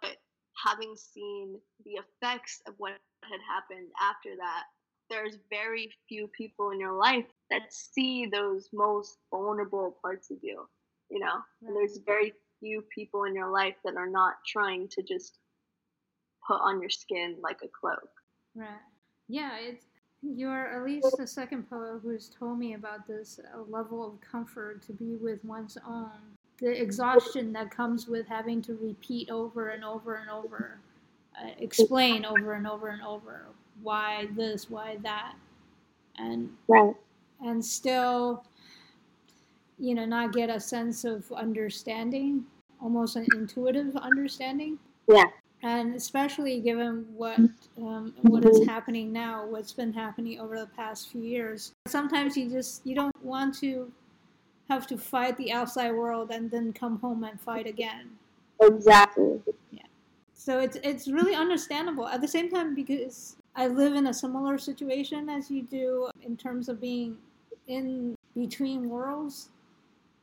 having 0.65 0.95
seen 0.95 1.59
the 1.85 1.99
effects 2.01 2.61
of 2.67 2.73
what 2.77 2.93
had 3.23 3.39
happened 3.47 3.87
after 4.01 4.35
that 4.37 4.63
there's 5.09 5.37
very 5.49 5.89
few 6.07 6.27
people 6.27 6.71
in 6.71 6.79
your 6.79 6.93
life 6.93 7.25
that 7.49 7.73
see 7.73 8.25
those 8.25 8.69
most 8.73 9.17
vulnerable 9.31 9.97
parts 10.01 10.31
of 10.31 10.37
you, 10.41 10.67
you 11.09 11.19
know? 11.19 11.39
And 11.61 11.75
there's 11.75 11.99
very 12.05 12.33
few 12.59 12.83
people 12.93 13.23
in 13.23 13.35
your 13.35 13.51
life 13.51 13.75
that 13.85 13.95
are 13.95 14.09
not 14.09 14.35
trying 14.45 14.87
to 14.89 15.03
just 15.03 15.37
put 16.47 16.59
on 16.61 16.81
your 16.81 16.89
skin 16.89 17.37
like 17.41 17.59
a 17.63 17.67
cloak. 17.79 18.09
Right. 18.55 18.67
Yeah, 19.27 19.57
it's 19.59 19.85
you're 20.21 20.75
at 20.75 20.83
least 20.83 21.15
the 21.17 21.27
second 21.27 21.69
poet 21.69 21.99
who's 22.03 22.29
told 22.29 22.59
me 22.59 22.73
about 22.73 23.07
this 23.07 23.39
level 23.67 24.05
of 24.05 24.19
comfort 24.21 24.81
to 24.83 24.93
be 24.93 25.15
with 25.15 25.43
one's 25.45 25.77
own. 25.87 26.11
The 26.59 26.81
exhaustion 26.81 27.53
that 27.53 27.69
comes 27.69 28.07
with 28.07 28.27
having 28.27 28.61
to 28.63 28.77
repeat 28.81 29.29
over 29.29 29.69
and 29.69 29.83
over 29.83 30.15
and 30.15 30.29
over, 30.29 30.79
uh, 31.39 31.51
explain 31.59 32.25
over 32.25 32.53
and 32.53 32.65
over 32.65 32.87
and 32.87 33.01
over 33.03 33.45
why 33.83 34.27
this, 34.35 34.69
why 34.69 34.97
that, 35.03 35.35
and 36.17 36.49
right. 36.67 36.95
and 37.45 37.63
still, 37.63 38.43
you 39.77 39.93
know, 39.93 40.05
not 40.05 40.33
get 40.33 40.49
a 40.49 40.59
sense 40.59 41.05
of 41.05 41.31
understanding, 41.31 42.43
almost 42.81 43.17
an 43.17 43.27
intuitive 43.35 43.95
understanding. 43.97 44.79
Yeah. 45.07 45.25
And 45.63 45.95
especially 45.95 46.59
given 46.59 47.05
what 47.15 47.39
um, 47.77 48.13
what 48.21 48.45
is 48.45 48.65
happening 48.67 49.11
now, 49.11 49.45
what's 49.47 49.73
been 49.73 49.91
happening 49.91 50.39
over 50.39 50.59
the 50.59 50.67
past 50.67 51.11
few 51.11 51.21
years, 51.21 51.73
sometimes 51.87 52.37
you 52.37 52.49
just 52.49 52.85
you 52.85 52.93
don't 52.93 53.23
want 53.23 53.57
to 53.59 53.91
have 54.69 54.85
to 54.87 54.97
fight 54.97 55.37
the 55.37 55.51
outside 55.51 55.91
world 55.91 56.31
and 56.31 56.51
then 56.51 56.73
come 56.73 56.99
home 56.99 57.23
and 57.23 57.39
fight 57.41 57.65
again. 57.65 58.09
Exactly. 58.61 59.41
Yeah. 59.71 59.83
so 60.33 60.59
it's 60.59 60.77
it's 60.83 61.07
really 61.07 61.35
understandable 61.35 62.07
at 62.07 62.21
the 62.21 62.27
same 62.27 62.49
time 62.49 62.75
because 62.75 63.35
I 63.55 63.67
live 63.67 63.95
in 63.95 64.07
a 64.07 64.13
similar 64.13 64.57
situation 64.57 65.29
as 65.29 65.49
you 65.49 65.63
do 65.63 66.09
in 66.21 66.37
terms 66.37 66.69
of 66.69 66.79
being 66.79 67.17
in 67.67 68.15
between 68.35 68.89
worlds. 68.89 69.49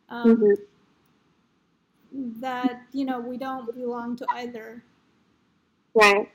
Um, 0.09 0.37
mm-hmm. 0.37 2.41
That 2.41 2.82
you 2.93 3.05
know 3.05 3.18
we 3.18 3.37
don't 3.37 3.74
belong 3.74 4.16
to 4.16 4.26
either. 4.30 4.85
Right. 5.95 6.31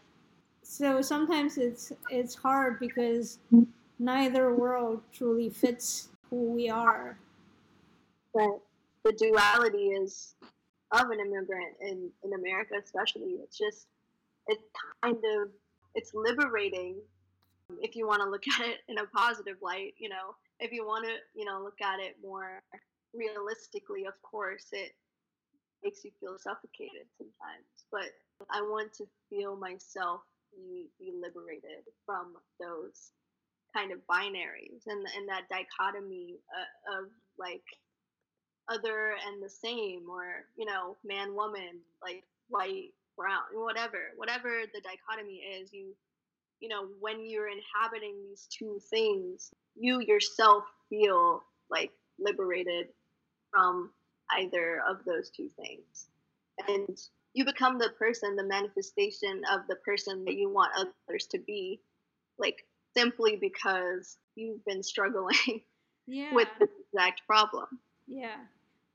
So 0.64 1.02
sometimes 1.02 1.58
it's 1.58 1.92
it's 2.10 2.36
hard 2.36 2.80
because 2.80 3.40
mm-hmm. 3.52 3.70
neither 3.98 4.54
world 4.54 5.02
truly 5.12 5.50
fits 5.50 6.10
who 6.30 6.52
we 6.52 6.70
are. 6.70 7.18
Right. 8.34 8.60
The 9.04 9.14
duality 9.14 9.90
is 9.90 10.36
of 10.92 11.10
an 11.10 11.20
immigrant 11.20 11.76
in, 11.82 12.10
in 12.24 12.34
America, 12.34 12.76
especially. 12.84 13.38
It's 13.44 13.58
just, 13.58 13.88
it's 14.48 14.64
kind 15.04 15.18
of, 15.18 15.50
it's 15.96 16.12
liberating 16.14 16.98
if 17.82 17.96
you 17.96 18.08
want 18.08 18.22
to 18.22 18.30
look 18.30 18.44
at 18.60 18.68
it 18.68 18.80
in 18.88 18.98
a 18.98 19.06
positive 19.06 19.58
light, 19.62 19.94
you 19.98 20.10
know, 20.10 20.36
if 20.60 20.72
you 20.72 20.86
want 20.86 21.06
to, 21.06 21.12
you 21.36 21.46
know, 21.46 21.62
look 21.64 21.82
at 21.82 22.00
it 22.00 22.18
more 22.22 22.62
realistically, 23.14 24.06
of 24.06 24.20
course, 24.22 24.68
it 24.72 24.94
makes 25.84 26.04
you 26.04 26.12
feel 26.20 26.38
suffocated 26.38 27.08
sometimes. 27.18 27.86
But 27.92 28.12
I 28.52 28.62
want 28.62 28.94
to 28.94 29.06
feel 29.30 29.56
myself 29.56 30.22
be, 30.56 30.88
be 31.00 31.14
liberated 31.20 31.84
from 32.06 32.36
those 32.60 33.12
kind 33.76 33.92
of 33.92 34.00
binaries 34.10 34.88
and, 34.88 35.06
and 35.18 35.30
that 35.30 35.44
dichotomy 35.50 36.38
uh, 36.58 37.00
of 37.00 37.06
like 37.38 37.64
other 38.70 39.14
and 39.28 39.42
the 39.44 39.50
same 39.50 40.04
or 40.10 40.46
you 40.58 40.66
know 40.66 40.96
man 41.04 41.36
woman 41.36 41.80
like 42.04 42.24
white 42.50 42.90
brown 43.18 43.42
whatever 43.54 44.12
whatever 44.18 44.62
the 44.74 44.82
dichotomy 44.82 45.42
is 45.60 45.74
you 45.74 45.94
you 46.60 46.70
know 46.70 46.88
when 47.00 47.26
you're 47.26 47.50
inhabiting 47.50 48.16
these 48.28 48.48
two 48.52 48.80
things 48.90 49.52
you 49.76 50.02
yourself 50.02 50.64
feel 50.90 51.44
like 51.70 51.92
liberated 52.20 52.88
from 53.52 53.92
either 54.38 54.82
of 54.88 55.04
those 55.06 55.30
two 55.30 55.50
things. 55.60 56.10
And 56.68 56.98
you 57.34 57.46
become 57.46 57.78
the 57.78 57.90
person 57.98 58.36
the 58.36 58.44
manifestation 58.44 59.42
of 59.52 59.62
the 59.68 59.76
person 59.78 60.26
that 60.26 60.36
you 60.36 60.50
want 60.50 60.72
others 60.78 61.26
to 61.28 61.40
be 61.40 61.80
like 62.38 62.66
simply 62.96 63.36
because 63.36 64.18
you've 64.36 64.64
been 64.66 64.84
struggling 64.84 65.62
yeah. 66.08 66.34
with 66.34 66.48
the 66.60 66.68
exact 66.92 67.22
problem 67.28 67.68
yeah 68.08 68.38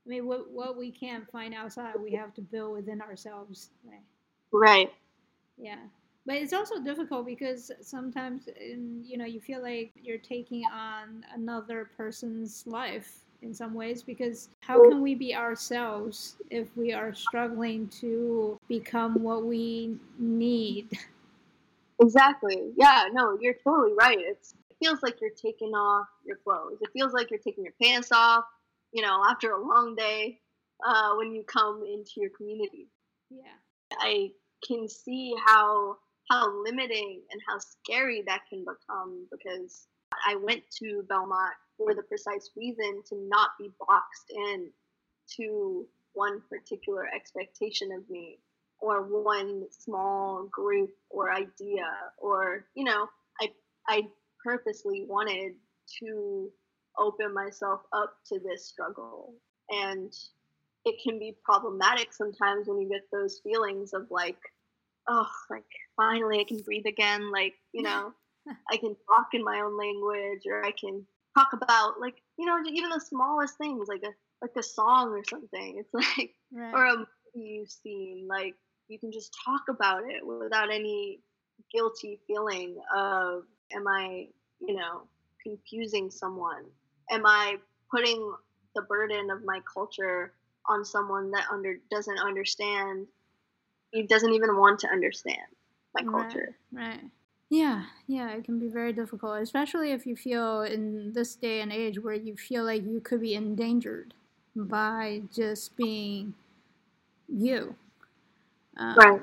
I 0.04 0.10
mean, 0.10 0.26
what 0.26 0.50
what 0.50 0.76
we 0.76 0.90
can't 0.90 1.28
find 1.30 1.54
outside, 1.54 1.94
we 1.98 2.12
have 2.12 2.34
to 2.34 2.42
build 2.42 2.74
within 2.74 3.00
ourselves. 3.00 3.70
Right. 3.84 4.02
Right. 4.52 4.92
Yeah, 5.56 5.78
but 6.26 6.36
it's 6.36 6.52
also 6.52 6.80
difficult 6.80 7.26
because 7.26 7.70
sometimes, 7.80 8.48
in, 8.48 9.02
you 9.04 9.16
know, 9.16 9.24
you 9.24 9.40
feel 9.40 9.62
like 9.62 9.92
you're 9.94 10.18
taking 10.18 10.64
on 10.66 11.24
another 11.34 11.90
person's 11.96 12.66
life 12.66 13.23
in 13.44 13.54
some 13.54 13.74
ways 13.74 14.02
because 14.02 14.48
how 14.60 14.82
can 14.88 15.00
we 15.00 15.14
be 15.14 15.34
ourselves 15.34 16.36
if 16.50 16.68
we 16.76 16.92
are 16.92 17.14
struggling 17.14 17.88
to 18.00 18.58
become 18.68 19.22
what 19.22 19.44
we 19.44 19.96
need? 20.18 20.98
Exactly. 22.00 22.72
Yeah. 22.76 23.04
No, 23.12 23.38
you're 23.40 23.54
totally 23.62 23.92
right. 23.96 24.18
It's, 24.18 24.54
it 24.68 24.76
feels 24.82 25.00
like 25.02 25.20
you're 25.20 25.30
taking 25.30 25.74
off 25.74 26.08
your 26.26 26.38
clothes. 26.38 26.78
It 26.80 26.90
feels 26.92 27.12
like 27.12 27.30
you're 27.30 27.38
taking 27.38 27.62
your 27.62 27.74
pants 27.80 28.10
off 28.10 28.44
you 28.94 29.02
know, 29.02 29.20
after 29.28 29.50
a 29.50 29.60
long 29.60 29.96
day 29.96 30.38
uh, 30.86 31.10
when 31.16 31.34
you 31.34 31.42
come 31.42 31.82
into 31.82 32.12
your 32.16 32.30
community. 32.30 32.86
Yeah. 33.28 33.58
I 33.98 34.30
can 34.66 34.88
see 34.88 35.34
how 35.44 35.98
how 36.30 36.62
limiting 36.62 37.20
and 37.30 37.40
how 37.46 37.58
scary 37.58 38.22
that 38.26 38.42
can 38.48 38.64
become 38.64 39.26
because 39.30 39.88
I 40.26 40.36
went 40.36 40.62
to 40.78 41.04
Belmont 41.06 41.52
for 41.76 41.94
the 41.94 42.02
precise 42.02 42.50
reason 42.56 43.02
to 43.08 43.16
not 43.28 43.50
be 43.58 43.70
boxed 43.86 44.30
in 44.30 44.70
to 45.36 45.86
one 46.12 46.40
particular 46.48 47.06
expectation 47.14 47.90
of 47.92 48.08
me 48.08 48.38
or 48.80 49.02
one 49.02 49.64
small 49.70 50.48
group 50.52 50.90
or 51.10 51.32
idea 51.32 51.86
or 52.18 52.66
you 52.74 52.84
know 52.84 53.08
I 53.40 53.48
I 53.88 54.02
purposely 54.44 55.06
wanted 55.08 55.54
to 56.00 56.50
open 56.98 57.32
myself 57.34 57.80
up 57.92 58.14
to 58.26 58.38
this 58.38 58.66
struggle. 58.66 59.34
And 59.70 60.12
it 60.84 60.96
can 61.02 61.18
be 61.18 61.36
problematic 61.42 62.12
sometimes 62.12 62.68
when 62.68 62.80
you 62.80 62.88
get 62.88 63.08
those 63.10 63.40
feelings 63.42 63.92
of 63.94 64.06
like, 64.10 64.38
oh, 65.08 65.28
like 65.50 65.64
finally 65.96 66.40
I 66.40 66.44
can 66.44 66.60
breathe 66.60 66.86
again. 66.86 67.32
Like, 67.32 67.54
you 67.72 67.82
know, 67.82 68.12
I 68.70 68.76
can 68.76 68.96
talk 69.08 69.28
in 69.32 69.42
my 69.42 69.60
own 69.60 69.78
language 69.78 70.42
or 70.46 70.64
I 70.64 70.72
can 70.72 71.06
talk 71.36 71.48
about 71.52 72.00
like, 72.00 72.16
you 72.38 72.46
know, 72.46 72.58
even 72.66 72.90
the 72.90 73.00
smallest 73.00 73.58
things 73.58 73.88
like 73.88 74.02
a 74.02 74.12
like 74.42 74.52
a 74.56 74.62
song 74.62 75.10
or 75.10 75.22
something. 75.28 75.76
It's 75.78 75.94
like 76.18 76.34
right. 76.52 76.74
or 76.74 76.86
a 76.86 76.96
movie 76.98 77.48
you've 77.48 77.70
seen. 77.70 78.26
Like 78.28 78.54
you 78.88 78.98
can 78.98 79.12
just 79.12 79.36
talk 79.44 79.62
about 79.68 80.02
it 80.08 80.26
without 80.26 80.72
any 80.72 81.20
guilty 81.72 82.20
feeling 82.26 82.76
of 82.94 83.44
am 83.72 83.86
I, 83.88 84.28
you 84.60 84.74
know, 84.74 85.02
confusing 85.42 86.10
someone 86.10 86.64
am 87.10 87.26
I 87.26 87.56
putting 87.90 88.32
the 88.74 88.82
burden 88.82 89.30
of 89.30 89.44
my 89.44 89.60
culture 89.72 90.32
on 90.68 90.84
someone 90.84 91.30
that 91.32 91.46
under 91.50 91.76
doesn't 91.90 92.18
understand? 92.18 93.06
He 93.90 94.04
doesn't 94.04 94.32
even 94.32 94.56
want 94.56 94.80
to 94.80 94.88
understand 94.88 95.38
my 95.94 96.02
culture. 96.02 96.56
Right. 96.72 97.00
Yeah, 97.50 97.84
yeah, 98.06 98.30
it 98.30 98.44
can 98.44 98.58
be 98.58 98.68
very 98.68 98.92
difficult, 98.92 99.40
especially 99.40 99.92
if 99.92 100.06
you 100.06 100.16
feel 100.16 100.62
in 100.62 101.12
this 101.12 101.34
day 101.34 101.60
and 101.60 101.72
age 101.72 102.00
where 102.00 102.14
you 102.14 102.36
feel 102.36 102.64
like 102.64 102.84
you 102.84 103.00
could 103.00 103.20
be 103.20 103.34
endangered 103.34 104.14
by 104.56 105.22
just 105.32 105.76
being 105.76 106.34
you. 107.28 107.76
Um, 108.76 108.96
right. 108.96 109.20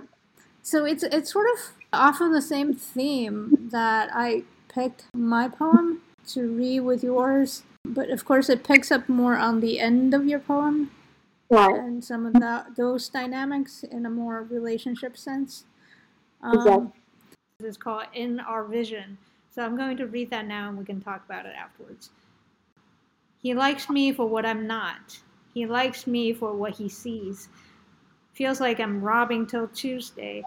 So 0.61 0.85
it's 0.85 1.03
it's 1.03 1.31
sort 1.31 1.47
of 1.53 1.73
off 1.91 2.21
of 2.21 2.31
the 2.31 2.41
same 2.41 2.73
theme 2.73 3.69
that 3.71 4.09
I 4.13 4.43
picked 4.69 5.05
my 5.13 5.49
poem 5.49 6.01
to 6.27 6.47
read 6.47 6.81
with 6.81 7.03
yours 7.03 7.63
but 7.83 8.09
of 8.09 8.25
course 8.25 8.49
it 8.49 8.63
picks 8.63 8.91
up 8.91 9.09
more 9.09 9.37
on 9.37 9.59
the 9.59 9.79
end 9.79 10.13
of 10.13 10.25
your 10.25 10.39
poem 10.39 10.91
right. 11.49 11.75
and 11.75 12.03
some 12.03 12.25
of 12.25 12.33
that 12.33 12.75
those 12.77 13.09
dynamics 13.09 13.83
in 13.83 14.05
a 14.05 14.09
more 14.09 14.43
relationship 14.43 15.17
sense 15.17 15.65
um, 16.41 16.53
exactly. 16.55 17.00
Is 17.63 17.77
called 17.77 18.05
in 18.13 18.39
our 18.39 18.63
vision. 18.63 19.17
So 19.53 19.63
i'm 19.63 19.77
going 19.77 19.97
to 19.97 20.07
read 20.07 20.29
that 20.29 20.47
now 20.47 20.69
and 20.69 20.77
we 20.77 20.85
can 20.85 21.01
talk 21.01 21.23
about 21.25 21.45
it 21.45 21.53
afterwards. 21.57 22.09
He 23.41 23.53
likes 23.53 23.89
me 23.89 24.11
for 24.11 24.25
what 24.25 24.45
i'm 24.45 24.67
not. 24.67 25.19
He 25.53 25.65
likes 25.65 26.07
me 26.07 26.33
for 26.33 26.53
what 26.53 26.75
he 26.75 26.87
sees. 26.89 27.49
Feels 28.33 28.59
like 28.59 28.79
i'm 28.79 29.01
robbing 29.01 29.45
till 29.45 29.67
tuesday. 29.67 30.43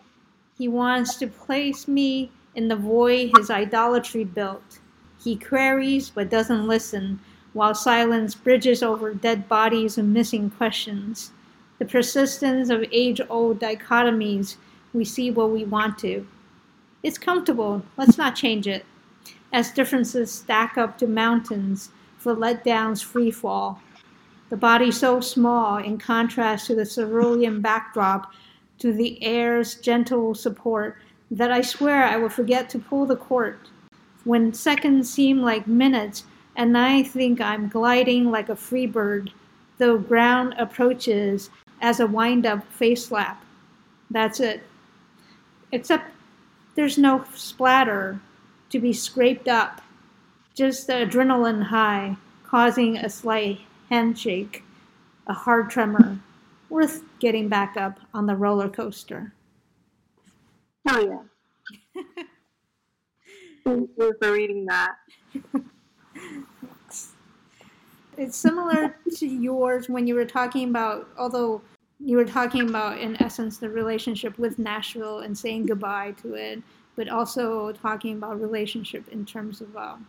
He 0.57 0.69
wants 0.69 1.17
to 1.17 1.27
place 1.27 1.89
me 1.89 2.31
in 2.55 2.69
the 2.69 2.77
void 2.77 3.33
his 3.37 3.51
idolatry 3.51 4.25
built. 4.25 4.79
He 5.23 5.37
queries 5.37 6.11
but 6.11 6.31
doesn't 6.31 6.69
listen, 6.69 7.19
while 7.53 7.75
silence 7.75 8.35
bridges 8.35 8.83
over 8.83 9.15
dead 9.15 9.49
bodies 9.49 9.99
and 9.99 10.13
missing 10.13 10.51
questions. 10.51 11.33
The 11.79 11.85
persistence 11.85 12.71
of 12.71 12.85
age 12.93 13.21
old 13.29 13.59
dichotomies 13.59 14.57
we 14.95 15.05
see 15.05 15.31
what 15.31 15.51
we 15.51 15.65
want 15.65 15.99
to. 15.99 16.27
It's 17.05 17.19
comfortable, 17.19 17.83
let's 17.99 18.17
not 18.17 18.35
change 18.35 18.67
it. 18.67 18.87
As 19.53 19.71
differences 19.71 20.33
stack 20.33 20.79
up 20.79 20.97
to 20.99 21.07
mountains 21.07 21.91
for 22.17 22.35
letdowns 22.35 23.05
free 23.05 23.31
fall. 23.31 23.83
The 24.49 24.57
body 24.57 24.91
so 24.91 25.21
small 25.21 25.77
in 25.77 25.99
contrast 25.99 26.67
to 26.67 26.75
the 26.75 26.87
cerulean 26.87 27.61
backdrop, 27.61 28.33
to 28.79 28.91
the 28.91 29.23
air's 29.23 29.75
gentle 29.75 30.35
support, 30.35 30.97
that 31.31 31.53
I 31.53 31.61
swear 31.61 32.05
I 32.05 32.17
will 32.17 32.31
forget 32.31 32.71
to 32.71 32.79
pull 32.79 33.05
the 33.05 33.17
cord 33.17 33.59
when 34.25 34.55
seconds 34.55 35.13
seem 35.13 35.43
like 35.43 35.67
minutes, 35.67 36.25
and 36.57 36.79
I 36.79 37.03
think 37.03 37.39
I'm 37.39 37.69
gliding 37.69 38.31
like 38.31 38.49
a 38.49 38.57
free 38.57 38.87
bird, 38.87 39.31
though 39.77 39.99
ground 39.99 40.55
approaches 40.57 41.51
as 41.83 42.01
a 42.01 42.07
wind 42.07 42.47
up 42.47 42.65
face 42.73 43.05
slap. 43.05 43.45
That's 44.11 44.41
it. 44.41 44.63
Except 45.71 46.14
there's 46.75 46.99
no 46.99 47.25
splatter 47.35 48.21
to 48.71 48.81
be 48.81 48.93
scraped 48.93 49.49
up, 49.49 49.81
just 50.55 50.87
the 50.87 50.95
adrenaline 50.95 51.65
high 51.65 52.17
causing 52.45 52.97
a 52.97 53.09
slight 53.09 53.61
handshake, 53.91 54.63
a 55.27 55.33
hard 55.33 55.71
tremor, 55.71 56.21
worth 56.69 57.03
getting 57.19 57.49
back 57.49 57.77
up 57.77 57.99
on 58.13 58.27
the 58.27 58.37
roller 58.37 58.69
coaster. 58.69 59.33
Oh, 60.89 61.27
yeah. 61.97 62.03
Thank 63.65 63.91
you 63.97 64.15
for 64.21 64.33
reading 64.33 64.67
that. 64.67 64.95
it's 68.19 68.37
similar 68.37 68.97
to 69.17 69.27
yours 69.27 69.89
when 69.89 70.07
you 70.07 70.15
were 70.15 70.27
talking 70.27 70.69
about, 70.69 71.09
although 71.19 71.63
you 72.05 72.17
were 72.17 72.25
talking 72.25 72.69
about 72.69 72.99
in 72.99 73.21
essence 73.23 73.59
the 73.59 73.69
relationship 73.69 74.39
with 74.39 74.59
Nashville 74.59 75.21
and 75.21 75.37
saying 75.37 75.67
goodbye 75.67 76.15
to 76.23 76.35
it, 76.35 76.63
but 76.97 77.09
also 77.09 77.73
talking 77.73 78.17
about 78.17 78.41
relationship 78.41 79.09
in 79.09 79.25
terms 79.25 79.61
of 79.61 79.77
um, 79.77 80.07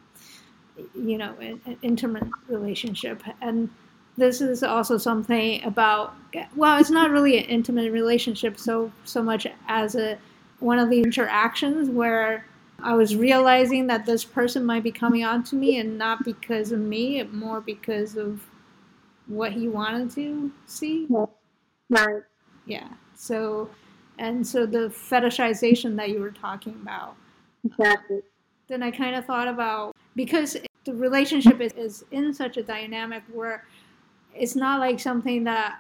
you 0.93 1.17
know 1.17 1.33
an, 1.39 1.61
an 1.65 1.77
intimate 1.81 2.27
relationship 2.47 3.23
and 3.41 3.69
this 4.17 4.41
is 4.41 4.63
also 4.63 4.97
something 4.97 5.63
about 5.63 6.13
well 6.55 6.77
it's 6.77 6.89
not 6.89 7.11
really 7.11 7.37
an 7.37 7.45
intimate 7.45 7.91
relationship 7.91 8.57
so 8.57 8.91
so 9.05 9.23
much 9.23 9.47
as 9.67 9.95
a 9.95 10.17
one 10.59 10.79
of 10.79 10.89
the 10.89 11.01
interactions 11.01 11.89
where 11.89 12.45
I 12.79 12.93
was 12.93 13.15
realizing 13.15 13.87
that 13.87 14.05
this 14.05 14.23
person 14.23 14.65
might 14.65 14.83
be 14.83 14.91
coming 14.91 15.23
on 15.23 15.43
to 15.45 15.55
me 15.55 15.79
and 15.79 15.97
not 15.97 16.23
because 16.23 16.71
of 16.71 16.79
me, 16.79 17.23
more 17.23 17.61
because 17.61 18.17
of 18.17 18.45
what 19.27 19.53
he 19.53 19.67
wanted 19.67 20.11
to 20.11 20.51
see. 20.65 21.07
Right. 21.89 22.23
Yeah. 22.65 22.89
So, 23.15 23.69
and 24.17 24.45
so 24.45 24.65
the 24.65 24.89
fetishization 24.89 25.95
that 25.97 26.09
you 26.09 26.19
were 26.19 26.31
talking 26.31 26.73
about. 26.81 27.15
Exactly. 27.63 28.21
Then 28.67 28.81
I 28.83 28.91
kind 28.91 29.15
of 29.15 29.25
thought 29.25 29.47
about 29.47 29.95
because 30.15 30.57
the 30.85 30.93
relationship 30.93 31.61
is, 31.61 31.71
is 31.73 32.05
in 32.11 32.33
such 32.33 32.57
a 32.57 32.63
dynamic 32.63 33.23
where 33.31 33.65
it's 34.33 34.55
not 34.55 34.79
like 34.79 34.99
something 34.99 35.43
that 35.43 35.79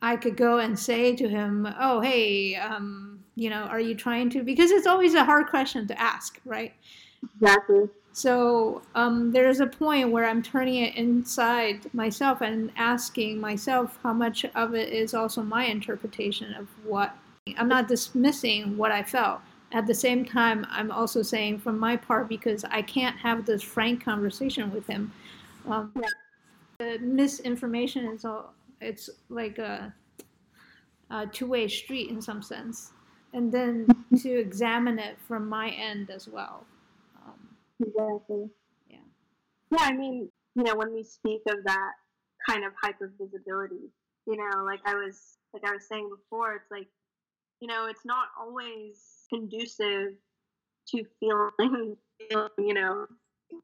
I 0.00 0.16
could 0.16 0.36
go 0.36 0.58
and 0.58 0.78
say 0.78 1.14
to 1.16 1.28
him, 1.28 1.68
"Oh, 1.78 2.00
hey, 2.00 2.56
um, 2.56 3.24
you 3.34 3.50
know, 3.50 3.62
are 3.62 3.80
you 3.80 3.94
trying 3.94 4.30
to?" 4.30 4.42
Because 4.42 4.70
it's 4.70 4.86
always 4.86 5.14
a 5.14 5.24
hard 5.24 5.46
question 5.46 5.86
to 5.88 6.00
ask, 6.00 6.40
right? 6.44 6.74
Exactly. 7.36 7.88
So 8.12 8.82
um, 8.94 9.32
there's 9.32 9.60
a 9.60 9.66
point 9.66 10.10
where 10.10 10.26
I'm 10.26 10.42
turning 10.42 10.82
it 10.82 10.94
inside 10.96 11.92
myself 11.94 12.42
and 12.42 12.70
asking 12.76 13.40
myself 13.40 13.98
how 14.02 14.12
much 14.12 14.44
of 14.54 14.74
it 14.74 14.92
is 14.92 15.14
also 15.14 15.42
my 15.42 15.64
interpretation 15.64 16.54
of 16.54 16.68
what 16.84 17.16
I'm 17.56 17.68
not 17.68 17.88
dismissing 17.88 18.76
what 18.76 18.92
I 18.92 19.02
felt. 19.02 19.40
At 19.72 19.86
the 19.86 19.94
same 19.94 20.24
time, 20.24 20.66
I'm 20.70 20.90
also 20.90 21.22
saying 21.22 21.60
from 21.60 21.78
my 21.78 21.96
part 21.96 22.28
because 22.28 22.64
I 22.64 22.82
can't 22.82 23.16
have 23.16 23.46
this 23.46 23.62
frank 23.62 24.04
conversation 24.04 24.72
with 24.72 24.86
him. 24.86 25.12
Um. 25.66 25.92
The 26.78 26.98
misinformation 26.98 28.06
is 28.06 28.24
all 28.24 28.54
it's 28.80 29.08
like 29.28 29.58
a, 29.58 29.94
a 31.10 31.26
two-way 31.28 31.68
street 31.68 32.10
in 32.10 32.20
some 32.20 32.42
sense, 32.42 32.90
and 33.32 33.52
then 33.52 33.86
to 34.20 34.28
examine 34.28 34.98
it 34.98 35.16
from 35.28 35.48
my 35.48 35.70
end 35.70 36.10
as 36.10 36.26
well. 36.26 36.66
Exactly. 37.82 38.48
Yeah. 38.88 38.98
Yeah, 39.70 39.78
I 39.80 39.92
mean, 39.92 40.30
you 40.54 40.62
know, 40.62 40.76
when 40.76 40.92
we 40.92 41.02
speak 41.02 41.42
of 41.48 41.64
that 41.64 41.92
kind 42.48 42.64
of 42.64 42.72
hyper 42.82 43.12
visibility, 43.20 43.90
you 44.26 44.36
know, 44.36 44.64
like 44.64 44.80
I 44.84 44.94
was 44.94 45.38
like 45.52 45.64
I 45.64 45.72
was 45.72 45.86
saying 45.86 46.08
before, 46.10 46.54
it's 46.54 46.70
like, 46.70 46.88
you 47.60 47.68
know, 47.68 47.86
it's 47.86 48.04
not 48.04 48.28
always 48.38 49.26
conducive 49.32 50.14
to 50.88 51.04
feeling, 51.20 51.96
you 52.58 52.74
know, 52.74 53.06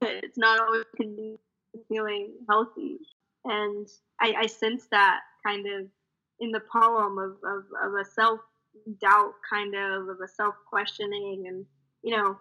it's 0.03 0.39
not 0.39 0.61
always 0.61 0.85
conducive 0.97 1.39
to 1.75 1.81
feeling 1.89 2.33
healthy. 2.49 2.99
And 3.45 3.87
I, 4.21 4.35
I 4.41 4.47
sense 4.47 4.87
that 4.91 5.21
kind 5.47 5.67
of 5.67 5.87
in 6.41 6.51
the 6.51 6.61
poem 6.61 7.19
of, 7.19 7.37
of, 7.45 7.65
of 7.83 7.95
a 8.01 8.05
self 8.05 8.41
doubt 9.01 9.35
kind 9.51 9.75
of 9.75 10.09
of 10.09 10.21
a 10.21 10.29
self 10.29 10.55
questioning 10.69 11.47
and 11.49 11.67
you 12.03 12.17
know 12.17 12.39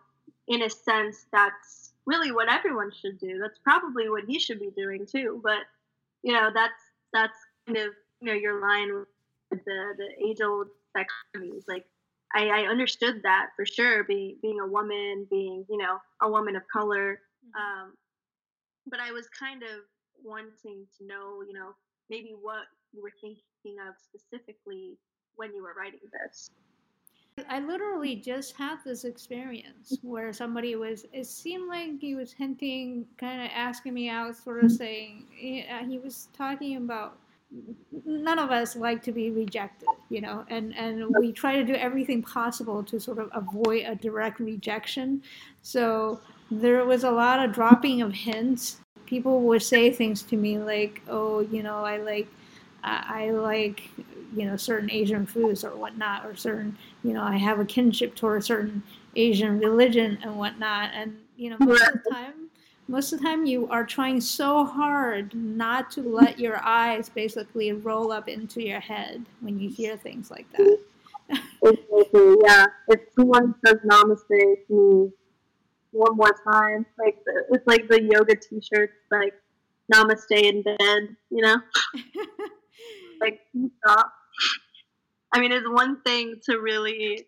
in 0.48 0.64
a 0.64 0.70
sense, 0.70 1.26
that's 1.32 1.93
really 2.06 2.32
what 2.32 2.52
everyone 2.52 2.91
should 2.91 3.20
do. 3.20 3.39
That's 3.39 3.60
probably 3.60 4.10
what 4.10 4.24
he 4.26 4.39
should 4.39 4.60
be 4.60 4.72
doing 4.76 5.06
too. 5.06 5.41
But 5.43 5.60
you 6.24 6.34
know, 6.34 6.50
that's 6.54 6.82
that's 7.14 7.38
kind 7.66 7.78
of 7.78 7.93
you 8.22 8.28
know 8.28 8.34
your 8.34 8.62
line 8.62 9.06
with 9.52 9.64
the 9.66 9.93
the 9.98 10.28
age 10.28 10.41
old 10.41 10.68
dichotomies. 10.95 11.64
Like 11.68 11.86
I, 12.34 12.48
I 12.48 12.62
understood 12.68 13.22
that 13.24 13.50
for 13.56 13.66
sure. 13.66 14.04
Being 14.04 14.38
being 14.41 14.60
a 14.60 14.68
woman, 14.68 15.28
being 15.30 15.66
you 15.70 15.78
know 15.78 15.98
a 16.22 16.30
woman 16.30 16.56
of 16.56 16.64
color. 16.72 17.20
Mm-hmm. 17.45 17.84
Um, 17.84 17.93
but 18.89 19.00
I 19.00 19.12
was 19.12 19.28
kind 19.28 19.64
of 19.64 19.84
wanting 20.24 20.86
to 20.98 21.06
know, 21.06 21.43
you 21.45 21.54
know, 21.54 21.76
maybe 22.10 22.34
what 22.39 22.66
you 22.93 23.02
were 23.02 23.14
thinking 23.22 23.80
of 23.88 23.95
specifically 24.00 24.98
when 25.36 25.54
you 25.54 25.62
were 25.62 25.76
writing 25.78 26.00
this. 26.12 26.50
I 27.50 27.60
literally 27.60 28.16
just 28.16 28.56
had 28.56 28.78
this 28.86 29.04
experience 29.04 29.93
mm-hmm. 29.93 30.08
where 30.08 30.34
somebody 30.34 30.76
was, 30.76 31.06
it 31.14 31.26
seemed 31.26 31.68
like 31.68 32.00
he 32.00 32.16
was 32.16 32.32
hinting, 32.32 33.06
kind 33.18 33.41
of 33.41 33.50
asking 33.54 33.93
me 33.93 34.10
out, 34.10 34.36
sort 34.36 34.64
of 34.64 34.72
mm-hmm. 34.72 34.76
saying, 34.76 35.26
eh, 35.41 35.64
uh, 35.74 35.86
he 35.86 36.00
was 36.00 36.28
talking 36.38 36.78
about 36.78 37.18
none 38.06 38.39
of 38.39 38.52
us 38.52 38.76
like 38.76 39.02
to 39.04 39.12
be 39.12 39.32
rejected, 39.32 39.88
you 40.10 40.22
know, 40.22 40.45
and, 40.50 40.76
and 40.76 41.06
we 41.18 41.32
try 41.32 41.56
to 41.56 41.64
do 41.64 41.76
everything 41.76 42.22
possible 42.22 42.84
to 42.84 43.00
sort 43.00 43.20
of 43.20 43.30
avoid 43.34 43.86
a 43.86 43.95
direct 43.95 44.39
rejection. 44.39 45.22
So 45.62 46.20
there 46.52 46.84
was 46.86 47.04
a 47.04 47.12
lot 47.12 47.43
of 47.43 47.54
dropping 47.54 48.02
of 48.02 48.14
hints. 48.14 48.82
People 49.06 49.41
would 49.41 49.64
say 49.64 49.91
things 49.91 50.22
to 50.24 50.36
me 50.36 50.60
like, 50.60 51.02
oh, 51.08 51.39
you 51.39 51.64
know, 51.64 51.86
I 51.86 51.98
like, 51.98 52.28
I, 52.84 53.28
I 53.28 53.32
like 53.32 53.89
you 54.36 54.46
know 54.46 54.56
certain 54.56 54.92
Asian 54.92 55.26
foods 55.26 55.64
or 55.64 55.76
whatnot, 55.76 56.26
or 56.26 56.36
certain 56.36 56.78
you 57.04 57.14
know 57.14 57.24
I 57.24 57.38
have 57.38 57.60
a 57.60 57.66
kinship 57.66 58.16
toward 58.16 58.42
a 58.42 58.46
certain 58.46 58.84
Asian 59.16 59.60
religion 59.60 60.18
and 60.24 60.38
whatnot, 60.38 60.92
and 60.94 61.18
you 61.36 61.50
know 61.50 61.58
most 61.60 61.82
of 61.82 61.94
the 62.04 62.10
time. 62.12 62.34
Most 62.90 63.12
of 63.12 63.20
the 63.20 63.26
time, 63.26 63.46
you 63.46 63.68
are 63.68 63.86
trying 63.86 64.22
so 64.22 64.64
hard 64.64 65.36
not 65.36 65.92
to 65.92 66.02
let 66.02 66.40
your 66.40 66.64
eyes 66.64 67.10
basically 67.10 67.74
roll 67.74 68.14
up 68.14 68.30
into 68.30 68.64
your 68.64 68.80
head 68.80 69.26
when 69.42 69.60
you 69.60 69.70
hear 69.70 69.98
things 69.98 70.32
like 70.32 70.50
that. 70.54 70.80
exactly, 71.64 72.36
yeah. 72.46 72.66
If 72.88 73.02
someone 73.14 73.56
says 73.66 73.76
namaste 73.86 74.68
to 74.68 74.74
me 74.74 75.12
one 75.92 76.16
more 76.16 76.34
time, 76.50 76.86
like 76.98 77.18
the, 77.26 77.44
it's 77.52 77.68
like 77.68 77.90
the 77.90 78.02
yoga 78.02 78.36
t-shirts, 78.36 78.94
like 79.12 79.34
namaste 79.94 80.32
in 80.32 80.62
bed, 80.62 81.16
you 81.30 81.42
know? 81.42 81.58
like, 83.22 83.42
stop. 83.84 84.14
I 85.38 85.40
mean, 85.40 85.52
it's 85.52 85.70
one 85.70 86.02
thing 86.02 86.40
to 86.46 86.58
really, 86.58 87.28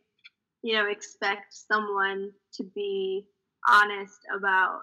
you 0.64 0.74
know, 0.74 0.88
expect 0.88 1.54
someone 1.54 2.32
to 2.56 2.64
be 2.64 3.28
honest 3.68 4.20
about, 4.36 4.82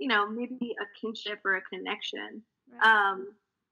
you 0.00 0.08
know, 0.08 0.28
maybe 0.28 0.74
a 0.80 1.00
kinship 1.00 1.38
or 1.44 1.54
a 1.54 1.62
connection. 1.62 2.42
Right. 2.72 2.84
Um, 2.84 3.28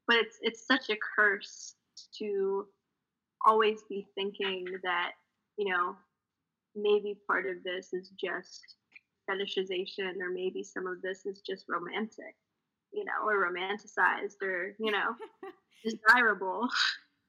but 0.06 0.18
it's 0.18 0.38
it's 0.42 0.64
such 0.64 0.90
a 0.90 0.98
curse 1.16 1.74
to 2.20 2.66
always 3.44 3.80
be 3.88 4.06
thinking 4.14 4.64
that, 4.84 5.10
you 5.56 5.72
know, 5.72 5.96
maybe 6.76 7.18
part 7.26 7.46
of 7.46 7.64
this 7.64 7.92
is 7.92 8.10
just 8.10 8.76
fetishization 9.28 10.20
or 10.20 10.30
maybe 10.32 10.62
some 10.62 10.86
of 10.86 11.02
this 11.02 11.26
is 11.26 11.40
just 11.40 11.64
romantic, 11.68 12.36
you 12.92 13.04
know, 13.04 13.26
or 13.26 13.50
romanticized 13.50 14.40
or, 14.40 14.76
you 14.78 14.92
know, 14.92 15.16
desirable. 15.84 16.68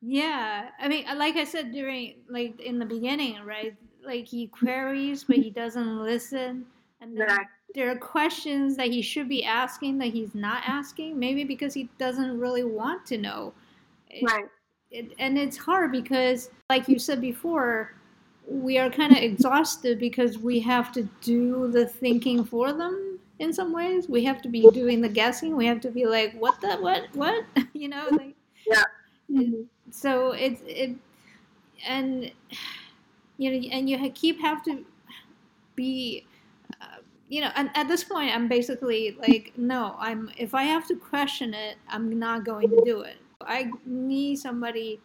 Yeah, 0.02 0.70
I 0.80 0.88
mean, 0.88 1.06
like 1.18 1.36
I 1.36 1.44
said 1.44 1.72
during, 1.72 2.16
like 2.30 2.60
in 2.62 2.80
the 2.80 2.86
beginning, 2.86 3.44
right? 3.44 3.76
Like 4.06 4.26
he 4.28 4.48
queries, 4.48 5.24
but 5.24 5.38
he 5.38 5.50
doesn't 5.50 6.00
listen, 6.00 6.66
and 7.02 7.20
then 7.20 7.28
there 7.74 7.92
are 7.92 7.98
questions 7.98 8.78
that 8.78 8.88
he 8.88 9.02
should 9.02 9.28
be 9.28 9.44
asking 9.44 9.98
that 10.00 10.08
he's 10.08 10.36
not 10.36 10.64
asking. 10.66 11.18
Maybe 11.18 11.44
because 11.44 11.74
he 11.74 11.90
doesn't 11.98 12.40
really 12.40 12.64
want 12.64 13.06
to 13.08 13.18
know. 13.18 13.54
Right. 14.22 14.46
It, 14.92 15.14
and 15.18 15.38
it's 15.38 15.58
hard 15.58 15.92
because, 15.92 16.50
like 16.70 16.88
you 16.88 17.00
said 17.00 17.20
before, 17.20 17.96
we 18.48 18.78
are 18.78 18.90
kind 18.90 19.12
of 19.12 19.18
exhausted 19.18 20.00
because 20.00 20.38
we 20.38 20.60
have 20.60 20.92
to 20.94 21.04
do 21.22 21.68
the 21.72 21.88
thinking 21.88 22.46
for 22.46 22.72
them 22.72 23.20
in 23.40 23.52
some 23.52 23.74
ways. 23.74 24.08
We 24.08 24.24
have 24.26 24.42
to 24.44 24.50
be 24.50 24.70
doing 24.72 25.02
the 25.02 25.10
guessing. 25.10 25.58
We 25.58 25.66
have 25.66 25.82
to 25.82 25.90
be 25.90 26.06
like, 26.06 26.36
what 26.38 26.62
the 26.62 26.76
what 26.76 27.08
what, 27.14 27.44
you 27.74 27.90
know, 27.90 28.08
like 28.12 28.36
yeah. 28.68 28.84
Mm-hmm 29.32 29.64
so 29.96 30.32
it's 30.32 30.62
it 30.68 30.92
and 31.88 32.32
you 33.38 33.52
know 33.52 33.70
and 33.70 33.90
you 33.90 34.12
keep 34.12 34.40
have 34.42 34.62
to 34.64 34.86
be 35.76 36.26
uh, 36.82 36.98
you 37.30 37.42
know 37.42 37.50
and 37.56 37.70
at 37.76 37.88
this 37.88 38.04
point 38.04 38.30
i'm 38.36 38.48
basically 38.48 39.18
like 39.20 39.54
no 39.58 39.96
i'm 39.98 40.30
if 40.38 40.54
i 40.54 40.64
have 40.64 40.86
to 40.86 40.96
question 40.96 41.54
it 41.54 41.78
i'm 41.90 42.20
not 42.20 42.44
going 42.44 42.70
to 42.70 42.82
do 42.86 43.02
it. 43.02 43.18
I 43.42 43.70
need 43.86 44.38
somebody 44.38 45.00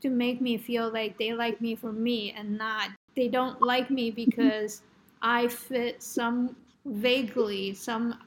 to 0.00 0.08
make 0.08 0.40
me 0.40 0.56
feel 0.56 0.90
like 0.92 1.18
they 1.18 1.34
like 1.34 1.60
me 1.60 1.74
for 1.74 1.92
me 1.92 2.32
and 2.36 2.56
not 2.56 2.90
they 3.14 3.28
don't 3.28 3.60
like 3.60 3.90
me 3.90 4.10
because 4.10 4.82
i 5.20 5.46
fit 5.46 6.02
some 6.02 6.56
vaguely 6.86 7.74
some 7.74 8.18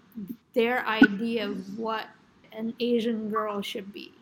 their 0.53 0.85
idea 0.87 1.47
of 1.49 1.79
what 1.79 2.07
an 2.53 2.73
asian 2.79 3.29
girl 3.29 3.61
should 3.61 3.91
be. 3.91 4.13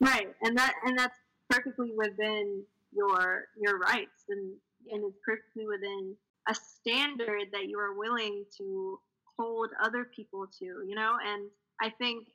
Right, 0.00 0.34
and 0.42 0.56
that 0.56 0.74
and 0.84 0.98
that's 0.98 1.19
perfectly 1.50 1.92
within 1.96 2.62
your 2.92 3.44
your 3.60 3.78
rights, 3.78 4.24
and 4.28 4.54
and 4.90 5.04
it's 5.04 5.18
perfectly 5.24 5.66
within 5.66 6.16
a 6.48 6.54
standard 6.54 7.48
that 7.52 7.68
you 7.68 7.78
are 7.78 7.98
willing 7.98 8.44
to 8.56 8.98
hold 9.38 9.70
other 9.82 10.04
people 10.04 10.46
to, 10.58 10.64
you 10.64 10.94
know. 10.94 11.16
And 11.24 11.48
I 11.80 11.90
think 11.90 12.28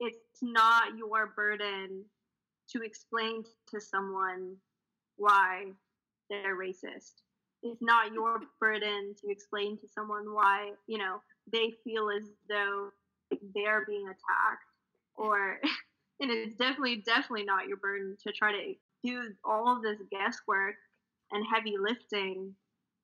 it's 0.00 0.42
not 0.42 0.96
your 0.96 1.32
burden 1.36 2.04
to 2.70 2.82
explain 2.82 3.44
to 3.70 3.80
someone 3.80 4.56
why 5.16 5.66
they're 6.30 6.56
racist. 6.56 7.22
It's 7.62 7.80
not 7.80 8.12
your 8.12 8.40
burden 8.60 9.14
to 9.22 9.30
explain 9.30 9.78
to 9.78 9.88
someone 9.88 10.34
why, 10.34 10.72
you 10.86 10.98
know, 10.98 11.20
they 11.52 11.74
feel 11.84 12.08
as 12.10 12.28
though 12.48 12.90
they're 13.54 13.84
being 13.86 14.06
attacked 14.06 14.66
or 15.14 15.60
and 16.22 16.30
it's 16.30 16.56
definitely 16.56 17.02
definitely 17.04 17.44
not 17.44 17.68
your 17.68 17.76
burden 17.76 18.16
to 18.22 18.32
try 18.32 18.52
to 18.52 18.74
do 19.04 19.34
all 19.44 19.76
of 19.76 19.82
this 19.82 19.98
guesswork 20.10 20.76
and 21.32 21.44
heavy 21.52 21.74
lifting 21.78 22.54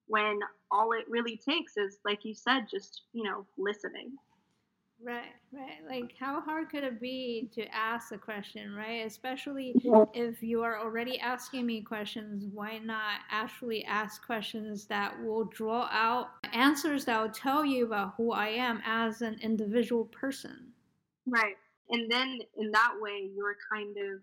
when 0.06 0.38
all 0.70 0.92
it 0.92 1.04
really 1.10 1.36
takes 1.36 1.76
is 1.76 1.98
like 2.04 2.24
you 2.24 2.34
said 2.34 2.62
just 2.70 3.02
you 3.12 3.24
know 3.24 3.44
listening 3.58 4.12
Right, 5.00 5.32
right. 5.52 5.78
Like, 5.88 6.14
how 6.18 6.40
hard 6.40 6.70
could 6.70 6.82
it 6.82 7.00
be 7.00 7.48
to 7.54 7.64
ask 7.72 8.10
a 8.10 8.18
question, 8.18 8.74
right? 8.74 9.06
Especially 9.06 9.76
if 10.12 10.42
you 10.42 10.62
are 10.62 10.80
already 10.80 11.20
asking 11.20 11.66
me 11.66 11.82
questions, 11.82 12.44
why 12.52 12.78
not 12.78 13.20
actually 13.30 13.84
ask 13.84 14.26
questions 14.26 14.86
that 14.86 15.14
will 15.22 15.44
draw 15.44 15.88
out 15.92 16.30
answers 16.52 17.04
that 17.04 17.22
will 17.22 17.30
tell 17.30 17.64
you 17.64 17.86
about 17.86 18.14
who 18.16 18.32
I 18.32 18.48
am 18.48 18.82
as 18.84 19.22
an 19.22 19.38
individual 19.40 20.06
person? 20.06 20.72
Right. 21.26 21.54
And 21.90 22.10
then 22.10 22.38
in 22.56 22.70
that 22.72 22.92
way, 23.00 23.30
you're 23.34 23.56
kind 23.72 23.96
of 23.96 24.20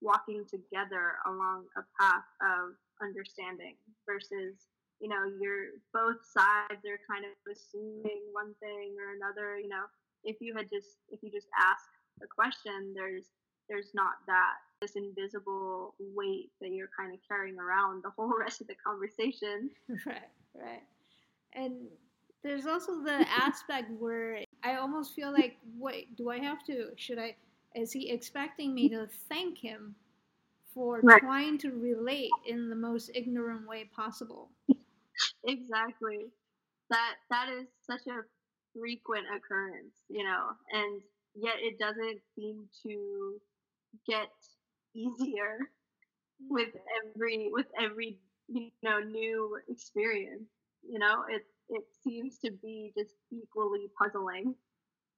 walking 0.00 0.44
together 0.48 1.18
along 1.26 1.66
a 1.76 1.82
path 1.98 2.28
of 2.40 2.78
understanding 3.02 3.74
versus 4.06 4.66
you 5.00 5.08
know 5.08 5.26
you're 5.40 5.78
both 5.94 6.18
sides 6.22 6.82
are 6.86 7.02
kind 7.06 7.26
of 7.26 7.34
assuming 7.50 8.18
one 8.30 8.54
thing 8.58 8.94
or 8.98 9.14
another 9.14 9.58
you 9.58 9.68
know 9.68 9.86
if 10.24 10.36
you 10.40 10.54
had 10.56 10.68
just 10.70 10.98
if 11.10 11.22
you 11.22 11.30
just 11.30 11.46
ask 11.58 11.84
a 12.22 12.26
question, 12.26 12.94
there's 12.94 13.26
there's 13.68 13.90
not 13.94 14.14
that 14.26 14.54
this 14.80 14.96
invisible 14.96 15.94
weight 15.98 16.50
that 16.60 16.70
you're 16.70 16.90
kind 16.98 17.12
of 17.12 17.20
carrying 17.28 17.58
around 17.58 18.02
the 18.02 18.10
whole 18.16 18.32
rest 18.38 18.60
of 18.60 18.66
the 18.66 18.74
conversation. 18.74 19.70
Right, 20.06 20.30
right. 20.54 20.82
And 21.54 21.88
there's 22.42 22.66
also 22.66 23.02
the 23.02 23.26
aspect 23.28 23.90
where 23.98 24.42
I 24.62 24.76
almost 24.76 25.14
feel 25.14 25.32
like, 25.32 25.56
wait, 25.78 26.16
do 26.16 26.30
I 26.30 26.38
have 26.38 26.64
to? 26.64 26.90
Should 26.96 27.18
I? 27.18 27.36
Is 27.74 27.92
he 27.92 28.10
expecting 28.10 28.74
me 28.74 28.88
to 28.88 29.06
thank 29.28 29.58
him 29.58 29.94
for 30.74 31.00
right. 31.02 31.20
trying 31.20 31.58
to 31.58 31.70
relate 31.70 32.30
in 32.46 32.68
the 32.68 32.76
most 32.76 33.10
ignorant 33.14 33.66
way 33.66 33.90
possible? 33.94 34.50
exactly. 35.44 36.26
That 36.90 37.14
that 37.30 37.48
is 37.50 37.66
such 37.86 38.06
a 38.06 38.22
frequent 38.78 39.26
occurrence, 39.34 39.94
you 40.08 40.24
know, 40.24 40.50
and 40.72 41.02
yet 41.34 41.56
it 41.58 41.78
doesn't 41.78 42.20
seem 42.34 42.68
to 42.84 43.40
get 44.06 44.30
easier 44.94 45.58
with 46.48 46.68
mm-hmm. 46.68 47.12
every 47.14 47.50
with 47.52 47.66
every 47.80 48.18
you 48.48 48.70
know 48.82 49.00
new 49.00 49.58
experience. 49.68 50.48
You 50.88 50.98
know, 50.98 51.24
it 51.28 51.44
it 51.70 51.84
seems 52.02 52.38
to 52.38 52.50
be 52.50 52.92
just 52.96 53.14
equally 53.30 53.86
puzzling. 54.00 54.54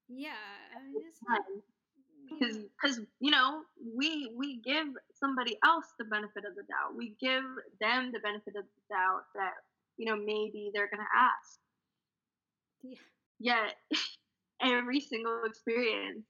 Yeah, 0.09 0.30
I 0.76 0.82
mean, 0.82 1.03
because 2.28 2.57
mm. 2.59 2.64
because 2.80 3.01
you 3.20 3.30
know 3.30 3.62
we 3.96 4.32
we 4.36 4.57
give 4.57 4.86
somebody 5.14 5.57
else 5.64 5.86
the 5.98 6.05
benefit 6.05 6.44
of 6.44 6.57
the 6.57 6.62
doubt. 6.62 6.96
We 6.96 7.14
give 7.20 7.44
them 7.80 8.11
the 8.12 8.20
benefit 8.20 8.57
of 8.57 8.64
the 8.64 8.94
doubt 8.94 9.22
that 9.34 9.55
you 9.96 10.07
know 10.07 10.16
maybe 10.16 10.70
they're 10.74 10.90
gonna 10.90 11.03
ask. 11.14 11.59
Yeah. 12.82 12.96
Yet 13.38 13.76
every 14.62 15.01
single 15.01 15.42
experience 15.44 16.24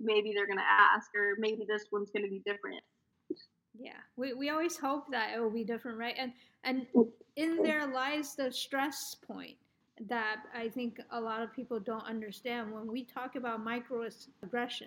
maybe 0.00 0.32
they're 0.34 0.46
going 0.46 0.58
to 0.58 0.64
ask 0.64 1.10
or 1.14 1.34
maybe 1.38 1.64
this 1.68 1.84
one's 1.92 2.10
going 2.10 2.24
to 2.24 2.30
be 2.30 2.42
different. 2.44 2.82
Yeah 3.78 3.92
we, 4.16 4.34
we 4.34 4.50
always 4.50 4.76
hope 4.76 5.04
that 5.10 5.34
it 5.34 5.40
will 5.40 5.50
be 5.50 5.64
different 5.64 5.98
right? 5.98 6.14
And 6.18 6.32
and 6.64 6.86
oh, 6.96 7.08
in 7.36 7.58
oh. 7.60 7.62
there 7.62 7.86
lies 7.86 8.34
the 8.34 8.50
stress 8.50 9.16
point 9.26 9.56
that 10.08 10.42
i 10.54 10.68
think 10.68 11.00
a 11.12 11.20
lot 11.20 11.42
of 11.42 11.52
people 11.52 11.78
don't 11.78 12.04
understand 12.04 12.72
when 12.72 12.90
we 12.90 13.04
talk 13.04 13.36
about 13.36 13.64
microaggression 13.64 14.82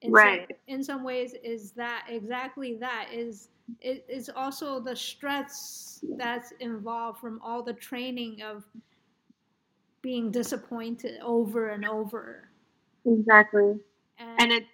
in 0.00 0.10
right 0.10 0.48
some, 0.48 0.56
in 0.68 0.82
some 0.82 1.04
ways 1.04 1.34
is 1.44 1.72
that 1.72 2.06
exactly 2.08 2.76
that 2.80 3.08
is 3.12 3.48
it 3.80 4.04
is 4.08 4.30
also 4.34 4.80
the 4.80 4.94
stress 4.94 6.04
that's 6.16 6.52
involved 6.60 7.18
from 7.20 7.40
all 7.42 7.62
the 7.62 7.72
training 7.72 8.42
of 8.42 8.64
being 10.02 10.30
disappointed 10.30 11.20
over 11.22 11.70
and 11.70 11.84
over. 11.84 12.48
Exactly. 13.06 13.74
And, 14.18 14.40
and 14.40 14.52
it 14.52 14.64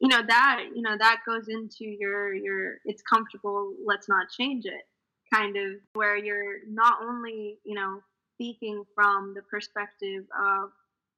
you 0.00 0.08
know 0.08 0.22
that 0.26 0.64
you 0.74 0.82
know 0.82 0.96
that 0.98 1.20
goes 1.26 1.48
into 1.48 1.84
your 1.84 2.32
your 2.32 2.78
it's 2.84 3.02
comfortable 3.02 3.72
let's 3.84 4.08
not 4.08 4.28
change 4.30 4.64
it 4.64 4.86
kind 5.32 5.56
of 5.56 5.72
where 5.94 6.16
you're 6.16 6.58
not 6.68 6.98
only 7.02 7.58
you 7.64 7.74
know 7.74 8.00
speaking 8.34 8.84
from 8.94 9.34
the 9.34 9.42
perspective 9.42 10.24
of 10.38 10.70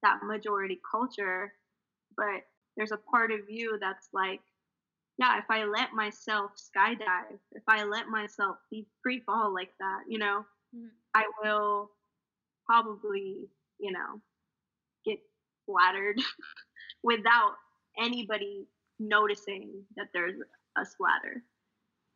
that 0.03 0.19
majority 0.23 0.79
culture 0.89 1.53
but 2.17 2.43
there's 2.75 2.91
a 2.91 2.99
part 3.11 3.31
of 3.31 3.39
you 3.49 3.77
that's 3.79 4.09
like 4.13 4.41
yeah 5.17 5.37
if 5.37 5.45
i 5.49 5.63
let 5.63 5.93
myself 5.93 6.51
skydive 6.55 7.37
if 7.51 7.63
i 7.67 7.83
let 7.83 8.07
myself 8.07 8.57
be 8.69 8.85
free 9.03 9.21
fall 9.25 9.53
like 9.53 9.71
that 9.79 10.01
you 10.07 10.17
know 10.17 10.43
mm-hmm. 10.75 10.87
i 11.13 11.23
will 11.43 11.91
probably, 12.71 13.49
you 13.79 13.91
know, 13.91 14.21
get 15.05 15.19
splattered 15.63 16.19
without 17.03 17.53
anybody 17.99 18.67
noticing 18.99 19.83
that 19.95 20.07
there's 20.13 20.35
a 20.77 20.85
splatter. 20.85 21.43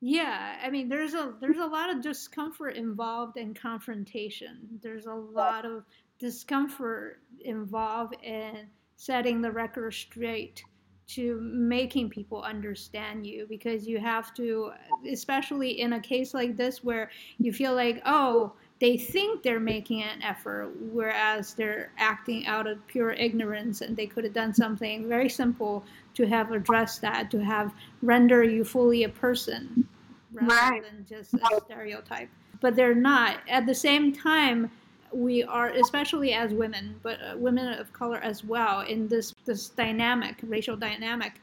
Yeah, 0.01 0.57
I 0.63 0.69
mean 0.69 0.89
there's 0.89 1.13
a 1.13 1.33
there's 1.39 1.57
a 1.57 1.65
lot 1.65 1.89
of 1.89 2.01
discomfort 2.01 2.75
involved 2.75 3.37
in 3.37 3.53
confrontation. 3.53 4.79
There's 4.83 5.05
a 5.05 5.13
lot 5.13 5.65
of 5.65 5.83
discomfort 6.19 7.21
involved 7.41 8.15
in 8.23 8.67
setting 8.97 9.41
the 9.41 9.51
record 9.51 9.93
straight 9.93 10.63
to 11.07 11.39
making 11.41 12.09
people 12.09 12.41
understand 12.41 13.25
you 13.27 13.45
because 13.47 13.87
you 13.87 13.99
have 13.99 14.33
to 14.33 14.71
especially 15.09 15.79
in 15.81 15.93
a 15.93 15.99
case 15.99 16.33
like 16.33 16.57
this 16.57 16.83
where 16.83 17.11
you 17.37 17.53
feel 17.53 17.75
like 17.75 18.01
oh 18.05 18.53
they 18.79 18.97
think 18.97 19.41
they're 19.41 19.59
making 19.59 20.03
an 20.03 20.21
effort, 20.21 20.69
whereas 20.91 21.53
they're 21.53 21.91
acting 21.97 22.45
out 22.45 22.67
of 22.67 22.85
pure 22.87 23.11
ignorance, 23.11 23.81
and 23.81 23.95
they 23.95 24.05
could 24.05 24.23
have 24.25 24.33
done 24.33 24.53
something 24.53 25.07
very 25.07 25.29
simple 25.29 25.83
to 26.15 26.25
have 26.25 26.51
addressed 26.51 27.01
that, 27.01 27.31
to 27.31 27.43
have 27.43 27.73
render 28.01 28.43
you 28.43 28.63
fully 28.63 29.03
a 29.03 29.09
person 29.09 29.87
rather 30.33 30.53
right. 30.53 30.83
than 30.83 31.05
just 31.07 31.33
a 31.33 31.61
stereotype. 31.65 32.29
But 32.59 32.75
they're 32.75 32.95
not. 32.95 33.39
At 33.47 33.65
the 33.65 33.75
same 33.75 34.13
time, 34.13 34.69
we 35.11 35.43
are, 35.43 35.69
especially 35.69 36.33
as 36.33 36.53
women, 36.53 36.99
but 37.01 37.19
uh, 37.21 37.37
women 37.37 37.79
of 37.79 37.93
color 37.93 38.17
as 38.17 38.43
well, 38.43 38.81
in 38.81 39.07
this 39.07 39.33
this 39.45 39.69
dynamic, 39.69 40.37
racial 40.43 40.75
dynamic, 40.75 41.33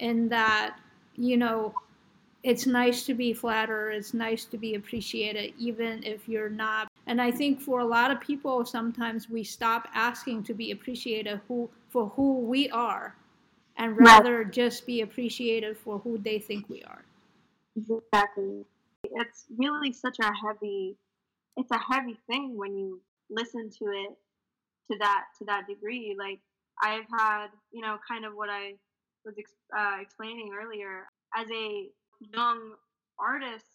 in 0.00 0.28
that 0.28 0.76
you 1.16 1.38
know 1.38 1.74
it's 2.42 2.66
nice 2.66 3.04
to 3.06 3.14
be 3.14 3.32
flattered, 3.32 3.90
it's 3.90 4.14
nice 4.14 4.44
to 4.46 4.58
be 4.58 4.74
appreciated, 4.74 5.54
even 5.58 6.02
if 6.02 6.28
you're 6.28 6.50
not. 6.50 6.88
And 7.06 7.20
I 7.20 7.30
think 7.30 7.60
for 7.60 7.80
a 7.80 7.84
lot 7.84 8.10
of 8.10 8.20
people, 8.20 8.64
sometimes 8.64 9.30
we 9.30 9.44
stop 9.44 9.88
asking 9.94 10.42
to 10.44 10.54
be 10.54 10.72
appreciated 10.72 11.40
who, 11.46 11.70
for 11.88 12.08
who 12.10 12.40
we 12.40 12.68
are 12.70 13.14
and 13.76 13.98
rather 13.98 14.38
right. 14.38 14.52
just 14.52 14.86
be 14.86 15.00
appreciated 15.00 15.76
for 15.76 15.98
who 16.00 16.18
they 16.18 16.38
think 16.38 16.68
we 16.68 16.82
are. 16.82 17.04
Exactly. 17.76 18.64
It's 19.04 19.46
really 19.56 19.92
such 19.92 20.16
a 20.20 20.30
heavy, 20.46 20.96
it's 21.56 21.70
a 21.70 21.78
heavy 21.78 22.18
thing 22.28 22.56
when 22.56 22.76
you 22.76 23.00
listen 23.30 23.70
to 23.78 23.84
it 23.86 24.16
to 24.90 24.98
that 24.98 25.24
to 25.38 25.44
that 25.46 25.66
degree. 25.68 26.14
Like 26.18 26.40
I've 26.82 27.06
had, 27.18 27.48
you 27.72 27.80
know, 27.80 27.98
kind 28.06 28.24
of 28.24 28.34
what 28.34 28.50
I 28.50 28.74
was 29.24 29.34
uh, 29.76 29.96
explaining 30.00 30.50
earlier 30.60 31.06
as 31.36 31.46
a 31.50 31.88
young 32.34 32.74
artists 33.18 33.68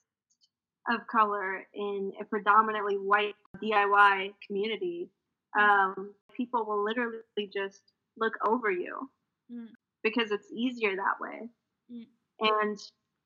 of 0.89 1.05
color 1.07 1.65
in 1.73 2.13
a 2.21 2.25
predominantly 2.25 2.95
white 2.95 3.35
DIY 3.61 4.33
community, 4.45 5.09
um, 5.57 6.13
people 6.35 6.65
will 6.65 6.83
literally 6.83 7.49
just 7.53 7.81
look 8.17 8.33
over 8.45 8.71
you 8.71 9.09
mm. 9.51 9.67
because 10.03 10.31
it's 10.31 10.51
easier 10.51 10.95
that 10.95 11.19
way. 11.19 11.49
Mm. 11.91 12.05
And 12.39 12.79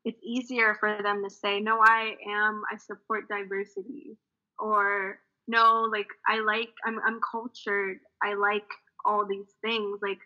it's 0.05 0.21
easier 0.23 0.75
for 0.79 1.01
them 1.03 1.23
to 1.23 1.29
say, 1.29 1.59
no, 1.59 1.79
I 1.81 2.15
am, 2.27 2.63
I 2.71 2.77
support 2.77 3.27
diversity. 3.27 4.17
Or, 4.57 5.19
no, 5.47 5.87
like, 5.91 6.07
I 6.27 6.39
like, 6.39 6.69
I'm, 6.85 6.99
I'm 7.05 7.19
cultured. 7.31 7.97
I 8.23 8.33
like 8.33 8.67
all 9.05 9.25
these 9.27 9.53
things. 9.63 9.99
Like, 10.01 10.19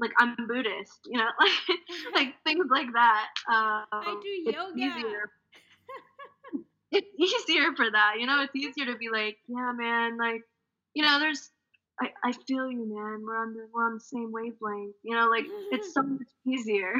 like 0.00 0.12
I'm 0.18 0.36
Buddhist, 0.46 1.00
you 1.06 1.18
know, 1.18 1.28
like 1.40 1.78
like 2.14 2.34
things 2.44 2.66
like 2.70 2.92
that. 2.92 3.26
Um, 3.48 3.84
I 3.92 4.20
do 4.22 4.28
yoga. 4.28 4.72
It's 4.74 4.76
easier. 4.76 5.30
it's 6.92 7.08
easier 7.18 7.74
for 7.76 7.90
that, 7.90 8.14
you 8.18 8.26
know. 8.26 8.42
It's 8.42 8.54
easier 8.54 8.86
to 8.86 8.96
be 8.96 9.08
like, 9.10 9.38
yeah, 9.48 9.72
man, 9.72 10.16
like, 10.18 10.42
you 10.94 11.02
know, 11.02 11.18
there's, 11.18 11.50
I, 12.00 12.08
I 12.24 12.32
feel 12.32 12.70
you, 12.70 12.86
man. 12.86 13.22
We're 13.24 13.38
on 13.38 13.54
the 13.54 13.66
we're 13.72 13.86
on 13.86 13.94
the 13.94 14.00
same 14.00 14.32
wavelength, 14.32 14.94
you 15.02 15.14
know. 15.14 15.28
Like 15.28 15.44
it's 15.72 15.92
so 15.92 16.02
much 16.02 16.28
easier 16.46 16.94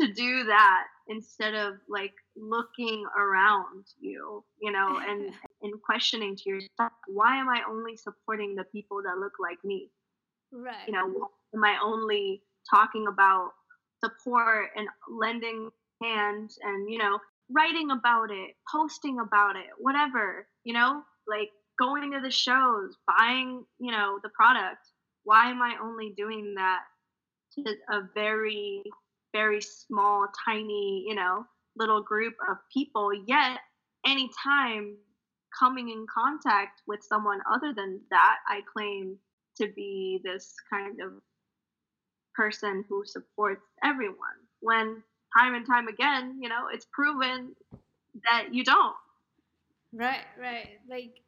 to 0.00 0.12
do 0.12 0.44
that 0.44 0.84
instead 1.08 1.54
of 1.54 1.74
like 1.88 2.14
looking 2.36 3.04
around 3.18 3.84
you, 4.00 4.44
you 4.60 4.70
know, 4.72 4.98
and 5.06 5.32
and 5.62 5.82
questioning 5.82 6.36
to 6.36 6.48
yourself, 6.48 6.92
why 7.08 7.36
am 7.36 7.48
I 7.48 7.62
only 7.68 7.96
supporting 7.96 8.54
the 8.54 8.64
people 8.64 9.02
that 9.02 9.18
look 9.18 9.34
like 9.40 9.62
me? 9.64 9.90
Right. 10.52 10.86
You 10.86 10.92
know, 10.92 11.30
am 11.54 11.64
I 11.64 11.76
only 11.82 12.42
talking 12.70 13.06
about 13.08 13.50
support 14.02 14.70
and 14.76 14.88
lending 15.08 15.70
hands 16.02 16.58
and, 16.62 16.90
you 16.90 16.98
know, 16.98 17.18
writing 17.50 17.90
about 17.90 18.30
it, 18.30 18.56
posting 18.70 19.18
about 19.20 19.56
it, 19.56 19.66
whatever, 19.78 20.46
you 20.64 20.72
know, 20.72 21.02
like 21.26 21.50
going 21.78 22.12
to 22.12 22.20
the 22.20 22.30
shows, 22.30 22.96
buying, 23.06 23.64
you 23.78 23.92
know, 23.92 24.18
the 24.22 24.30
product. 24.30 24.80
Why 25.24 25.50
am 25.50 25.62
I 25.62 25.76
only 25.82 26.14
doing 26.16 26.54
that 26.56 26.80
to 27.54 27.74
a 27.90 28.00
very, 28.14 28.82
very 29.32 29.60
small, 29.60 30.26
tiny, 30.44 31.04
you 31.06 31.14
know, 31.14 31.44
little 31.76 32.02
group 32.02 32.34
of 32.50 32.56
people? 32.72 33.10
Yet, 33.26 33.58
anytime 34.06 34.96
coming 35.58 35.90
in 35.90 36.06
contact 36.12 36.82
with 36.86 37.00
someone 37.02 37.40
other 37.52 37.72
than 37.74 38.00
that, 38.10 38.36
I 38.48 38.60
claim 38.72 39.18
to 39.60 39.68
be 39.76 40.20
this 40.24 40.54
kind 40.72 41.00
of 41.00 41.12
person 42.34 42.84
who 42.88 43.04
supports 43.04 43.62
everyone. 43.84 44.16
When 44.60 45.02
time 45.36 45.54
and 45.54 45.66
time 45.66 45.88
again, 45.88 46.38
you 46.40 46.48
know, 46.48 46.68
it's 46.72 46.86
proven 46.92 47.54
that 48.30 48.48
you 48.52 48.64
don't. 48.64 48.94
Right, 49.92 50.24
right. 50.40 50.78
Like, 50.88 51.20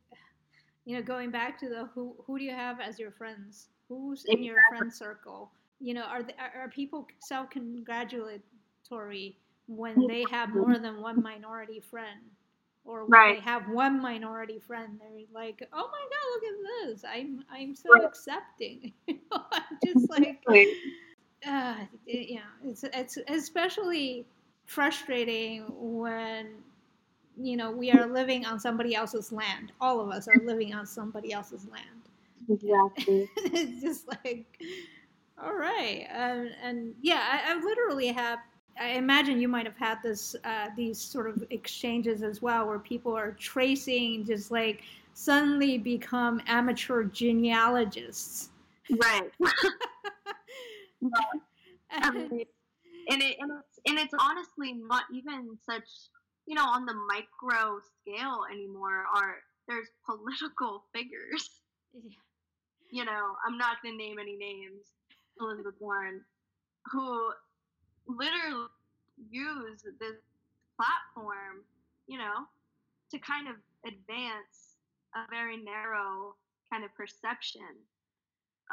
you 0.84 0.96
know, 0.96 1.02
going 1.02 1.30
back 1.30 1.58
to 1.60 1.68
the 1.68 1.88
who 1.94 2.14
who 2.26 2.38
do 2.38 2.44
you 2.44 2.52
have 2.52 2.80
as 2.80 2.98
your 2.98 3.10
friends? 3.10 3.68
Who's 3.88 4.24
in 4.26 4.42
your 4.42 4.56
friend 4.68 4.92
circle? 4.92 5.50
You 5.80 5.94
know, 5.94 6.02
are 6.04 6.22
the, 6.22 6.32
are 6.38 6.70
people 6.74 7.06
self 7.18 7.50
congratulatory 7.50 9.36
when 9.66 10.06
they 10.06 10.24
have 10.30 10.54
more 10.54 10.78
than 10.78 11.00
one 11.00 11.22
minority 11.22 11.80
friend? 11.80 12.20
Or 12.84 13.06
when 13.06 13.22
Right. 13.22 13.36
they 13.36 13.40
have 13.40 13.68
one 13.68 14.00
minority 14.02 14.58
friend, 14.60 14.98
they're 15.00 15.10
like, 15.32 15.66
"Oh 15.72 15.90
my 15.90 16.08
God, 16.10 16.26
look 16.32 16.44
at 16.44 16.88
this! 16.92 17.04
I'm 17.04 17.44
I'm 17.50 17.74
so 17.74 17.90
Right. 17.92 18.04
accepting." 18.04 18.92
You 19.08 19.20
know, 19.32 19.42
I'm 19.52 19.78
just 19.84 20.10
like, 20.10 20.46
uh, 21.46 21.76
it, 22.06 22.30
know, 22.36 22.70
it's 22.70 22.84
it's 22.84 23.18
especially 23.28 24.26
frustrating 24.66 25.64
when 25.78 26.48
you 27.40 27.56
know 27.56 27.70
we 27.70 27.90
are 27.92 28.06
living 28.06 28.46
on 28.46 28.60
somebody 28.60 28.94
else's 28.94 29.32
land. 29.32 29.72
All 29.80 30.00
of 30.00 30.10
us 30.10 30.28
are 30.28 30.40
living 30.44 30.74
on 30.74 30.86
somebody 30.86 31.32
else's 31.32 31.66
land. 31.68 32.08
Exactly. 32.48 33.28
it's 33.36 33.82
just 33.82 34.08
like, 34.08 34.46
all 35.42 35.54
right, 35.54 36.06
um, 36.14 36.50
and 36.62 36.94
yeah, 37.02 37.40
I, 37.46 37.54
I 37.54 37.60
literally 37.64 38.08
have. 38.08 38.38
I 38.80 38.90
imagine 38.90 39.40
you 39.40 39.48
might 39.48 39.66
have 39.66 39.76
had 39.76 39.98
this 40.02 40.34
uh, 40.44 40.68
these 40.76 41.00
sort 41.00 41.28
of 41.28 41.44
exchanges 41.50 42.22
as 42.22 42.42
well, 42.42 42.66
where 42.66 42.78
people 42.78 43.16
are 43.16 43.32
tracing, 43.32 44.24
just 44.24 44.50
like 44.50 44.82
suddenly 45.14 45.78
become 45.78 46.40
amateur 46.46 47.04
genealogists. 47.04 48.50
Right. 48.90 49.30
I 51.90 52.10
mean, 52.10 52.44
and 53.08 53.22
it 53.22 53.36
and 53.40 53.52
it's 53.52 53.78
and 53.86 53.98
it's 53.98 54.14
honestly 54.18 54.72
not 54.72 55.04
even 55.12 55.56
such 55.68 55.88
you 56.46 56.54
know 56.54 56.64
on 56.64 56.84
the 56.84 56.94
micro 57.08 57.78
scale 58.00 58.40
anymore. 58.52 59.04
Are 59.14 59.36
there's 59.68 59.88
political 60.04 60.84
figures. 60.94 61.48
You 62.90 63.04
know, 63.04 63.34
I'm 63.46 63.56
not 63.56 63.76
gonna 63.82 63.96
name 63.96 64.18
any 64.18 64.36
names. 64.36 64.82
Elizabeth 65.40 65.74
Warren, 65.80 66.20
who 66.92 67.32
literally 68.06 68.66
use 69.30 69.82
this 70.00 70.16
platform, 70.76 71.62
you 72.06 72.18
know, 72.18 72.46
to 73.10 73.18
kind 73.18 73.48
of 73.48 73.56
advance 73.86 74.76
a 75.14 75.30
very 75.30 75.56
narrow 75.56 76.34
kind 76.72 76.84
of 76.84 76.94
perception 76.94 77.62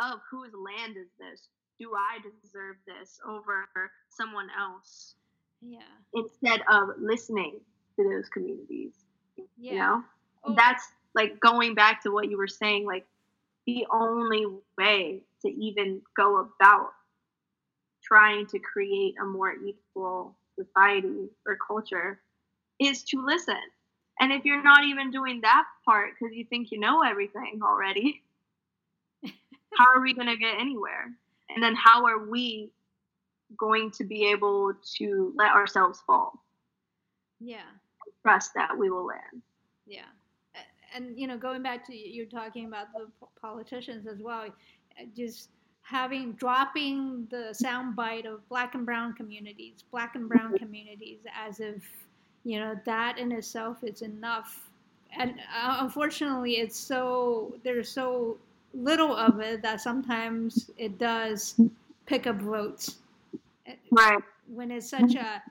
of 0.02 0.20
whose 0.30 0.52
land 0.54 0.98
is 0.98 1.10
this? 1.20 1.48
Do 1.80 1.92
I 1.96 2.20
deserve 2.22 2.78
this 2.86 3.20
over 3.28 3.68
someone 4.10 4.48
else? 4.60 5.16
yeah, 5.62 5.80
Instead 6.14 6.62
of 6.72 6.90
listening 7.00 7.60
to 7.96 8.04
those 8.04 8.28
communities, 8.30 8.94
yeah. 9.58 9.72
you 9.72 9.78
know? 9.78 10.04
Oh, 10.44 10.56
That's 10.56 10.88
like 11.14 11.40
going 11.40 11.76
back 11.76 12.02
to 12.04 12.12
what 12.12 12.30
you 12.30 12.38
were 12.38 12.48
saying, 12.48 12.86
like 12.86 13.06
the 13.68 13.86
only 13.92 14.46
way 14.78 15.22
to 15.44 15.50
even 15.50 16.02
go 16.16 16.38
about 16.40 16.94
trying 18.12 18.46
to 18.48 18.60
create 18.60 19.16
a 19.22 19.26
more 19.26 19.54
equal 19.54 20.36
society 20.60 21.30
or 21.46 21.58
culture 21.66 22.20
is 22.80 23.04
to 23.04 23.26
listen. 23.26 23.56
And 24.20 24.34
if 24.34 24.44
you're 24.44 24.64
not 24.64 24.84
even 24.84 25.12
doing 25.12 25.40
that 25.42 25.64
part 25.86 26.12
because 26.20 26.36
you 26.36 26.44
think 26.46 26.72
you 26.72 26.80
know 26.80 27.04
everything 27.04 27.62
already, 27.64 28.22
how 29.78 29.86
are 29.96 30.02
we 30.02 30.14
going 30.14 30.28
to 30.28 30.36
get 30.36 30.60
anywhere? 30.60 31.06
And 31.50 31.64
then 31.64 31.76
how 31.76 32.06
are 32.06 32.26
we 32.26 32.72
going 33.58 33.92
to 33.92 34.04
be 34.04 34.28
able 34.28 34.74
to 34.98 35.34
let 35.38 35.52
ourselves 35.52 36.02
fall? 36.06 36.34
yeah. 37.42 37.62
Trust 38.22 38.52
that 38.56 38.78
we 38.78 38.90
will 38.90 39.06
land. 39.06 39.42
Yeah. 39.88 40.02
And, 40.94 41.18
you 41.18 41.26
know, 41.26 41.38
going 41.38 41.64
back 41.64 41.86
to 41.88 41.96
you're 41.96 42.26
talking 42.26 42.66
about 42.66 42.88
the 42.94 43.08
politicians 43.42 44.06
as 44.06 44.20
well, 44.22 44.46
uh, 44.46 45.06
just 45.16 45.50
having 45.92 46.32
dropping 46.34 47.28
the 47.30 47.54
soundbite 47.62 48.26
of 48.26 48.48
black 48.48 48.76
and 48.76 48.86
brown 48.86 49.14
communities, 49.14 49.84
black 49.92 50.16
and 50.16 50.30
brown 50.30 50.58
communities, 50.58 51.20
as 51.38 51.60
if, 51.60 51.84
you 52.46 52.58
know, 52.58 52.80
that 52.86 53.18
in 53.18 53.30
itself 53.34 53.84
is 53.84 54.02
enough. 54.02 54.70
And 55.20 55.32
uh, 55.54 55.80
unfortunately, 55.82 56.54
it's 56.54 56.80
so, 56.80 57.54
there's 57.64 57.90
so 57.90 58.38
little 58.74 59.14
of 59.14 59.42
it 59.42 59.62
that 59.64 59.82
sometimes 59.82 60.72
it 60.78 60.98
does 60.98 61.60
pick 62.06 62.26
up 62.26 62.38
votes 62.38 62.96
Right, 63.92 64.24
when 64.48 64.72
it's 64.72 64.90
such 64.90 65.16
a, 65.16 65.44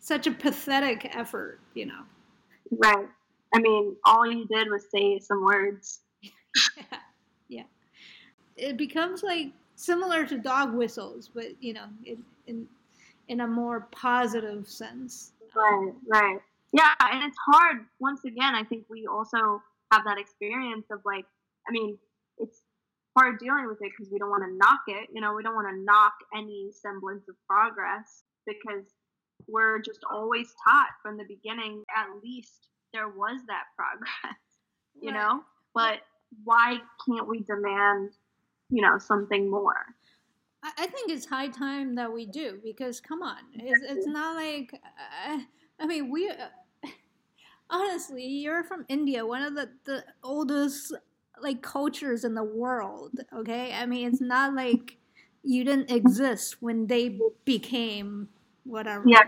such 0.00 0.26
a 0.26 0.30
pathetic 0.30 1.14
effort, 1.14 1.60
you 1.74 1.84
know. 1.86 2.02
right. 2.78 3.06
I 3.54 3.58
mean, 3.58 3.96
all 4.04 4.26
you 4.30 4.46
did 4.46 4.68
was 4.70 4.86
say 4.90 5.18
some 5.18 5.44
words. 5.44 6.00
yeah. 7.48 7.64
It 8.56 8.76
becomes 8.78 9.22
like 9.22 9.52
similar 9.84 10.26
to 10.26 10.38
dog 10.38 10.74
whistles, 10.74 11.30
but 11.34 11.46
you 11.60 11.74
know, 11.74 11.86
in 12.04 12.22
in, 12.46 12.66
in 13.28 13.40
a 13.40 13.46
more 13.46 13.88
positive 13.90 14.68
sense. 14.68 15.32
Right, 15.54 15.92
right. 16.08 16.38
Yeah, 16.72 16.92
and 17.00 17.22
it's 17.22 17.36
hard. 17.46 17.84
Once 18.00 18.24
again, 18.24 18.54
I 18.54 18.64
think 18.64 18.84
we 18.90 19.06
also 19.06 19.62
have 19.92 20.02
that 20.04 20.18
experience 20.18 20.86
of 20.90 21.00
like, 21.04 21.24
I 21.68 21.72
mean, 21.72 21.96
it's 22.38 22.62
hard 23.16 23.38
dealing 23.38 23.68
with 23.68 23.78
it 23.80 23.92
because 23.96 24.10
we 24.12 24.18
don't 24.18 24.30
want 24.30 24.42
to 24.42 24.56
knock 24.56 24.80
it. 24.88 25.08
You 25.14 25.20
know, 25.20 25.34
we 25.34 25.42
don't 25.44 25.54
want 25.54 25.68
to 25.68 25.84
knock 25.84 26.14
any 26.36 26.70
semblance 26.72 27.28
of 27.28 27.36
progress 27.48 28.24
because 28.46 28.84
we're 29.46 29.80
just 29.80 30.00
always 30.10 30.48
taught 30.66 30.88
from 31.02 31.16
the 31.16 31.24
beginning, 31.28 31.84
at 31.96 32.06
least 32.24 32.68
there 32.92 33.08
was 33.08 33.40
that 33.46 33.64
progress, 33.76 34.38
you 35.00 35.10
Right. 35.12 35.14
know? 35.20 35.40
But 35.74 36.00
why 36.42 36.78
can't 37.06 37.28
we 37.28 37.40
demand, 37.42 38.10
you 38.70 38.82
know, 38.82 38.98
something 38.98 39.50
more? 39.50 39.94
I, 40.62 40.86
think 40.86 41.10
it's 41.10 41.26
high 41.26 41.48
time 41.48 41.94
that 41.96 42.12
we 42.12 42.24
do 42.24 42.58
because 42.64 43.00
come 43.00 43.22
on, 43.22 43.38
it's, 43.54 43.82
it's 43.86 44.06
not 44.06 44.36
like 44.36 44.72
uh, 44.74 45.38
I 45.78 45.86
mean 45.86 46.10
we. 46.10 46.28
Uh, 46.28 46.48
honestly, 47.70 48.24
you're 48.24 48.64
from 48.64 48.86
India, 48.88 49.26
one 49.26 49.42
of 49.42 49.54
the 49.54 49.70
the 49.84 50.04
oldest 50.22 50.94
like 51.42 51.60
cultures 51.60 52.24
in 52.24 52.34
the 52.34 52.44
world. 52.44 53.20
Okay, 53.36 53.74
I 53.74 53.84
mean 53.84 54.08
it's 54.08 54.22
not 54.22 54.54
like 54.54 54.96
you 55.42 55.64
didn't 55.64 55.90
exist 55.90 56.62
when 56.62 56.86
they 56.86 57.18
became 57.44 58.28
whatever. 58.64 59.04
Yeah. 59.06 59.24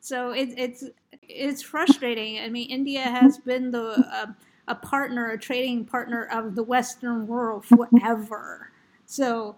So 0.00 0.32
it's 0.32 0.54
it's 0.56 0.84
it's 1.22 1.62
frustrating. 1.62 2.40
I 2.40 2.48
mean, 2.48 2.68
India 2.70 3.02
has 3.02 3.38
been 3.38 3.70
the 3.70 4.04
uh, 4.12 4.26
a 4.66 4.74
partner, 4.74 5.30
a 5.30 5.38
trading 5.38 5.84
partner 5.84 6.24
of 6.24 6.56
the 6.56 6.62
Western 6.64 7.28
world 7.28 7.64
forever. 7.64 8.71
So 9.12 9.56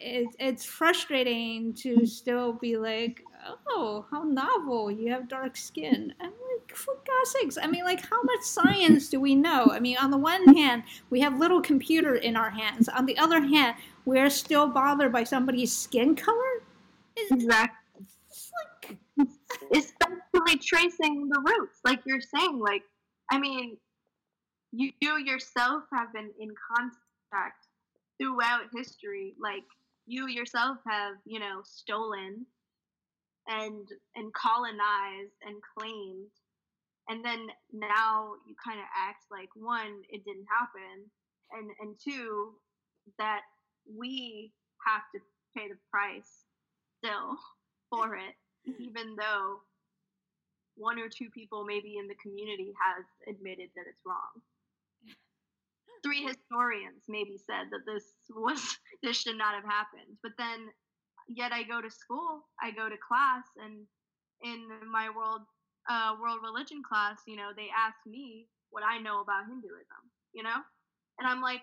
it's 0.00 0.34
it's 0.38 0.64
frustrating 0.64 1.74
to 1.74 2.06
still 2.06 2.54
be 2.54 2.78
like, 2.78 3.22
oh, 3.68 4.06
how 4.10 4.22
novel! 4.22 4.90
You 4.90 5.12
have 5.12 5.28
dark 5.28 5.54
skin. 5.54 6.14
I'm 6.18 6.30
like, 6.30 6.74
for 6.74 6.94
God's 7.06 7.30
sakes! 7.30 7.58
I 7.60 7.66
mean, 7.66 7.84
like, 7.84 8.08
how 8.08 8.22
much 8.22 8.40
science 8.40 9.10
do 9.10 9.20
we 9.20 9.34
know? 9.34 9.66
I 9.70 9.80
mean, 9.80 9.98
on 9.98 10.10
the 10.10 10.16
one 10.16 10.56
hand, 10.56 10.84
we 11.10 11.20
have 11.20 11.38
little 11.38 11.60
computer 11.60 12.14
in 12.14 12.36
our 12.36 12.48
hands. 12.48 12.88
On 12.88 13.04
the 13.04 13.18
other 13.18 13.42
hand, 13.42 13.76
we're 14.06 14.30
still 14.30 14.66
bothered 14.66 15.12
by 15.12 15.24
somebody's 15.24 15.76
skin 15.76 16.16
color. 16.16 16.62
It's, 17.16 17.32
Exactly. 17.32 18.06
it's 18.30 18.50
like, 18.80 18.98
especially 19.74 20.58
tracing 20.58 21.28
the 21.28 21.40
roots 21.40 21.80
like 21.84 22.00
you're 22.06 22.20
saying 22.20 22.58
like 22.58 22.82
i 23.32 23.38
mean 23.38 23.76
you, 24.72 24.92
you 25.00 25.16
yourself 25.24 25.84
have 25.92 26.12
been 26.12 26.30
in 26.38 26.50
contact 26.70 27.65
throughout 28.20 28.68
history 28.74 29.34
like 29.40 29.64
you 30.06 30.28
yourself 30.28 30.78
have 30.86 31.14
you 31.24 31.38
know 31.40 31.60
stolen 31.64 32.46
and 33.48 33.88
and 34.14 34.32
colonized 34.34 35.36
and 35.46 35.56
claimed. 35.76 36.30
And 37.08 37.24
then 37.24 37.46
now 37.72 38.32
you 38.48 38.56
kind 38.64 38.80
of 38.80 38.86
act 38.96 39.26
like 39.30 39.48
one 39.54 40.02
it 40.10 40.24
didn't 40.24 40.46
happen 40.50 41.06
and 41.52 41.70
and 41.80 41.94
two 42.02 42.52
that 43.18 43.42
we 43.86 44.52
have 44.84 45.02
to 45.14 45.20
pay 45.56 45.68
the 45.68 45.78
price 45.90 46.44
still 46.98 47.38
for 47.90 48.16
it 48.16 48.34
even 48.80 49.14
though 49.16 49.60
one 50.74 50.98
or 50.98 51.08
two 51.08 51.30
people 51.30 51.64
maybe 51.64 51.96
in 51.98 52.08
the 52.08 52.16
community 52.16 52.72
has 52.74 53.04
admitted 53.28 53.70
that 53.76 53.86
it's 53.88 54.04
wrong 54.04 54.42
three 56.02 56.22
historians 56.22 57.04
maybe 57.08 57.38
said 57.38 57.70
that 57.70 57.84
this 57.86 58.04
was 58.30 58.60
this 59.02 59.20
should 59.20 59.38
not 59.38 59.54
have 59.54 59.64
happened. 59.64 60.16
But 60.22 60.32
then 60.38 60.68
yet 61.28 61.52
i 61.52 61.62
go 61.62 61.80
to 61.80 61.90
school 61.90 62.46
i 62.62 62.70
go 62.70 62.88
to 62.88 62.96
class 62.96 63.44
and 63.64 63.86
in 64.42 64.68
my 64.90 65.08
world 65.10 65.42
uh, 65.88 66.14
world 66.20 66.38
religion 66.42 66.82
class 66.86 67.18
you 67.26 67.36
know 67.36 67.50
they 67.56 67.68
ask 67.76 67.96
me 68.06 68.46
what 68.70 68.82
i 68.82 68.98
know 68.98 69.20
about 69.20 69.46
hinduism 69.46 70.02
you 70.32 70.42
know? 70.42 70.58
And 71.18 71.28
i'm 71.28 71.40
like 71.40 71.62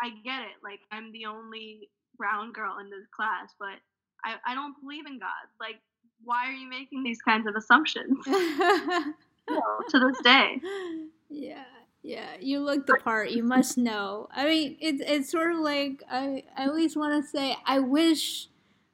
i 0.00 0.10
get 0.24 0.42
it. 0.42 0.56
Like 0.62 0.80
i'm 0.92 1.12
the 1.12 1.26
only 1.26 1.88
brown 2.16 2.52
girl 2.52 2.78
in 2.78 2.90
this 2.90 3.06
class 3.14 3.52
but 3.58 3.80
i, 4.24 4.36
I 4.46 4.54
don't 4.54 4.74
believe 4.80 5.06
in 5.06 5.18
god. 5.18 5.46
Like 5.60 5.76
why 6.24 6.48
are 6.48 6.52
you 6.52 6.68
making 6.68 7.02
these 7.02 7.20
kinds 7.20 7.46
of 7.46 7.54
assumptions? 7.56 8.18
You 9.48 9.54
know, 9.54 9.78
to 9.90 10.00
this 10.00 10.20
day. 10.22 10.60
Yeah 11.28 11.75
yeah 12.06 12.36
you 12.40 12.60
look 12.60 12.86
the 12.86 12.96
part 13.02 13.30
you 13.30 13.42
must 13.42 13.76
know. 13.76 14.28
I 14.30 14.46
mean 14.46 14.76
it's 14.80 15.02
it's 15.04 15.30
sort 15.30 15.50
of 15.52 15.58
like 15.58 16.02
i 16.10 16.44
i 16.56 16.66
always 16.68 16.96
want 16.96 17.20
to 17.22 17.28
say 17.28 17.56
i 17.66 17.80
wish 17.80 18.48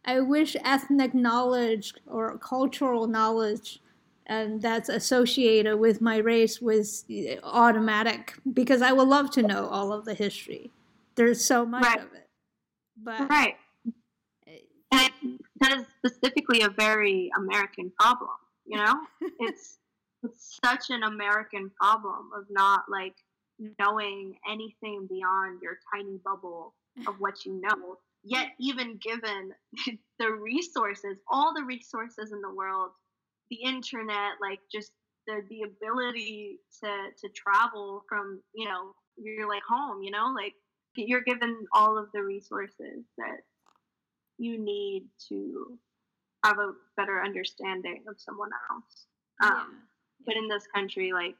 i 0.06 0.18
wish 0.20 0.56
ethnic 0.64 1.12
knowledge 1.12 1.92
or 2.06 2.38
cultural 2.38 3.06
knowledge 3.06 3.80
and 4.26 4.62
that's 4.62 4.88
associated 4.88 5.76
with 5.76 6.00
my 6.00 6.16
race 6.16 6.62
was 6.62 7.04
eh, 7.10 7.36
automatic 7.42 8.34
because 8.54 8.80
i 8.80 8.92
would 8.92 9.08
love 9.08 9.30
to 9.32 9.42
know 9.42 9.66
all 9.66 9.92
of 9.92 10.04
the 10.06 10.14
history. 10.14 10.70
There's 11.14 11.44
so 11.44 11.66
much 11.66 11.84
Right. 11.84 11.98
of 12.00 12.12
it. 12.14 12.28
But 12.96 13.28
right. 13.28 13.56
and 14.90 15.38
that 15.60 15.72
is 15.78 15.84
specifically 15.98 16.62
a 16.62 16.70
very 16.70 17.30
american 17.36 17.92
problem 18.00 18.30
you 18.64 18.78
know? 18.78 18.94
it's 19.40 19.78
it's 20.22 20.58
such 20.64 20.90
an 20.90 21.02
american 21.02 21.70
problem 21.80 22.30
of 22.36 22.44
not 22.50 22.82
like 22.88 23.14
knowing 23.78 24.34
anything 24.50 25.06
beyond 25.08 25.60
your 25.62 25.78
tiny 25.94 26.18
bubble 26.24 26.74
of 27.06 27.16
what 27.18 27.44
you 27.44 27.60
know. 27.60 27.98
Yet 28.24 28.48
even 28.60 28.98
given 29.02 29.52
the 30.18 30.30
resources 30.30 31.18
all 31.30 31.52
the 31.54 31.64
resources 31.64 32.32
in 32.32 32.40
the 32.40 32.54
world 32.54 32.90
the 33.50 33.56
internet 33.56 34.32
like 34.40 34.60
just 34.70 34.92
the 35.26 35.42
the 35.50 35.62
ability 35.62 36.58
to 36.82 36.88
to 37.20 37.28
travel 37.34 38.04
from 38.08 38.40
you 38.54 38.66
know 38.66 38.94
your 39.16 39.48
like 39.48 39.62
home 39.68 40.02
you 40.02 40.10
know? 40.10 40.32
Like 40.34 40.54
you're 40.94 41.22
given 41.22 41.66
all 41.72 41.98
of 41.98 42.08
the 42.12 42.22
resources 42.22 43.04
that 43.18 43.40
you 44.38 44.58
need 44.58 45.04
to 45.28 45.78
have 46.44 46.58
a 46.58 46.72
better 46.96 47.22
understanding 47.22 48.04
of 48.08 48.16
someone 48.18 48.50
else. 48.70 49.06
Um, 49.42 49.82
but 50.26 50.36
in 50.36 50.48
this 50.48 50.66
country 50.74 51.12
like 51.12 51.34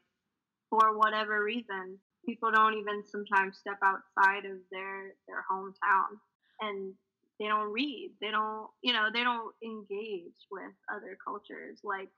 for 0.69 0.97
whatever 0.97 1.43
reason 1.43 1.97
people 2.25 2.51
don't 2.51 2.75
even 2.75 3.03
sometimes 3.05 3.57
step 3.57 3.79
outside 3.83 4.45
of 4.45 4.57
their 4.71 5.13
their 5.27 5.43
hometown. 5.49 6.17
And 6.61 6.93
they 7.39 7.47
don't 7.47 7.71
read 7.71 8.11
they 8.21 8.31
don't 8.31 8.67
you 8.81 8.93
know 8.93 9.09
they 9.11 9.23
don't 9.23 9.53
engage 9.63 10.47
with 10.51 10.73
other 10.93 11.17
cultures. 11.23 11.79
Like 11.83 12.09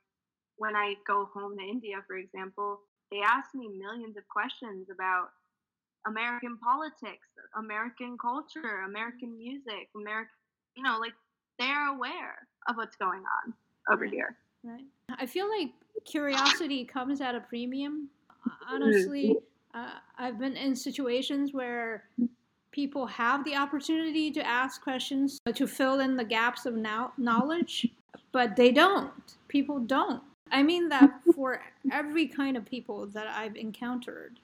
when 0.57 0.76
i 0.76 0.93
go 1.05 1.28
home 1.34 1.57
to 1.57 1.63
india 1.63 1.97
for 2.07 2.16
example 2.16 2.80
they 3.11 3.20
ask 3.20 3.53
me 3.53 3.68
millions 3.68 4.16
of 4.16 4.24
questions 4.30 4.88
about 4.89 5.28
american 6.07 6.57
politics 6.57 7.28
american 7.57 8.18
culture 8.18 8.84
american 8.88 9.38
music 9.38 9.89
american 9.95 10.32
you 10.78 10.84
know 10.84 10.97
like 10.97 11.11
they're 11.59 11.88
aware 11.88 12.47
of 12.68 12.76
what's 12.76 12.95
going 12.95 13.24
on 13.43 13.53
over 13.91 14.05
here. 14.05 14.36
Right. 14.63 14.86
I 15.18 15.26
feel 15.26 15.47
like 15.49 15.72
curiosity 16.03 16.83
comes 16.83 17.21
at 17.21 17.35
a 17.35 17.39
premium. 17.39 18.09
Honestly, 18.67 19.35
uh, 19.73 19.91
I've 20.17 20.39
been 20.39 20.55
in 20.55 20.75
situations 20.75 21.53
where 21.53 22.03
people 22.71 23.05
have 23.05 23.43
the 23.45 23.55
opportunity 23.55 24.31
to 24.31 24.45
ask 24.45 24.81
questions 24.81 25.39
to 25.53 25.67
fill 25.67 26.01
in 26.01 26.15
the 26.15 26.23
gaps 26.23 26.65
of 26.65 26.75
now- 26.75 27.13
knowledge, 27.17 27.87
but 28.31 28.55
they 28.55 28.71
don't. 28.71 29.11
People 29.47 29.79
don't. 29.79 30.21
I 30.51 30.61
mean 30.61 30.89
that 30.89 31.11
for 31.33 31.61
every 31.91 32.27
kind 32.27 32.55
of 32.55 32.65
people 32.65 33.07
that 33.07 33.27
I've 33.27 33.55
encountered. 33.55 34.39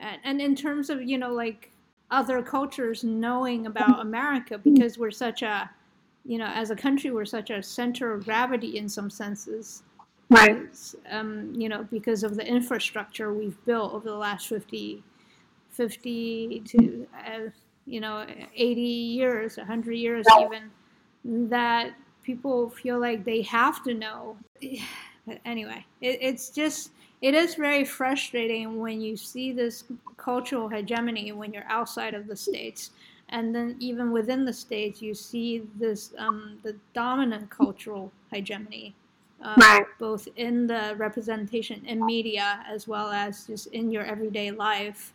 And, 0.00 0.20
and 0.24 0.40
in 0.40 0.56
terms 0.56 0.90
of, 0.90 1.02
you 1.02 1.18
know, 1.18 1.32
like 1.32 1.70
other 2.10 2.42
cultures 2.42 3.04
knowing 3.04 3.66
about 3.66 4.00
America 4.00 4.58
because 4.58 4.98
we're 4.98 5.10
such 5.10 5.42
a 5.42 5.70
you 6.24 6.38
know, 6.38 6.46
as 6.46 6.70
a 6.70 6.76
country, 6.76 7.10
we're 7.10 7.24
such 7.24 7.50
a 7.50 7.62
center 7.62 8.12
of 8.12 8.24
gravity 8.24 8.78
in 8.78 8.88
some 8.88 9.10
senses. 9.10 9.82
Right. 10.30 10.66
Um, 11.10 11.52
you 11.54 11.68
know, 11.68 11.86
because 11.90 12.22
of 12.22 12.36
the 12.36 12.46
infrastructure 12.46 13.32
we've 13.32 13.62
built 13.64 13.92
over 13.92 14.08
the 14.08 14.16
last 14.16 14.48
50, 14.48 15.02
50 15.70 16.62
to, 16.66 17.06
uh, 17.26 17.38
you 17.86 18.00
know, 18.00 18.26
80 18.54 18.80
years, 18.80 19.56
100 19.56 19.92
years 19.92 20.26
even, 20.40 20.70
that 21.50 21.94
people 22.22 22.70
feel 22.70 22.98
like 22.98 23.24
they 23.24 23.42
have 23.42 23.82
to 23.84 23.94
know. 23.94 24.36
But 25.26 25.38
anyway, 25.46 25.86
it, 26.02 26.18
it's 26.20 26.50
just, 26.50 26.90
it 27.22 27.32
is 27.32 27.54
very 27.54 27.82
frustrating 27.86 28.78
when 28.78 29.00
you 29.00 29.16
see 29.16 29.52
this 29.52 29.84
cultural 30.18 30.68
hegemony 30.68 31.32
when 31.32 31.50
you're 31.50 31.64
outside 31.66 32.12
of 32.12 32.26
the 32.26 32.36
States. 32.36 32.90
And 33.30 33.54
then 33.54 33.76
even 33.78 34.12
within 34.12 34.44
the 34.44 34.52
states 34.52 35.00
you 35.00 35.14
see 35.14 35.66
this 35.76 36.12
um, 36.18 36.58
the 36.62 36.76
dominant 36.92 37.48
cultural 37.48 38.12
hegemony 38.30 38.94
uh, 39.44 39.54
Right. 39.58 39.86
both 39.98 40.26
in 40.36 40.66
the 40.66 40.94
representation 40.96 41.84
in 41.86 42.04
media 42.04 42.64
as 42.68 42.88
well 42.88 43.10
as 43.10 43.46
just 43.46 43.66
in 43.68 43.90
your 43.90 44.02
everyday 44.04 44.50
life. 44.50 45.12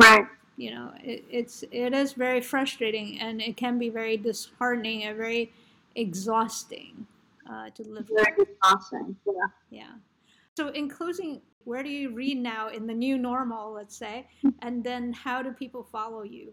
Right. 0.00 0.26
you 0.56 0.70
know 0.74 0.92
it, 1.02 1.24
it's 1.30 1.64
it 1.70 1.92
is 1.94 2.12
very 2.14 2.40
frustrating 2.40 3.18
and 3.20 3.40
it 3.40 3.56
can 3.56 3.78
be 3.78 3.88
very 3.90 4.16
disheartening 4.16 5.04
and 5.04 5.16
very 5.16 5.52
exhausting 5.96 7.06
uh, 7.50 7.70
to 7.70 7.82
live 7.84 8.08
with 8.10 8.24
very 8.24 8.36
exhausting 8.50 9.16
yeah. 9.26 9.32
Yeah. 9.70 9.92
So 10.56 10.68
in 10.68 10.88
closing 10.88 11.40
where 11.64 11.82
do 11.82 11.88
you 11.90 12.10
read 12.10 12.38
now 12.38 12.68
in 12.68 12.86
the 12.86 12.94
new 12.94 13.16
normal 13.18 13.72
let's 13.72 13.96
say 13.96 14.26
and 14.60 14.82
then 14.84 15.12
how 15.12 15.42
do 15.42 15.52
people 15.52 15.82
follow 15.84 16.22
you? 16.22 16.52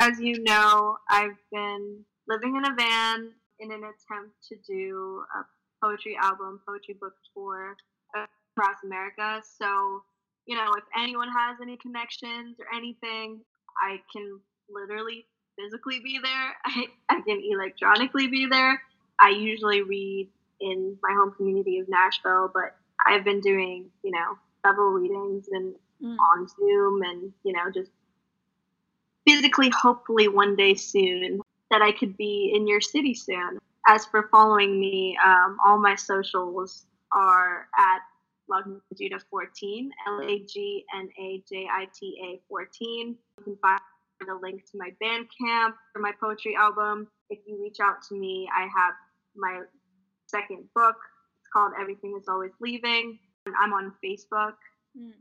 As 0.00 0.18
you 0.18 0.42
know, 0.42 0.96
I've 1.10 1.36
been 1.52 2.04
living 2.28 2.56
in 2.56 2.64
a 2.64 2.74
van 2.74 3.32
in 3.58 3.70
an 3.72 3.82
attempt 3.84 4.34
to 4.48 4.56
do 4.66 5.22
a 5.38 5.40
poetry 5.82 6.16
album, 6.20 6.60
poetry 6.66 6.94
book 7.00 7.14
tour 7.34 7.76
across 8.14 8.76
America. 8.84 9.42
So, 9.58 10.02
you 10.46 10.56
know, 10.56 10.72
if 10.76 10.84
anyone 10.96 11.28
has 11.28 11.58
any 11.62 11.76
connections 11.76 12.56
or 12.58 12.66
anything, 12.74 13.40
I 13.82 14.00
can 14.12 14.40
literally 14.68 15.26
physically 15.58 16.00
be 16.00 16.18
there. 16.22 16.52
I, 16.64 16.86
I 17.08 17.20
can 17.22 17.42
electronically 17.50 18.28
be 18.28 18.46
there. 18.46 18.80
I 19.18 19.30
usually 19.30 19.82
read 19.82 20.28
in 20.60 20.96
my 21.02 21.14
home 21.14 21.32
community 21.36 21.78
of 21.78 21.88
Nashville, 21.88 22.50
but 22.52 22.76
I've 23.06 23.24
been 23.24 23.40
doing, 23.40 23.90
you 24.02 24.10
know, 24.10 24.38
several 24.64 24.90
readings 24.90 25.46
and 25.50 25.74
Mm. 26.02 26.16
on 26.18 26.48
Zoom 26.48 27.02
and, 27.02 27.32
you 27.44 27.52
know, 27.52 27.70
just 27.70 27.90
physically, 29.26 29.68
hopefully 29.68 30.28
one 30.28 30.56
day 30.56 30.74
soon, 30.74 31.40
that 31.70 31.82
I 31.82 31.92
could 31.92 32.16
be 32.16 32.52
in 32.54 32.66
your 32.66 32.80
city 32.80 33.14
soon. 33.14 33.58
As 33.86 34.04
for 34.06 34.28
following 34.30 34.78
me, 34.78 35.16
um, 35.24 35.56
all 35.64 35.78
my 35.78 35.94
socials 35.94 36.86
are 37.12 37.66
at 37.78 38.00
Lagnajita14, 38.50 39.88
L 40.06 40.20
A 40.22 40.38
G 40.44 40.84
N 40.94 41.08
A 41.18 41.42
J 41.48 41.66
I 41.72 41.88
T 41.94 42.18
A 42.24 42.40
14. 42.48 43.16
You 43.38 43.44
can 43.44 43.56
find 43.62 43.80
a 44.28 44.34
link 44.34 44.64
to 44.70 44.78
my 44.78 44.90
Bandcamp 45.02 45.72
for 45.92 46.00
my 46.00 46.12
poetry 46.20 46.54
album. 46.56 47.08
If 47.30 47.38
you 47.46 47.60
reach 47.60 47.78
out 47.80 48.02
to 48.08 48.14
me, 48.14 48.48
I 48.54 48.62
have 48.62 48.94
my 49.36 49.62
second 50.26 50.64
book. 50.74 50.96
It's 51.40 51.48
called 51.52 51.72
Everything 51.80 52.16
is 52.20 52.28
Always 52.28 52.52
Leaving. 52.60 53.18
And 53.46 53.54
I'm 53.60 53.72
on 53.72 53.92
Facebook 54.04 54.54
Mm. 54.98 55.12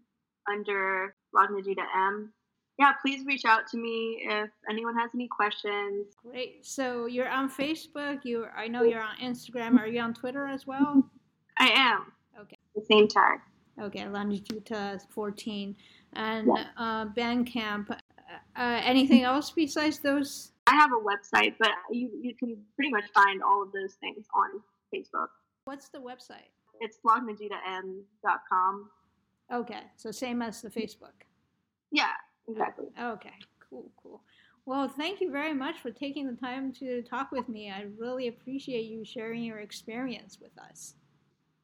under 0.52 1.16
Lagnajita 1.36 1.86
M 1.96 2.34
yeah, 2.80 2.94
please 3.02 3.26
reach 3.26 3.44
out 3.46 3.68
to 3.72 3.78
me 3.78 4.22
if 4.24 4.50
anyone 4.70 4.96
has 4.98 5.12
any 5.14 5.28
questions. 5.28 6.08
Great. 6.24 6.66
So 6.66 7.06
you're 7.08 7.28
on 7.30 7.50
Facebook. 7.50 8.20
You, 8.24 8.46
I 8.56 8.68
know 8.68 8.84
you're 8.84 9.02
on 9.04 9.18
Instagram. 9.22 9.78
Are 9.80 9.88
you 9.88 10.00
on 10.00 10.14
Twitter 10.14 10.48
as 10.48 10.66
well? 10.66 11.04
I 11.58 11.68
am. 11.76 12.14
Okay. 12.40 12.56
The 12.76 12.82
same 12.86 13.08
tag. 13.08 13.40
Okay, 13.82 14.02
Lagnajita 14.04 15.02
14 15.10 15.76
and 16.14 16.48
Yeah. 16.48 16.66
uh, 16.78 17.06
Bandcamp. 17.08 17.90
Uh, 17.92 18.82
anything 18.84 19.24
else 19.24 19.52
besides 19.52 20.00
those? 20.00 20.52
I 20.68 20.76
have 20.76 20.92
a 20.92 21.02
website, 21.04 21.56
but 21.60 21.72
you, 21.92 22.10
you 22.22 22.36
can 22.36 22.56
pretty 22.76 22.92
much 22.92 23.06
find 23.14 23.42
all 23.42 23.64
of 23.64 23.72
those 23.72 23.96
things 23.96 24.26
on 24.36 24.62
Facebook. 24.94 25.28
What's 25.66 25.90
the 25.90 25.98
website? 26.00 26.50
It's 26.82 27.00
lagnajitam.com. 27.06 28.90
Okay, 29.52 29.82
so 29.98 30.12
same 30.12 30.42
as 30.42 30.62
the 30.62 30.70
Facebook. 30.70 31.26
Yeah, 31.92 32.12
exactly. 32.50 32.88
Okay, 33.02 33.34
cool, 33.70 33.92
cool. 34.02 34.22
Well, 34.66 34.88
thank 34.88 35.20
you 35.20 35.32
very 35.32 35.54
much 35.54 35.80
for 35.80 35.90
taking 35.90 36.28
the 36.28 36.40
time 36.40 36.72
to 36.74 37.02
talk 37.02 37.32
with 37.32 37.50
me. 37.50 37.72
I 37.72 37.88
really 37.98 38.28
appreciate 38.28 38.86
you 38.86 39.04
sharing 39.04 39.44
your 39.44 39.60
experience 39.60 40.38
with 40.42 40.52
us. 40.60 40.96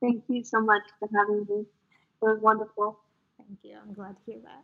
Thank 0.02 0.24
you 0.28 0.44
so 0.44 0.62
much 0.62 0.82
for 1.00 1.10
having 1.16 1.46
me. 1.48 1.62
It 1.62 2.26
was 2.26 2.40
wonderful. 2.42 3.00
Thank 3.38 3.60
you. 3.64 3.78
I'm 3.82 3.94
glad 3.94 4.16
to 4.18 4.22
hear 4.26 4.42
that. 4.44 4.64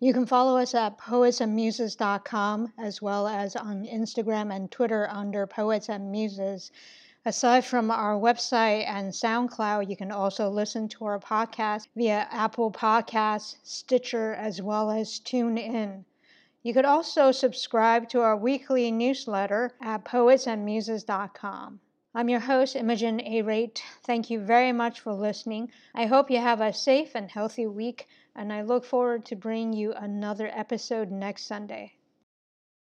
You 0.00 0.12
can 0.12 0.26
follow 0.26 0.58
us 0.58 0.74
at 0.74 0.98
poetsandmuses.com 0.98 2.72
as 2.78 3.00
well 3.00 3.26
as 3.26 3.56
on 3.56 3.86
Instagram 3.86 4.54
and 4.54 4.70
Twitter 4.70 5.08
under 5.10 5.46
Poets 5.46 5.88
and 5.88 6.10
Muses. 6.10 6.70
Aside 7.26 7.64
from 7.64 7.90
our 7.90 8.14
website 8.14 8.86
and 8.86 9.12
SoundCloud, 9.12 9.90
you 9.90 9.96
can 9.96 10.12
also 10.12 10.48
listen 10.48 10.86
to 10.90 11.06
our 11.06 11.18
podcast 11.18 11.88
via 11.96 12.28
Apple 12.30 12.70
Podcasts, 12.70 13.56
Stitcher, 13.64 14.32
as 14.34 14.62
well 14.62 14.92
as 14.92 15.18
TuneIn. 15.18 16.04
You 16.62 16.72
could 16.72 16.84
also 16.84 17.32
subscribe 17.32 18.08
to 18.10 18.20
our 18.20 18.36
weekly 18.36 18.92
newsletter 18.92 19.72
at 19.80 20.04
poetsandmuses.com. 20.04 21.80
I'm 22.14 22.28
your 22.28 22.38
host, 22.38 22.76
Imogen 22.76 23.20
A. 23.20 23.42
Rate. 23.42 23.82
Thank 24.04 24.30
you 24.30 24.38
very 24.38 24.70
much 24.70 25.00
for 25.00 25.12
listening. 25.12 25.72
I 25.96 26.06
hope 26.06 26.30
you 26.30 26.38
have 26.38 26.60
a 26.60 26.72
safe 26.72 27.16
and 27.16 27.28
healthy 27.28 27.66
week, 27.66 28.06
and 28.36 28.52
I 28.52 28.62
look 28.62 28.84
forward 28.84 29.24
to 29.24 29.34
bringing 29.34 29.72
you 29.72 29.92
another 29.94 30.48
episode 30.54 31.10
next 31.10 31.46
Sunday. 31.46 31.95